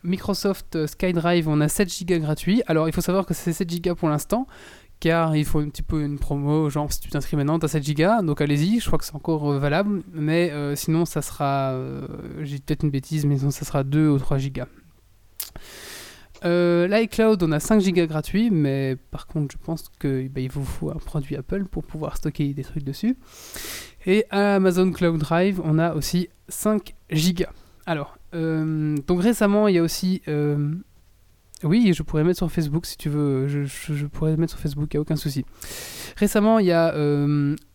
Microsoft 0.02 0.86
SkyDrive, 0.86 1.48
on 1.48 1.60
a 1.60 1.68
7 1.68 1.88
gigas 1.88 2.18
gratuits. 2.18 2.62
Alors 2.66 2.88
il 2.88 2.92
faut 2.92 3.00
savoir 3.00 3.26
que 3.26 3.34
c'est 3.34 3.52
7 3.52 3.68
gigas 3.68 3.94
pour 3.94 4.08
l'instant, 4.08 4.46
car 5.00 5.34
il 5.36 5.44
faut 5.44 5.60
un 5.60 5.68
petit 5.68 5.82
peu 5.82 6.02
une 6.02 6.18
promo, 6.18 6.68
genre 6.68 6.92
si 6.92 7.00
tu 7.00 7.08
t'inscris 7.08 7.36
maintenant, 7.36 7.58
tu 7.58 7.64
as 7.64 7.68
7 7.68 7.82
gigas, 7.82 8.22
donc 8.22 8.40
allez-y, 8.40 8.80
je 8.80 8.86
crois 8.86 8.98
que 8.98 9.04
c'est 9.04 9.14
encore 9.14 9.52
euh, 9.52 9.58
valable, 9.58 10.02
mais 10.12 10.52
sinon 10.76 11.04
ça 11.04 11.22
sera, 11.22 11.78
j'ai 12.40 12.58
peut-être 12.58 12.82
une 12.82 12.90
bêtise, 12.90 13.24
mais 13.24 13.38
sinon 13.38 13.50
ça 13.50 13.64
sera 13.64 13.84
2 13.84 14.08
ou 14.08 14.18
3 14.18 14.38
gigas. 14.38 14.68
Euh, 16.44 16.88
L'iCloud, 16.88 17.42
on 17.42 17.52
a 17.52 17.60
5 17.60 17.82
Go 17.92 18.06
gratuits, 18.06 18.50
mais 18.50 18.96
par 19.10 19.26
contre, 19.26 19.52
je 19.52 19.64
pense 19.64 19.88
qu'il 20.00 20.28
bah, 20.28 20.40
vous 20.50 20.64
faut 20.64 20.90
un 20.90 20.94
produit 20.94 21.36
Apple 21.36 21.64
pour 21.64 21.84
pouvoir 21.84 22.16
stocker 22.16 22.52
des 22.54 22.64
trucs 22.64 22.84
dessus. 22.84 23.16
Et 24.06 24.24
à 24.30 24.56
Amazon 24.56 24.90
Cloud 24.90 25.18
Drive, 25.18 25.60
on 25.64 25.78
a 25.78 25.94
aussi 25.94 26.28
5 26.48 26.94
Go. 27.10 27.44
Alors, 27.86 28.18
euh, 28.34 28.96
donc 29.06 29.22
récemment, 29.22 29.68
il 29.68 29.76
y 29.76 29.78
a 29.78 29.82
aussi. 29.82 30.22
Euh, 30.28 30.74
oui, 31.62 31.92
je 31.94 32.02
pourrais 32.02 32.24
mettre 32.24 32.38
sur 32.38 32.50
Facebook 32.50 32.86
si 32.86 32.96
tu 32.96 33.08
veux. 33.08 33.46
Je, 33.46 34.06
pourrais 34.06 34.36
mettre 34.36 34.52
sur 34.52 34.60
Facebook, 34.60 34.92
il 34.92 34.96
n'y 34.96 34.98
a 34.98 35.02
aucun 35.02 35.16
souci. 35.16 35.44
Récemment, 36.16 36.58
il 36.58 36.66
y 36.66 36.72
a 36.72 36.92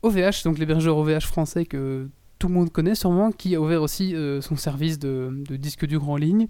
OVH, 0.01 0.43
donc 0.43 0.57
l'hébergeur 0.59 0.97
OVH 0.97 1.25
français 1.25 1.65
que 1.65 2.09
tout 2.39 2.47
le 2.47 2.53
monde 2.53 2.71
connaît 2.71 2.95
sûrement, 2.95 3.31
qui 3.31 3.55
a 3.55 3.61
ouvert 3.61 3.81
aussi 3.81 4.15
euh, 4.15 4.41
son 4.41 4.55
service 4.55 4.99
de, 4.99 5.31
disque 5.49 5.85
dur 5.85 6.07
en 6.09 6.17
ligne, 6.17 6.47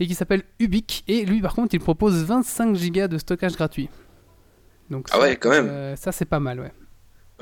et 0.00 0.06
qui 0.06 0.14
s'appelle 0.14 0.42
Ubic. 0.58 1.04
Et 1.08 1.24
lui, 1.24 1.40
par 1.40 1.54
contre, 1.54 1.74
il 1.74 1.80
propose 1.80 2.24
25 2.24 2.76
Go 2.92 3.08
de 3.08 3.18
stockage 3.18 3.56
gratuit. 3.56 3.88
Donc, 4.90 5.08
ah 5.12 5.20
ouais, 5.20 5.36
quand 5.36 5.50
même. 5.50 5.68
Euh, 5.68 5.96
ça, 5.96 6.12
c'est 6.12 6.24
pas 6.24 6.40
mal, 6.40 6.60
ouais. 6.60 6.72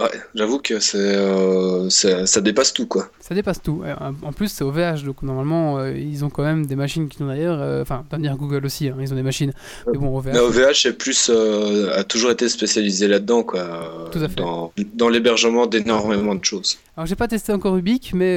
Ouais, 0.01 0.11
j'avoue 0.35 0.59
que 0.59 0.81
c'est, 0.81 0.99
euh, 0.99 1.89
ça 1.89 2.41
dépasse 2.41 2.73
tout 2.73 2.87
quoi. 2.87 3.11
Ça 3.21 3.33
dépasse 3.33 3.63
tout. 3.63 3.85
En 4.23 4.33
plus, 4.33 4.49
c'est 4.49 4.65
OVH, 4.65 5.05
donc 5.05 5.23
normalement, 5.23 5.79
euh, 5.79 5.97
ils 5.97 6.25
ont 6.25 6.31
quand 6.31 6.43
même 6.43 6.67
des 6.67 6.75
machines 6.75 7.09
qui 7.09 7.19
sont 7.19 7.29
d'ailleurs. 7.29 7.61
Euh, 7.61 7.83
enfin, 7.83 8.05
euh, 8.13 8.35
Google 8.35 8.67
aussi, 8.67 8.89
hein, 8.89 8.97
ils 8.99 9.13
ont 9.13 9.17
des 9.17 9.23
machines. 9.23 9.53
Mais 9.87 9.97
bon, 9.97 10.17
OVH. 10.17 10.33
Mais 10.33 10.41
OVH 10.41 10.87
est 10.87 10.99
plus, 10.99 11.31
a 11.31 12.03
toujours 12.03 12.33
été 12.33 12.49
spécialisé 12.49 13.07
là-dedans 13.07 13.45
quoi. 13.45 14.09
Tout 14.11 14.19
à 14.19 14.29
fait. 14.29 14.35
Dans, 14.35 14.73
dans 14.95 15.09
l'hébergement 15.09 15.67
d'énormément 15.67 16.35
de 16.35 16.45
choses. 16.45 16.79
Alors, 16.97 17.07
j'ai 17.07 17.17
pas 17.17 17.29
testé 17.29 17.53
encore 17.53 17.77
Ubic, 17.77 18.15
mais 18.15 18.37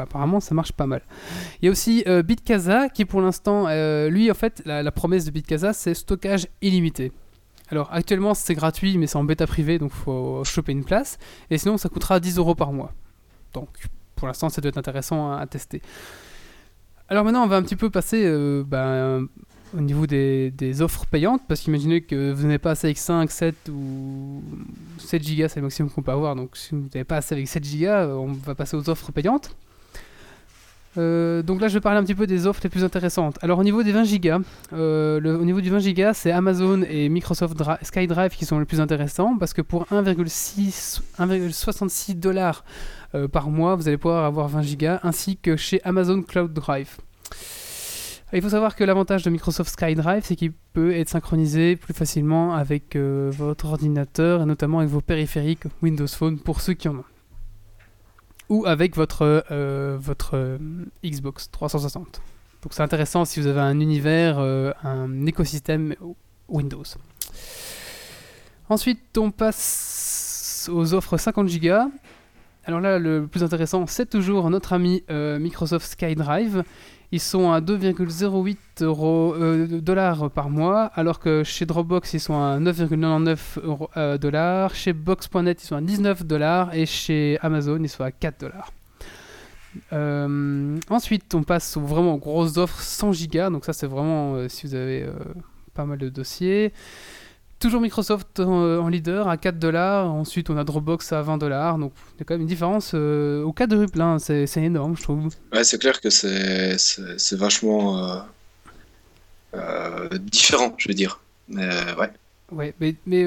apparemment, 0.00 0.38
ça 0.38 0.54
marche 0.54 0.72
pas 0.72 0.86
mal. 0.86 1.02
Il 1.60 1.66
y 1.66 1.68
a 1.68 1.72
aussi 1.72 2.04
BitCasa 2.24 2.88
qui, 2.88 3.04
pour 3.04 3.20
l'instant, 3.20 3.66
lui, 4.08 4.30
en 4.30 4.34
fait, 4.34 4.62
la, 4.64 4.84
la 4.84 4.92
promesse 4.92 5.24
de 5.24 5.32
BitCasa, 5.32 5.72
c'est 5.72 5.94
stockage 5.94 6.46
illimité. 6.62 7.10
Alors 7.70 7.88
actuellement 7.92 8.34
c'est 8.34 8.54
gratuit 8.54 8.96
mais 8.98 9.06
c'est 9.06 9.16
en 9.16 9.24
bêta 9.24 9.46
privée 9.46 9.78
donc 9.78 9.92
faut 9.92 10.42
choper 10.44 10.72
une 10.72 10.84
place. 10.84 11.18
Et 11.50 11.58
sinon 11.58 11.76
ça 11.76 11.88
coûtera 11.88 12.20
10 12.20 12.38
euros 12.38 12.54
par 12.54 12.72
mois. 12.72 12.92
Donc 13.54 13.68
pour 14.16 14.26
l'instant 14.26 14.48
ça 14.48 14.60
doit 14.60 14.70
être 14.70 14.78
intéressant 14.78 15.32
à, 15.32 15.46
tester. 15.46 15.82
Alors 17.08 17.24
maintenant 17.24 17.44
on 17.44 17.46
va 17.46 17.56
un 17.56 17.62
petit 17.62 17.76
peu 17.76 17.90
passer 17.90 18.22
euh, 18.24 18.64
ben, 18.66 19.28
au 19.76 19.80
niveau 19.80 20.06
des, 20.06 20.82
offres 20.82 21.06
payantes 21.06 21.42
parce 21.46 21.60
qu'imaginez 21.60 22.00
que 22.00 22.32
vous 22.32 22.42
n'avez 22.42 22.58
pas 22.58 22.72
assez 22.72 22.86
avec 22.86 22.98
5, 22.98 23.30
7 23.30 23.54
ou 23.70 24.42
7 24.98 25.22
gigas 25.22 25.48
c'est 25.48 25.60
le 25.60 25.64
maximum 25.64 25.90
qu'on 25.90 26.02
peut 26.02 26.12
avoir. 26.12 26.36
Donc 26.36 26.56
si 26.56 26.74
vous 26.74 26.88
n'avez 26.94 27.04
pas 27.04 27.16
assez 27.16 27.34
avec 27.34 27.48
7 27.48 27.64
gigas 27.64 28.08
on 28.08 28.32
va 28.32 28.54
passer 28.54 28.76
aux 28.76 28.88
offres 28.88 29.12
payantes. 29.12 29.54
Euh, 30.96 31.42
donc 31.42 31.60
là, 31.60 31.68
je 31.68 31.74
vais 31.74 31.80
parler 31.80 31.98
un 31.98 32.02
petit 32.02 32.14
peu 32.14 32.26
des 32.26 32.46
offres 32.46 32.60
les 32.64 32.70
plus 32.70 32.84
intéressantes. 32.84 33.36
Alors 33.42 33.58
au 33.58 33.64
niveau 33.64 33.82
des 33.82 33.92
20 33.92 34.04
Go, 34.18 34.42
euh, 34.72 35.38
au 35.38 35.44
niveau 35.44 35.60
du 35.60 35.68
20 35.70 35.92
Go, 35.92 36.10
c'est 36.14 36.30
Amazon 36.30 36.82
et 36.88 37.08
Microsoft 37.08 37.60
SkyDrive 37.82 38.30
qui 38.30 38.44
sont 38.44 38.58
les 38.58 38.64
plus 38.64 38.80
intéressants 38.80 39.36
parce 39.38 39.52
que 39.52 39.62
pour 39.62 39.84
1,66 39.86 42.18
dollars 42.18 42.64
euh, 43.14 43.28
par 43.28 43.50
mois, 43.50 43.76
vous 43.76 43.88
allez 43.88 43.98
pouvoir 43.98 44.24
avoir 44.24 44.48
20 44.48 44.78
Go 44.78 44.96
ainsi 45.02 45.36
que 45.36 45.56
chez 45.56 45.80
Amazon 45.84 46.22
Cloud 46.22 46.52
Drive. 46.52 46.96
Il 48.32 48.42
faut 48.42 48.50
savoir 48.50 48.76
que 48.76 48.84
l'avantage 48.84 49.22
de 49.22 49.30
Microsoft 49.30 49.70
SkyDrive, 49.70 50.22
c'est 50.22 50.36
qu'il 50.36 50.52
peut 50.74 50.94
être 50.94 51.08
synchronisé 51.08 51.76
plus 51.76 51.94
facilement 51.94 52.54
avec 52.54 52.94
votre 52.94 53.64
ordinateur 53.64 54.42
et 54.42 54.44
notamment 54.44 54.80
avec 54.80 54.90
vos 54.90 55.00
périphériques 55.00 55.62
Windows 55.80 56.06
Phone 56.06 56.38
pour 56.38 56.60
ceux 56.60 56.74
qui 56.74 56.88
en 56.88 56.96
ont 56.96 57.04
ou 58.48 58.64
avec 58.66 58.96
votre, 58.96 59.44
euh, 59.50 59.96
votre 60.00 60.30
euh, 60.34 60.58
Xbox 61.04 61.50
360. 61.50 62.20
Donc 62.62 62.72
c'est 62.72 62.82
intéressant 62.82 63.24
si 63.24 63.40
vous 63.40 63.46
avez 63.46 63.60
un 63.60 63.80
univers, 63.80 64.38
euh, 64.38 64.72
un 64.82 65.26
écosystème 65.26 65.94
Windows. 66.48 66.84
Ensuite, 68.68 69.16
on 69.16 69.30
passe 69.30 70.68
aux 70.72 70.94
offres 70.94 71.16
50 71.16 71.48
Go. 71.60 71.90
Alors 72.64 72.80
là, 72.80 72.98
le 72.98 73.26
plus 73.26 73.42
intéressant, 73.42 73.86
c'est 73.86 74.10
toujours 74.10 74.50
notre 74.50 74.74
ami 74.74 75.02
Microsoft 75.08 75.86
SkyDrive. 75.86 76.64
Ils 77.10 77.20
sont 77.20 77.52
à 77.52 77.60
2,08 77.60 78.56
euh, 78.82 79.80
dollars 79.80 80.30
par 80.30 80.50
mois, 80.50 80.90
alors 80.94 81.20
que 81.20 81.42
chez 81.42 81.64
Dropbox, 81.64 82.12
ils 82.12 82.20
sont 82.20 82.34
à 82.34 82.58
9,99 82.58 83.88
euh, 83.96 84.18
dollars. 84.18 84.74
Chez 84.74 84.92
Box.net, 84.92 85.62
ils 85.62 85.66
sont 85.66 85.76
à 85.76 85.80
19 85.80 86.26
dollars. 86.26 86.74
Et 86.74 86.84
chez 86.84 87.38
Amazon, 87.40 87.78
ils 87.82 87.88
sont 87.88 88.04
à 88.04 88.12
4 88.12 88.40
dollars. 88.40 88.72
Euh, 89.92 90.78
ensuite, 90.90 91.34
on 91.34 91.42
passe 91.42 91.78
aux 91.78 91.80
vraiment 91.80 92.16
grosses 92.16 92.58
offres 92.58 92.80
100 92.80 93.12
gigas. 93.12 93.48
Donc 93.48 93.64
ça, 93.64 93.72
c'est 93.72 93.86
vraiment 93.86 94.46
si 94.48 94.66
vous 94.66 94.74
avez 94.74 95.06
pas 95.72 95.86
mal 95.86 95.98
de 95.98 96.10
dossiers. 96.10 96.74
Toujours 97.60 97.80
Microsoft 97.80 98.38
en, 98.38 98.88
leader 98.88 99.28
à 99.28 99.36
4 99.36 99.58
dollars. 99.58 100.06
Ensuite, 100.06 100.48
on 100.48 100.56
a 100.56 100.64
Dropbox 100.64 101.12
à 101.12 101.22
20 101.22 101.38
dollars. 101.38 101.78
Donc, 101.78 101.92
il 102.14 102.20
y 102.20 102.22
a 102.22 102.24
quand 102.24 102.34
même 102.34 102.42
une 102.42 102.46
différence 102.46 102.92
euh, 102.94 103.42
au 103.42 103.52
quadruple. 103.52 104.00
Hein. 104.00 104.18
C'est, 104.20 104.46
énorme, 104.56 104.96
je 104.96 105.02
trouve. 105.02 105.28
Ouais, 105.52 105.64
c'est 105.64 105.78
clair 105.78 106.00
que 106.00 106.08
c'est, 106.08 106.76
vachement 107.32 107.98
euh, 107.98 108.18
euh, 109.54 110.08
différent, 110.18 110.72
je 110.78 110.88
veux 110.88 110.94
dire. 110.94 111.20
Mais 111.48 111.68
ouais. 111.98 112.10
Ouais, 112.52 112.74
mais, 112.80 112.94
mais 113.06 113.22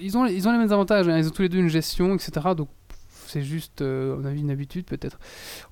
ils, 0.00 0.16
ont, 0.16 0.24
ils 0.26 0.48
ont 0.48 0.52
les 0.52 0.58
mêmes 0.58 0.72
avantages. 0.72 1.06
Hein. 1.06 1.18
Ils 1.18 1.28
ont 1.28 1.30
tous 1.30 1.42
les 1.42 1.50
deux 1.50 1.58
une 1.58 1.68
gestion, 1.68 2.14
etc. 2.14 2.54
Donc, 2.56 2.68
c'est 3.34 3.42
juste, 3.42 3.82
euh, 3.82 4.16
on 4.20 4.24
a 4.24 4.30
une 4.30 4.50
habitude 4.50 4.84
peut-être. 4.84 5.18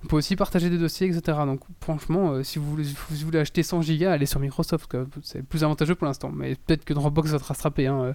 On 0.03 0.09
peut 0.09 0.17
aussi 0.17 0.35
partager 0.35 0.69
des 0.69 0.79
dossiers, 0.79 1.07
etc. 1.07 1.39
Donc 1.47 1.61
franchement, 1.81 2.33
euh, 2.33 2.43
si, 2.43 2.59
vous 2.59 2.67
voulez, 2.67 3.39
acheter 3.39 3.63
100 3.63 3.81
Go, 3.81 4.07
allez 4.07 4.27
sur 4.27 4.41
Microsoft, 4.41 4.97
c'est 5.23 5.45
plus 5.45 5.63
avantageux 5.63 5.95
pour 5.95 6.09
l'instant. 6.09 6.33
Mais 6.35 6.57
peut-être 6.57 6.85
que 6.85 6.93
Dropbox 6.93 7.31
va 7.31 7.39
te 7.39 7.45
rattraper. 7.45 7.87
Hein, 7.87 8.03
euh. 8.03 8.13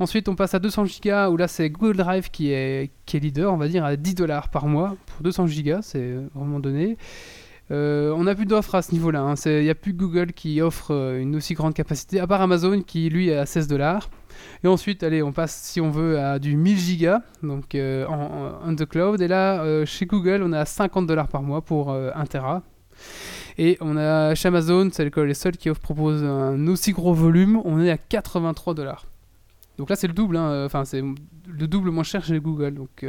Ensuite, 0.00 0.28
on 0.28 0.34
passe 0.34 0.54
à 0.54 0.58
200 0.58 0.86
Go, 1.04 1.10
où 1.30 1.36
là 1.36 1.46
c'est 1.46 1.70
Google 1.70 1.98
Drive 1.98 2.30
qui 2.32 2.50
est, 2.50 2.90
qui 3.06 3.16
est 3.16 3.20
leader, 3.20 3.52
on 3.52 3.58
va 3.58 3.68
dire, 3.68 3.84
à 3.84 3.94
10 3.94 4.16
dollars 4.16 4.48
par 4.48 4.66
mois 4.66 4.96
pour 5.06 5.22
200 5.22 5.46
Go, 5.46 5.78
c'est 5.82 6.16
vraiment 6.34 6.58
donné. 6.58 6.96
on 7.70 8.24
n'a 8.24 8.34
plus 8.34 8.46
d'offres 8.46 8.74
à 8.74 8.82
ce 8.82 8.90
niveau-là. 8.90 9.20
Hein. 9.20 9.34
Il 9.46 9.62
n'y 9.62 9.70
a 9.70 9.76
plus 9.76 9.92
Google 9.92 10.32
qui 10.32 10.60
offre 10.60 10.90
une 11.16 11.36
aussi 11.36 11.54
grande 11.54 11.74
capacité, 11.74 12.18
à 12.18 12.26
part 12.26 12.40
Amazon 12.40 12.82
qui 12.82 13.08
lui 13.08 13.28
est 13.28 13.36
à 13.36 13.46
16 13.46 13.68
dollars. 13.68 14.10
Et 14.62 14.68
ensuite, 14.68 15.02
allez, 15.02 15.22
on 15.22 15.32
passe, 15.32 15.54
si 15.54 15.80
on 15.80 15.90
veut, 15.90 16.18
à 16.18 16.38
du 16.38 16.54
1000 16.54 16.78
gigas, 16.78 17.22
donc 17.42 17.74
euh, 17.74 18.06
en, 18.06 18.60
on 18.62 18.74
the 18.74 18.84
cloud. 18.84 19.20
Et 19.20 19.28
là, 19.28 19.62
euh, 19.62 19.86
chez 19.86 20.04
Google, 20.04 20.42
on 20.44 20.52
est 20.52 20.58
à 20.58 20.66
50 20.66 21.06
dollars 21.06 21.28
par 21.28 21.42
mois 21.42 21.62
pour 21.62 21.90
1 21.92 21.94
euh, 21.94 22.24
Tera. 22.28 22.62
Et 23.56 23.78
on 23.80 23.96
a 23.96 24.34
chez 24.34 24.48
Amazon, 24.48 24.90
c'est 24.92 25.16
les 25.16 25.34
seuls 25.34 25.56
qui 25.56 25.70
proposent 25.70 26.22
un 26.22 26.66
aussi 26.68 26.92
gros 26.92 27.14
volume, 27.14 27.60
on 27.64 27.80
est 27.80 27.90
à 27.90 27.96
83 27.96 28.74
dollars. 28.74 29.06
Donc 29.78 29.88
là, 29.88 29.96
c'est 29.96 30.06
le 30.06 30.12
double, 30.12 30.36
hein. 30.36 30.66
enfin, 30.66 30.84
c'est 30.84 31.02
le 31.02 31.66
double 31.66 31.90
moins 31.90 32.04
cher 32.04 32.22
chez 32.22 32.38
Google. 32.38 32.74
Donc 32.74 33.04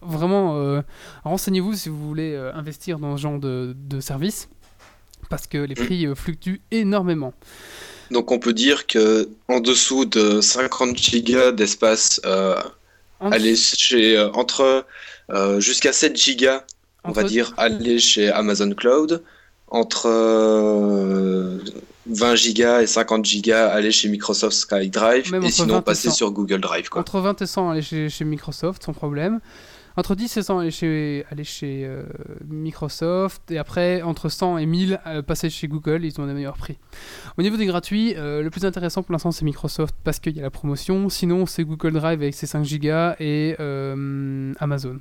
vraiment, 0.00 0.80
renseignez-vous 1.24 1.74
si 1.74 1.88
vous 1.88 2.08
voulez 2.08 2.36
investir 2.54 2.98
dans 2.98 3.16
ce 3.16 3.22
genre 3.22 3.38
de, 3.38 3.74
de 3.76 4.00
service, 4.00 4.48
parce 5.28 5.46
que 5.46 5.58
les 5.58 5.74
prix 5.74 6.06
fluctuent 6.14 6.62
énormément. 6.70 7.34
Donc 8.10 8.30
on 8.30 8.38
peut 8.38 8.52
dire 8.54 8.86
que 8.86 9.28
en 9.48 9.60
dessous 9.60 10.04
de 10.04 10.40
50 10.40 10.96
gigas 10.96 11.52
d'espace, 11.52 12.20
euh, 12.24 12.56
En- 13.20 13.30
aller 13.32 13.54
chez 13.56 14.16
euh, 14.16 14.30
entre 14.32 14.84
euh, 15.30 15.60
jusqu'à 15.60 15.92
7 15.92 16.16
gigas, 16.16 16.64
on 17.04 17.12
va 17.12 17.22
dire 17.24 17.52
aller 17.56 17.98
chez 17.98 18.30
Amazon 18.30 18.70
Cloud, 18.70 19.22
entre 19.68 20.08
euh, 20.08 21.58
20 22.06 22.34
gigas 22.36 22.80
et 22.82 22.86
50 22.86 23.24
gigas 23.24 23.68
aller 23.68 23.92
chez 23.92 24.08
Microsoft 24.08 24.56
SkyDrive 24.56 25.26
et 25.34 25.36
entre 25.36 25.40
20 25.46 25.50
sinon 25.50 25.82
passer 25.82 26.08
100. 26.08 26.14
sur 26.14 26.30
Google 26.30 26.60
Drive 26.60 26.88
quoi. 26.88 27.02
Entre 27.02 27.20
20 27.20 27.42
et 27.42 27.46
100, 27.46 27.70
aller 27.70 27.82
chez, 27.82 28.08
chez 28.08 28.24
Microsoft 28.24 28.82
sans 28.84 28.94
problème. 28.94 29.40
Entre 29.98 30.14
10 30.14 30.36
et 30.36 30.42
100, 30.44 30.58
aller 30.60 30.70
chez, 30.70 31.24
euh, 31.84 32.04
Microsoft. 32.46 33.50
Et 33.50 33.58
après, 33.58 34.00
entre 34.02 34.28
100 34.28 34.58
et 34.58 34.66
1000, 34.66 35.00
euh, 35.06 35.22
passer 35.22 35.50
chez 35.50 35.66
Google. 35.66 36.04
Ils 36.04 36.20
ont 36.20 36.26
des 36.28 36.34
meilleurs 36.34 36.56
prix. 36.56 36.78
Au 37.36 37.42
niveau 37.42 37.56
des 37.56 37.66
gratuits, 37.66 38.14
euh, 38.16 38.40
le 38.40 38.48
plus 38.48 38.64
intéressant 38.64 39.02
pour 39.02 39.10
l'instant, 39.10 39.32
c'est 39.32 39.44
Microsoft 39.44 39.96
parce 40.04 40.20
qu'il 40.20 40.36
y 40.36 40.38
a 40.38 40.42
la 40.42 40.50
promotion. 40.50 41.08
Sinon, 41.08 41.46
c'est 41.46 41.64
Google 41.64 41.94
Drive 41.94 42.22
avec 42.22 42.32
ses 42.34 42.46
5 42.46 42.64
Go 42.78 43.14
et 43.18 43.56
Amazon. 44.60 45.00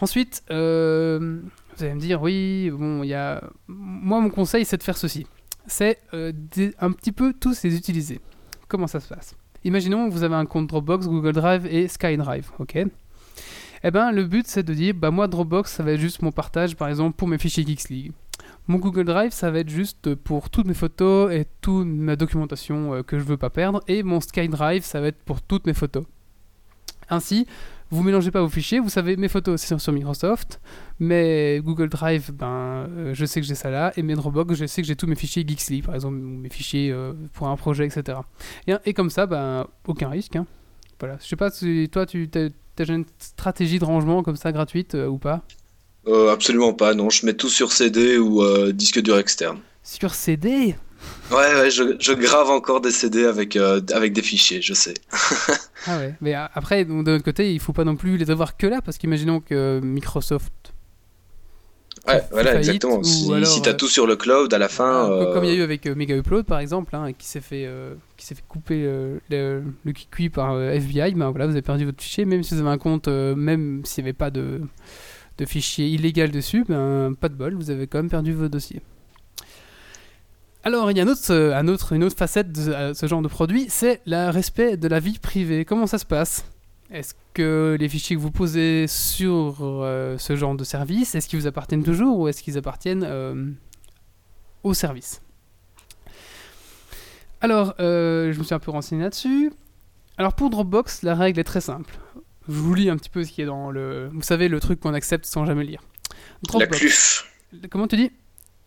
Ensuite, 0.00 0.44
vous 0.48 0.54
allez 0.54 1.94
me 1.94 1.98
dire, 1.98 2.22
oui, 2.22 2.70
bon, 2.70 3.02
il 3.02 3.08
y 3.08 3.14
a... 3.14 3.42
Moi, 3.66 4.20
mon 4.20 4.30
conseil, 4.30 4.64
c'est 4.64 4.76
de 4.76 4.84
faire 4.84 4.96
ceci. 4.96 5.26
C'est 5.66 5.98
un 6.12 6.92
petit 6.92 7.10
peu 7.10 7.32
tous 7.32 7.64
les 7.64 7.76
utiliser. 7.76 8.20
Comment 8.68 8.86
ça 8.86 9.00
se 9.00 9.08
passe? 9.08 9.34
Imaginons 9.64 10.08
que 10.08 10.14
vous 10.14 10.22
avez 10.22 10.36
un 10.36 10.46
compte 10.46 10.68
Dropbox, 10.68 11.08
Google 11.08 11.32
Drive 11.32 11.66
et 11.66 11.88
SkyDrive, 11.88 12.52
ok? 12.60 12.86
Eh 13.84 13.90
ben, 13.90 14.10
le 14.12 14.24
but 14.24 14.46
c'est 14.46 14.62
de 14.62 14.74
dire, 14.74 14.94
bah 14.94 15.10
moi 15.10 15.28
Dropbox 15.28 15.72
ça 15.72 15.82
va 15.82 15.92
être 15.92 16.00
juste 16.00 16.22
mon 16.22 16.32
partage, 16.32 16.76
par 16.76 16.88
exemple 16.88 17.16
pour 17.16 17.28
mes 17.28 17.38
fichiers 17.38 17.64
Geeks 17.66 17.88
League. 17.90 18.12
Mon 18.66 18.78
Google 18.78 19.04
Drive 19.04 19.32
ça 19.32 19.50
va 19.50 19.60
être 19.60 19.68
juste 19.68 20.14
pour 20.14 20.50
toutes 20.50 20.66
mes 20.66 20.74
photos 20.74 21.32
et 21.32 21.46
toute 21.60 21.86
ma 21.86 22.16
documentation 22.16 22.94
euh, 22.94 23.02
que 23.02 23.18
je 23.18 23.24
veux 23.24 23.36
pas 23.36 23.50
perdre, 23.50 23.80
et 23.88 24.02
mon 24.02 24.20
SkyDrive 24.20 24.84
ça 24.84 25.00
va 25.00 25.08
être 25.08 25.22
pour 25.22 25.40
toutes 25.42 25.66
mes 25.66 25.74
photos. 25.74 26.04
Ainsi, 27.10 27.46
vous 27.90 28.02
mélangez 28.02 28.30
pas 28.30 28.42
vos 28.42 28.50
fichiers, 28.50 28.80
vous 28.80 28.90
savez 28.90 29.16
mes 29.16 29.28
photos 29.28 29.60
c'est 29.60 29.78
sur, 29.78 29.92
Microsoft, 29.92 30.60
mes 31.00 31.60
Google 31.64 31.88
Drive, 31.88 32.32
ben 32.32 32.86
euh, 32.90 33.14
je 33.14 33.24
sais 33.24 33.40
que 33.40 33.46
j'ai 33.46 33.54
ça 33.54 33.70
là, 33.70 33.92
et 33.96 34.02
mes 34.02 34.14
Dropbox 34.14 34.54
je 34.54 34.66
sais 34.66 34.82
que 34.82 34.88
j'ai 34.88 34.96
tous 34.96 35.06
mes 35.06 35.14
fichiers 35.14 35.44
Geeks 35.46 35.68
League, 35.70 35.84
par 35.84 35.94
exemple 35.94 36.16
mes 36.16 36.50
fichiers 36.50 36.90
euh, 36.90 37.14
pour 37.32 37.48
un 37.48 37.56
projet, 37.56 37.86
etc. 37.86 38.18
Et, 38.66 38.74
et 38.84 38.92
comme 38.92 39.08
ça, 39.08 39.26
ben, 39.26 39.66
aucun 39.86 40.08
risque. 40.08 40.36
hein. 40.36 40.46
Voilà. 41.00 41.16
Je 41.22 41.26
sais 41.28 41.36
pas 41.36 41.50
si 41.50 41.88
toi, 41.90 42.06
tu 42.06 42.28
une 42.86 43.04
stratégie 43.18 43.78
de 43.78 43.84
rangement 43.84 44.22
comme 44.22 44.36
ça 44.36 44.52
gratuite 44.52 44.94
euh, 44.94 45.06
ou 45.06 45.18
pas? 45.18 45.42
Euh, 46.06 46.32
absolument 46.32 46.72
pas, 46.72 46.94
non, 46.94 47.10
je 47.10 47.26
mets 47.26 47.34
tout 47.34 47.48
sur 47.50 47.72
CD 47.72 48.16
ou 48.18 48.42
euh, 48.42 48.72
disque 48.72 49.00
dur 49.00 49.18
externe. 49.18 49.58
Sur 49.82 50.14
CD 50.14 50.74
Ouais, 51.30 51.54
ouais, 51.54 51.70
je, 51.70 51.96
je 52.00 52.12
grave 52.12 52.50
encore 52.50 52.80
des 52.80 52.90
CD 52.90 53.24
avec, 53.24 53.56
euh, 53.56 53.80
avec 53.92 54.12
des 54.12 54.22
fichiers, 54.22 54.62
je 54.62 54.74
sais. 54.74 54.94
Ah 55.86 55.96
ouais. 55.98 56.14
Mais 56.20 56.34
après, 56.34 56.84
donc, 56.84 57.04
de 57.04 57.12
l'autre 57.12 57.24
côté, 57.24 57.54
il 57.54 57.60
faut 57.60 57.72
pas 57.72 57.84
non 57.84 57.94
plus 57.94 58.16
les 58.16 58.30
avoir 58.30 58.56
que 58.56 58.66
là, 58.66 58.82
parce 58.82 58.98
qu'imaginons 58.98 59.40
que 59.40 59.80
Microsoft. 59.82 60.74
Ouais, 62.06 62.22
voilà, 62.30 62.52
faillite, 62.52 62.68
exactement. 62.68 63.02
Si, 63.02 63.32
alors, 63.32 63.46
si 63.46 63.62
t'as 63.62 63.70
euh, 63.70 63.76
tout 63.76 63.88
sur 63.88 64.06
le 64.06 64.16
cloud, 64.16 64.52
à 64.54 64.58
la 64.58 64.68
fin. 64.68 65.10
Euh, 65.10 65.32
Comme 65.32 65.44
il 65.44 65.50
y 65.50 65.54
a 65.54 65.56
eu 65.56 65.62
avec 65.62 65.86
euh, 65.86 65.94
Mega 65.94 66.16
Upload 66.16 66.44
par 66.46 66.58
exemple, 66.60 66.94
hein, 66.94 67.12
qui 67.12 67.26
s'est 67.26 67.40
fait, 67.40 67.64
euh, 67.66 67.94
qui 68.16 68.26
s'est 68.26 68.34
fait 68.34 68.44
couper 68.46 68.82
euh, 68.84 69.18
le, 69.30 69.62
le 69.84 69.92
QI 69.92 70.28
par 70.28 70.52
euh, 70.52 70.70
FBI, 70.70 71.14
ben 71.14 71.30
voilà, 71.30 71.46
vous 71.46 71.52
avez 71.52 71.62
perdu 71.62 71.84
votre 71.84 72.02
fichier, 72.02 72.24
même 72.24 72.42
si 72.42 72.54
vous 72.54 72.60
avez 72.60 72.70
un 72.70 72.78
compte, 72.78 73.08
euh, 73.08 73.34
même 73.34 73.82
s'il 73.84 74.04
n'y 74.04 74.08
avait 74.10 74.16
pas 74.16 74.30
de, 74.30 74.60
de 75.38 75.44
fichier 75.44 75.88
illégal 75.88 76.30
dessus, 76.30 76.64
ben 76.68 77.14
pas 77.20 77.28
de 77.28 77.34
bol, 77.34 77.54
vous 77.54 77.70
avez 77.70 77.86
quand 77.86 77.98
même 77.98 78.10
perdu 78.10 78.32
vos 78.32 78.48
dossiers. 78.48 78.80
Alors, 80.64 80.90
il 80.90 80.96
y 80.96 81.00
a 81.00 81.04
un 81.04 81.08
autre, 81.08 81.20
euh, 81.30 81.54
un 81.54 81.68
autre, 81.68 81.92
une 81.92 82.04
autre 82.04 82.16
facette 82.16 82.52
de 82.52 82.72
euh, 82.72 82.92
ce 82.94 83.06
genre 83.06 83.22
de 83.22 83.28
produit, 83.28 83.66
c'est 83.68 84.00
le 84.06 84.30
respect 84.30 84.76
de 84.76 84.88
la 84.88 85.00
vie 85.00 85.18
privée. 85.18 85.64
Comment 85.64 85.86
ça 85.86 85.98
se 85.98 86.04
passe? 86.04 86.44
Est-ce 86.90 87.14
que 87.34 87.76
les 87.78 87.88
fichiers 87.88 88.16
que 88.16 88.20
vous 88.20 88.30
posez 88.30 88.86
sur 88.86 89.58
euh, 89.60 90.16
ce 90.16 90.36
genre 90.36 90.54
de 90.54 90.64
service, 90.64 91.14
est-ce 91.14 91.28
qu'ils 91.28 91.38
vous 91.38 91.46
appartiennent 91.46 91.84
toujours 91.84 92.18
ou 92.18 92.28
est-ce 92.28 92.42
qu'ils 92.42 92.56
appartiennent 92.56 93.04
euh, 93.06 93.50
au 94.62 94.72
service? 94.72 95.20
Alors, 97.40 97.74
euh, 97.78 98.32
je 98.32 98.38
me 98.38 98.44
suis 98.44 98.54
un 98.54 98.58
peu 98.58 98.70
renseigné 98.70 99.02
là-dessus. 99.02 99.52
Alors, 100.16 100.32
pour 100.34 100.50
Dropbox, 100.50 101.02
la 101.02 101.14
règle 101.14 101.38
est 101.38 101.44
très 101.44 101.60
simple. 101.60 101.94
Je 102.48 102.54
vous 102.54 102.74
lis 102.74 102.88
un 102.88 102.96
petit 102.96 103.10
peu 103.10 103.22
ce 103.22 103.30
qui 103.30 103.42
est 103.42 103.46
dans 103.46 103.70
le. 103.70 104.08
Vous 104.12 104.22
savez, 104.22 104.48
le 104.48 104.58
truc 104.58 104.80
qu'on 104.80 104.94
accepte 104.94 105.26
sans 105.26 105.44
jamais 105.44 105.64
lire. 105.64 105.82
La 106.10 106.66
Dropbox. 106.66 106.78
CLUF. 106.78 107.32
Comment 107.70 107.86
tu 107.86 107.96
dis? 107.96 108.10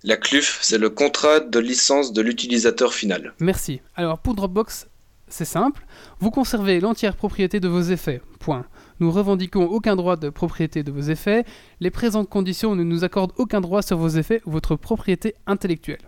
La 0.04 0.18
CLUF, 0.18 0.60
c'est 0.62 0.78
le 0.78 0.90
contrat 0.90 1.40
de 1.40 1.60
licence 1.60 2.14
de 2.14 2.22
l'utilisateur 2.22 2.94
final. 2.94 3.34
Merci. 3.40 3.82
Alors 3.96 4.20
pour 4.20 4.36
Dropbox, 4.36 4.88
c'est 5.32 5.46
simple. 5.46 5.86
Vous 6.20 6.30
conservez 6.30 6.80
l'entière 6.80 7.16
propriété 7.16 7.60
de 7.60 7.68
vos 7.68 7.82
effets. 7.82 8.22
Point. 8.40 8.66
Nous 9.00 9.12
revendiquons 9.12 9.66
aucun 9.66 9.96
droit 9.96 10.18
de 10.18 10.30
propriété 10.30 10.84
de 10.84 10.92
vos 10.92 11.02
effets. 11.02 11.46
Les 11.80 11.90
présentes 11.90 12.30
conditions 12.30 12.76
ne 12.76 12.84
nous 12.84 13.04
accordent 13.04 13.34
aucun 13.38 13.62
droit 13.62 13.82
sur 13.82 13.98
vos 13.98 14.10
effets 14.10 14.42
ou 14.46 14.52
votre 14.52 14.76
propriété 14.76 15.36
intellectuelle. 15.48 16.02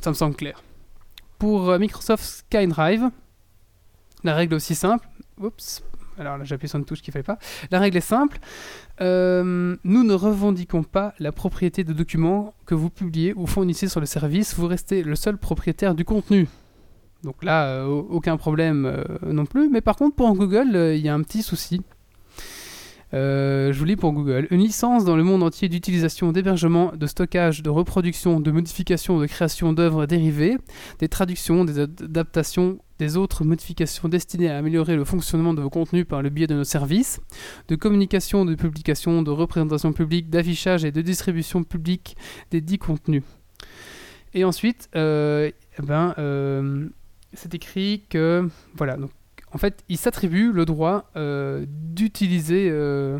Ça 0.00 0.10
me 0.10 0.14
semble 0.14 0.34
clair. 0.34 0.62
Pour 1.38 1.70
euh, 1.70 1.78
Microsoft 1.78 2.24
SkyDrive, 2.24 3.10
la 4.24 4.34
règle 4.34 4.54
est 4.54 4.56
aussi 4.56 4.74
simple. 4.74 5.06
Oups. 5.40 5.82
Alors 6.18 6.38
là, 6.38 6.44
j'ai 6.44 6.54
appuyé 6.54 6.68
sur 6.68 6.78
une 6.78 6.84
touche 6.84 7.00
qu'il 7.00 7.10
ne 7.10 7.12
fallait 7.12 7.22
pas. 7.22 7.38
La 7.70 7.78
règle 7.78 7.96
est 7.96 8.00
simple. 8.00 8.38
Euh, 9.00 9.76
nous 9.84 10.04
ne 10.04 10.14
revendiquons 10.14 10.82
pas 10.82 11.14
la 11.18 11.32
propriété 11.32 11.84
de 11.84 11.92
documents 11.92 12.54
que 12.66 12.74
vous 12.74 12.90
publiez 12.90 13.32
ou 13.34 13.46
fournissez 13.46 13.88
sur 13.88 14.00
le 14.00 14.06
service. 14.06 14.54
Vous 14.54 14.66
restez 14.66 15.02
le 15.02 15.16
seul 15.16 15.36
propriétaire 15.36 15.94
du 15.94 16.04
contenu. 16.04 16.48
Donc 17.24 17.44
là, 17.44 17.66
euh, 17.66 17.86
au- 17.86 18.06
aucun 18.10 18.36
problème 18.36 18.84
euh, 18.86 19.04
non 19.32 19.46
plus. 19.46 19.68
Mais 19.70 19.80
par 19.80 19.96
contre, 19.96 20.16
pour 20.16 20.32
Google, 20.34 20.74
euh, 20.74 20.94
il 20.96 21.02
y 21.04 21.08
a 21.08 21.14
un 21.14 21.22
petit 21.22 21.42
souci. 21.42 21.80
Je 23.14 23.78
vous 23.78 23.84
lis 23.84 23.96
pour 23.96 24.12
Google. 24.12 24.46
Une 24.50 24.60
licence 24.60 25.04
dans 25.04 25.16
le 25.16 25.22
monde 25.22 25.42
entier 25.42 25.68
d'utilisation, 25.68 26.32
d'hébergement, 26.32 26.92
de 26.96 27.06
stockage, 27.06 27.62
de 27.62 27.68
reproduction, 27.68 28.40
de 28.40 28.50
modification, 28.50 29.20
de 29.20 29.26
création 29.26 29.74
d'œuvres 29.74 30.06
dérivées, 30.06 30.56
des 30.98 31.08
traductions, 31.08 31.66
des 31.66 31.78
ad- 31.80 32.00
adaptations, 32.02 32.78
des 32.98 33.18
autres 33.18 33.44
modifications 33.44 34.08
destinées 34.08 34.48
à 34.48 34.56
améliorer 34.56 34.96
le 34.96 35.04
fonctionnement 35.04 35.52
de 35.52 35.60
vos 35.60 35.68
contenus 35.68 36.06
par 36.06 36.22
le 36.22 36.30
biais 36.30 36.46
de 36.46 36.54
nos 36.54 36.64
services, 36.64 37.20
de 37.68 37.76
communication, 37.76 38.46
de 38.46 38.54
publication, 38.54 39.20
de 39.20 39.30
représentation 39.30 39.92
publique, 39.92 40.30
d'affichage 40.30 40.82
et 40.86 40.90
de 40.90 41.02
distribution 41.02 41.64
publique 41.64 42.16
des 42.50 42.62
dits 42.62 42.78
contenus. 42.78 43.24
Et 44.32 44.44
ensuite, 44.44 44.88
euh, 44.96 45.50
eh 45.78 45.82
ben, 45.82 46.14
euh, 46.16 46.88
c'est 47.34 47.54
écrit 47.54 48.04
que 48.08 48.48
voilà, 48.74 48.96
donc 48.96 49.10
en 49.52 49.58
fait, 49.58 49.82
il 49.88 49.98
s'attribue 49.98 50.50
le 50.52 50.64
droit 50.64 51.10
euh, 51.16 51.64
d'utiliser. 51.68 52.68
euh, 52.70 53.18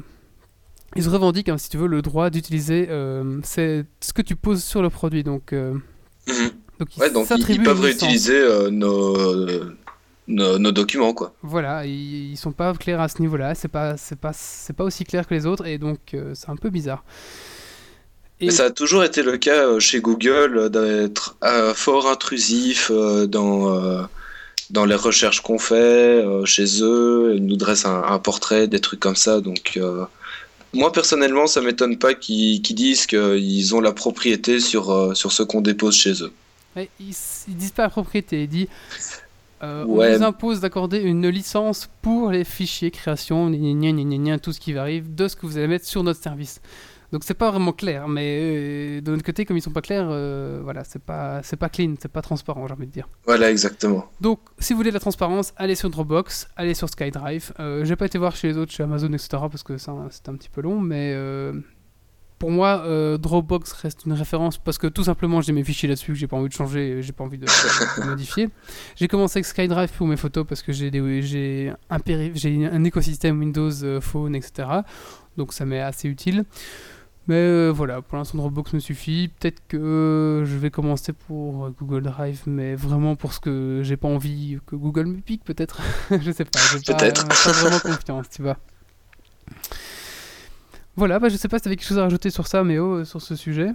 il 0.96 1.02
se 1.02 1.08
revendique, 1.08 1.48
hein, 1.48 1.58
si 1.58 1.68
tu 1.70 1.76
veux, 1.78 1.86
le 1.86 2.02
droit 2.02 2.30
d'utiliser 2.30 2.86
euh, 2.90 3.40
c'est 3.42 3.84
ce 4.00 4.12
que 4.12 4.22
tu 4.22 4.36
poses 4.36 4.62
sur 4.62 4.82
le 4.82 4.90
produit. 4.90 5.22
Donc, 5.22 5.52
Mhm. 5.52 5.80
donc 6.78 6.96
il 6.96 7.00
Ouais, 7.00 7.10
donc 7.10 7.26
ils, 7.36 7.50
ils 7.50 7.62
peuvent 7.62 7.80
réutiliser 7.80 8.40
nos, 8.70 9.16
nos, 10.28 10.58
nos 10.58 10.72
documents, 10.72 11.12
quoi. 11.14 11.34
Voilà, 11.42 11.84
ils, 11.86 12.30
ils 12.32 12.36
sont 12.36 12.52
pas 12.52 12.72
clairs 12.74 13.00
à 13.00 13.08
ce 13.08 13.20
niveau-là. 13.20 13.54
C'est 13.54 13.68
pas, 13.68 13.96
c'est 13.96 14.18
pas, 14.18 14.32
c'est 14.32 14.72
pas 14.74 14.84
aussi 14.84 15.04
clair 15.04 15.26
que 15.26 15.34
les 15.34 15.46
autres, 15.46 15.66
et 15.66 15.78
donc 15.78 16.14
c'est 16.34 16.50
un 16.50 16.56
peu 16.56 16.70
bizarre. 16.70 17.04
Et- 18.48 18.50
ça 18.50 18.64
a 18.66 18.70
toujours 18.70 19.04
été 19.04 19.22
le 19.22 19.36
cas 19.36 19.66
euh, 19.66 19.80
chez 19.80 20.00
Google 20.00 20.56
euh, 20.58 20.68
d'être 20.68 21.36
euh, 21.44 21.74
fort 21.74 22.08
intrusif 22.10 22.90
dans, 22.90 24.06
dans 24.70 24.84
les 24.84 24.94
recherches 24.94 25.40
qu'on 25.40 25.58
fait 25.58 26.24
chez 26.44 26.82
eux. 26.82 27.34
Ils 27.36 27.46
nous 27.46 27.56
dressent 27.56 27.86
un, 27.86 28.02
un 28.04 28.18
portrait, 28.18 28.66
des 28.68 28.80
trucs 28.80 29.00
comme 29.00 29.16
ça. 29.16 29.40
Donc, 29.40 29.72
euh, 29.76 30.04
moi 30.72 30.92
personnellement, 30.92 31.46
ça 31.46 31.60
m'étonne 31.60 31.98
pas 31.98 32.14
qu'ils 32.14 32.60
disent 32.62 33.06
qu'ils 33.06 33.74
ont 33.74 33.80
la 33.80 33.92
propriété 33.92 34.60
sur, 34.60 35.16
sur 35.16 35.30
ce 35.32 35.42
qu'on 35.42 35.60
dépose 35.60 35.94
chez 35.94 36.22
eux. 36.22 36.32
Ouais, 36.74 36.88
ils, 36.98 37.14
ils 37.48 37.56
disent 37.56 37.72
pas 37.72 37.82
la 37.82 37.90
propriété, 37.90 38.44
ils 38.44 38.48
disent 38.48 38.66
euh, 39.62 39.84
Ouais. 39.84 40.14
on 40.14 40.18
nous 40.18 40.24
impose 40.24 40.58
d'accorder 40.60 40.98
une 40.98 41.28
licence 41.28 41.88
pour 42.00 42.30
les 42.30 42.42
fichiers 42.44 42.90
création, 42.90 43.48
tout 44.42 44.52
ce 44.52 44.58
qui 44.58 44.72
va 44.72 44.80
arriver 44.80 45.06
de 45.06 45.28
ce 45.28 45.36
que 45.36 45.46
vous 45.46 45.56
allez 45.58 45.68
mettre 45.68 45.86
sur 45.86 46.02
notre 46.02 46.20
service. 46.20 46.60
Donc 47.12 47.24
c'est 47.24 47.34
pas 47.34 47.50
vraiment 47.50 47.72
clair, 47.72 48.08
mais 48.08 48.38
euh, 48.40 49.00
de 49.02 49.10
notre 49.10 49.22
côté, 49.22 49.44
comme 49.44 49.56
ils 49.58 49.62
sont 49.62 49.70
pas 49.70 49.82
clairs, 49.82 50.08
euh, 50.10 50.60
voilà, 50.64 50.82
c'est 50.82 51.02
pas 51.02 51.42
c'est 51.42 51.56
pas 51.58 51.68
clean, 51.68 51.94
c'est 52.00 52.10
pas 52.10 52.22
transparent, 52.22 52.66
j'ai 52.66 52.72
envie 52.72 52.86
de 52.86 52.92
dire. 52.92 53.06
Voilà, 53.26 53.50
exactement. 53.50 54.06
Donc, 54.20 54.40
si 54.58 54.72
vous 54.72 54.78
voulez 54.78 54.90
de 54.90 54.94
la 54.94 55.00
transparence, 55.00 55.52
allez 55.58 55.74
sur 55.74 55.90
Dropbox, 55.90 56.48
allez 56.56 56.72
sur 56.74 56.88
SkyDrive. 56.88 57.52
Euh, 57.60 57.84
j'ai 57.84 57.96
pas 57.96 58.06
été 58.06 58.16
voir 58.16 58.34
chez 58.34 58.48
les 58.48 58.56
autres, 58.56 58.72
chez 58.72 58.82
Amazon, 58.82 59.12
etc., 59.12 59.28
parce 59.50 59.62
que 59.62 59.76
ça, 59.76 59.94
c'est 60.10 60.28
un 60.30 60.34
petit 60.36 60.48
peu 60.48 60.62
long, 60.62 60.80
mais 60.80 61.12
euh, 61.14 61.52
pour 62.38 62.50
moi, 62.50 62.82
Dropbox 63.18 63.72
reste 63.74 64.04
une 64.06 64.14
référence 64.14 64.58
parce 64.58 64.76
que 64.78 64.86
tout 64.88 65.04
simplement 65.04 65.40
j'ai 65.42 65.52
mes 65.52 65.62
fichiers 65.62 65.88
là-dessus 65.88 66.12
que 66.12 66.18
j'ai 66.18 66.26
pas 66.26 66.36
envie 66.38 66.48
de 66.48 66.54
changer, 66.54 67.00
j'ai 67.02 67.12
pas 67.12 67.22
envie 67.22 67.38
de, 67.38 67.44
de 67.46 68.06
modifier. 68.08 68.48
J'ai 68.96 69.06
commencé 69.06 69.36
avec 69.38 69.46
SkyDrive 69.46 69.92
pour 69.92 70.08
mes 70.08 70.16
photos 70.16 70.44
parce 70.48 70.60
que 70.62 70.72
j'ai 70.72 70.90
des- 70.90 71.22
j'ai 71.22 71.72
un, 71.88 71.98
j'ai 72.34 72.66
un 72.66 72.82
écosystème 72.82 73.38
Windows 73.38 74.00
Phone, 74.00 74.34
etc. 74.34 74.66
Donc 75.36 75.52
ça 75.52 75.64
m'est 75.64 75.80
assez 75.80 76.08
utile. 76.08 76.44
Mais 77.28 77.36
euh, 77.36 77.70
voilà, 77.70 78.02
pour 78.02 78.18
l'instant 78.18 78.38
Dropbox 78.38 78.72
me 78.72 78.80
suffit. 78.80 79.28
Peut-être 79.38 79.62
que 79.68 80.42
je 80.44 80.56
vais 80.56 80.70
commencer 80.70 81.12
pour 81.12 81.66
euh, 81.66 81.70
Google 81.78 82.02
Drive, 82.02 82.42
mais 82.46 82.74
vraiment 82.74 83.14
pour 83.14 83.32
ce 83.32 83.38
que 83.40 83.80
j'ai 83.84 83.96
pas 83.96 84.08
envie 84.08 84.58
que 84.66 84.74
Google 84.74 85.06
me 85.06 85.20
pique, 85.20 85.44
peut-être. 85.44 85.80
je 86.10 86.30
sais 86.32 86.44
pas. 86.44 86.58
j'ai 86.72 86.80
pas- 86.92 86.98
Peut-être. 86.98 87.28
Pas, 87.28 87.52
vraiment 87.52 87.78
confiance, 87.78 88.26
tu 88.28 88.42
vois. 88.42 88.56
Voilà, 90.96 91.18
bah, 91.18 91.28
je 91.28 91.36
sais 91.36 91.48
pas 91.48 91.58
si 91.58 91.64
t'avais 91.64 91.76
quelque 91.76 91.86
chose 91.88 91.98
à 91.98 92.02
rajouter 92.02 92.30
sur 92.30 92.46
ça, 92.46 92.64
mais 92.64 92.78
oh, 92.78 93.04
sur 93.04 93.22
ce 93.22 93.34
sujet. 93.36 93.68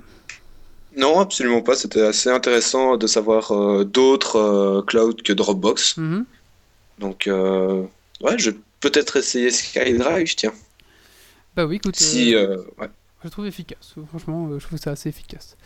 Non, 0.97 1.19
absolument 1.19 1.61
pas. 1.61 1.75
C'était 1.75 2.01
assez 2.01 2.29
intéressant 2.29 2.97
de 2.97 3.07
savoir 3.07 3.51
euh, 3.51 3.85
d'autres 3.85 4.35
euh, 4.37 4.81
clouds 4.81 5.15
que 5.23 5.33
Dropbox. 5.33 5.97
Mhm. 5.97 6.25
Donc, 6.99 7.27
euh, 7.27 7.83
ouais, 8.21 8.37
je 8.37 8.51
vais 8.51 8.57
peut-être 8.81 9.17
essayer 9.17 9.51
SkyDrive, 9.51 10.35
tiens. 10.35 10.53
Bah 11.55 11.65
oui, 11.65 11.77
écoute, 11.77 11.95
Si, 11.95 12.35
euh, 12.35 12.57
euh, 12.57 12.63
ouais. 12.79 12.89
Je 13.24 13.30
trouve 13.30 13.47
efficace. 13.47 13.95
Franchement, 14.09 14.47
euh, 14.47 14.59
je 14.59 14.65
trouve 14.65 14.80
ça 14.80 14.91
assez 14.91 15.09
efficace. 15.09 15.57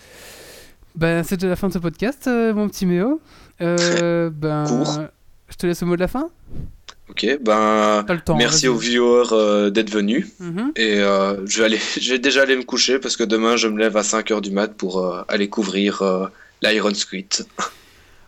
Ben, 0.96 1.24
c'est 1.24 1.38
déjà 1.38 1.50
la 1.50 1.56
fin 1.56 1.68
de 1.68 1.74
ce 1.74 1.80
podcast, 1.80 2.28
euh, 2.28 2.54
mon 2.54 2.68
petit 2.68 2.86
Méo. 2.86 3.22
Euh, 3.62 4.30
ben, 4.34 4.66
je 5.50 5.56
te 5.56 5.68
laisse 5.68 5.82
le 5.82 5.88
mot 5.88 5.96
de 5.96 6.02
la 6.02 6.08
fin. 6.08 6.30
Ok, 7.10 7.26
ben, 7.42 8.06
temps. 8.24 8.38
merci 8.38 8.68
aux 8.68 8.78
viewers 8.78 9.34
euh, 9.34 9.70
d'être 9.70 9.90
venus. 9.90 10.28
Mhm. 10.40 10.72
Et 10.76 11.00
euh, 11.00 11.46
je, 11.46 11.60
vais 11.60 11.66
aller, 11.66 11.80
je 12.00 12.12
vais 12.12 12.20
déjà 12.20 12.44
aller 12.44 12.56
me 12.56 12.64
coucher 12.64 13.00
parce 13.00 13.18
que 13.18 13.24
demain 13.24 13.58
je 13.58 13.68
me 13.68 13.78
lève 13.78 13.98
à 13.98 14.02
5h 14.02 14.42
du 14.42 14.52
mat 14.52 14.74
pour 14.74 15.06
aller 15.28 15.50
couvrir 15.50 16.30
l'Iron 16.62 16.94
Squid. 16.94 17.28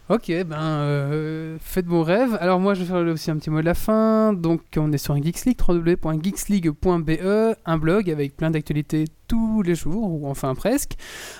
Ok, 0.09 0.27
ben 0.27 0.59
euh, 0.59 1.57
faites 1.61 1.85
vos 1.85 2.03
rêves. 2.03 2.37
Alors 2.41 2.59
moi 2.59 2.73
je 2.73 2.81
vais 2.81 2.87
faire 2.87 2.97
aussi 3.13 3.31
un 3.31 3.37
petit 3.37 3.49
mot 3.49 3.61
de 3.61 3.65
la 3.65 3.73
fin. 3.73 4.33
Donc 4.33 4.61
on 4.75 4.91
est 4.91 4.97
sur 4.97 5.15
Geeks 5.15 5.45
League, 5.45 5.57
www.geeksleague.be, 5.65 7.55
un 7.65 7.77
blog 7.77 8.09
avec 8.09 8.35
plein 8.35 8.51
d'actualités 8.51 9.05
tous 9.29 9.61
les 9.61 9.75
jours, 9.75 10.11
ou 10.11 10.27
enfin 10.27 10.55
presque. 10.55 10.95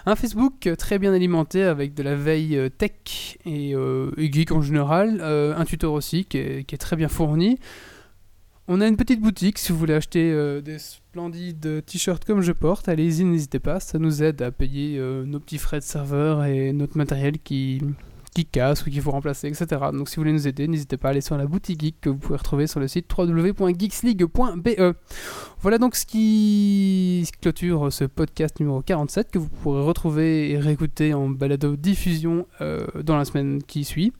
Un 0.05 0.15
Facebook 0.15 0.69
très 0.77 0.97
bien 0.97 1.13
alimenté 1.13 1.61
avec 1.61 1.93
de 1.93 2.03
la 2.03 2.15
veille 2.15 2.55
euh, 2.57 2.69
tech 2.69 3.37
et, 3.45 3.75
euh, 3.75 4.11
et 4.15 4.31
geek 4.31 4.53
en 4.53 4.61
général. 4.61 5.19
Un 5.21 5.65
tuteur 5.65 5.91
aussi 5.91 6.23
qui 6.23 6.37
est, 6.37 6.63
qui 6.63 6.73
est 6.73 6.77
très 6.77 6.95
bien 6.95 7.09
fourni. 7.09 7.59
On 8.69 8.79
a 8.79 8.87
une 8.87 8.95
petite 8.95 9.19
boutique 9.19 9.57
si 9.59 9.73
vous 9.73 9.77
voulez 9.77 9.95
acheter 9.95 10.61
des 10.61 10.79
splendides 10.79 11.83
t-shirts 11.85 12.23
comme 12.23 12.39
je 12.39 12.53
porte. 12.53 12.87
Allez-y, 12.87 13.25
n'hésitez 13.25 13.59
pas, 13.59 13.81
ça 13.81 13.99
nous 13.99 14.23
aide 14.23 14.41
à 14.41 14.51
payer 14.51 15.01
nos 15.25 15.41
petits 15.41 15.57
frais 15.57 15.79
de 15.79 15.83
serveur 15.83 16.45
et 16.45 16.71
notre 16.71 16.97
matériel 16.97 17.39
qui, 17.39 17.81
qui 18.33 18.45
casse 18.45 18.85
ou 18.85 18.89
qu'il 18.89 19.01
faut 19.01 19.11
remplacer, 19.11 19.47
etc. 19.47 19.65
Donc 19.93 20.09
si 20.09 20.15
vous 20.15 20.21
voulez 20.21 20.33
nous 20.33 20.47
aider, 20.47 20.67
n'hésitez 20.67 20.97
pas 20.97 21.09
à 21.09 21.11
aller 21.11 21.21
sur 21.21 21.37
la 21.37 21.45
boutique 21.45 21.81
geek 21.81 22.01
que 22.01 22.09
vous 22.09 22.17
pouvez 22.17 22.37
retrouver 22.37 22.67
sur 22.67 22.79
le 22.79 22.87
site 22.87 23.11
www.geeksleague.be. 23.15 24.95
Voilà 25.61 25.77
donc 25.77 25.95
ce 25.95 26.05
qui 26.05 27.29
clôture 27.41 27.91
ce 27.91 28.05
podcast 28.05 28.59
numéro 28.59 28.81
47 28.81 29.31
que 29.31 29.39
vous 29.39 29.49
pourrez 29.49 29.81
retrouver 29.81 30.51
et 30.51 30.59
réécouter 30.59 31.13
en 31.13 31.29
balado 31.29 31.75
diffusion 31.75 32.47
euh, 32.61 32.85
dans 33.01 33.17
la 33.17 33.25
semaine 33.25 33.63
qui 33.63 33.83
suit. 33.83 34.13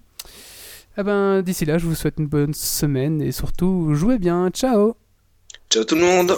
Eh 0.98 1.04
ben, 1.04 1.42
d'ici 1.42 1.66
là, 1.66 1.80
je 1.80 1.88
vous 1.88 1.96
souhaite 1.96 2.16
une 2.20 2.28
bonne 2.28 2.54
semaine 2.54 3.22
et 3.22 3.32
surtout, 3.32 3.96
jouez 3.96 4.20
bien. 4.20 4.50
Ciao 4.52 4.96
Ciao 5.70 5.84
tout 5.84 5.96
le 5.96 6.02
monde. 6.02 6.38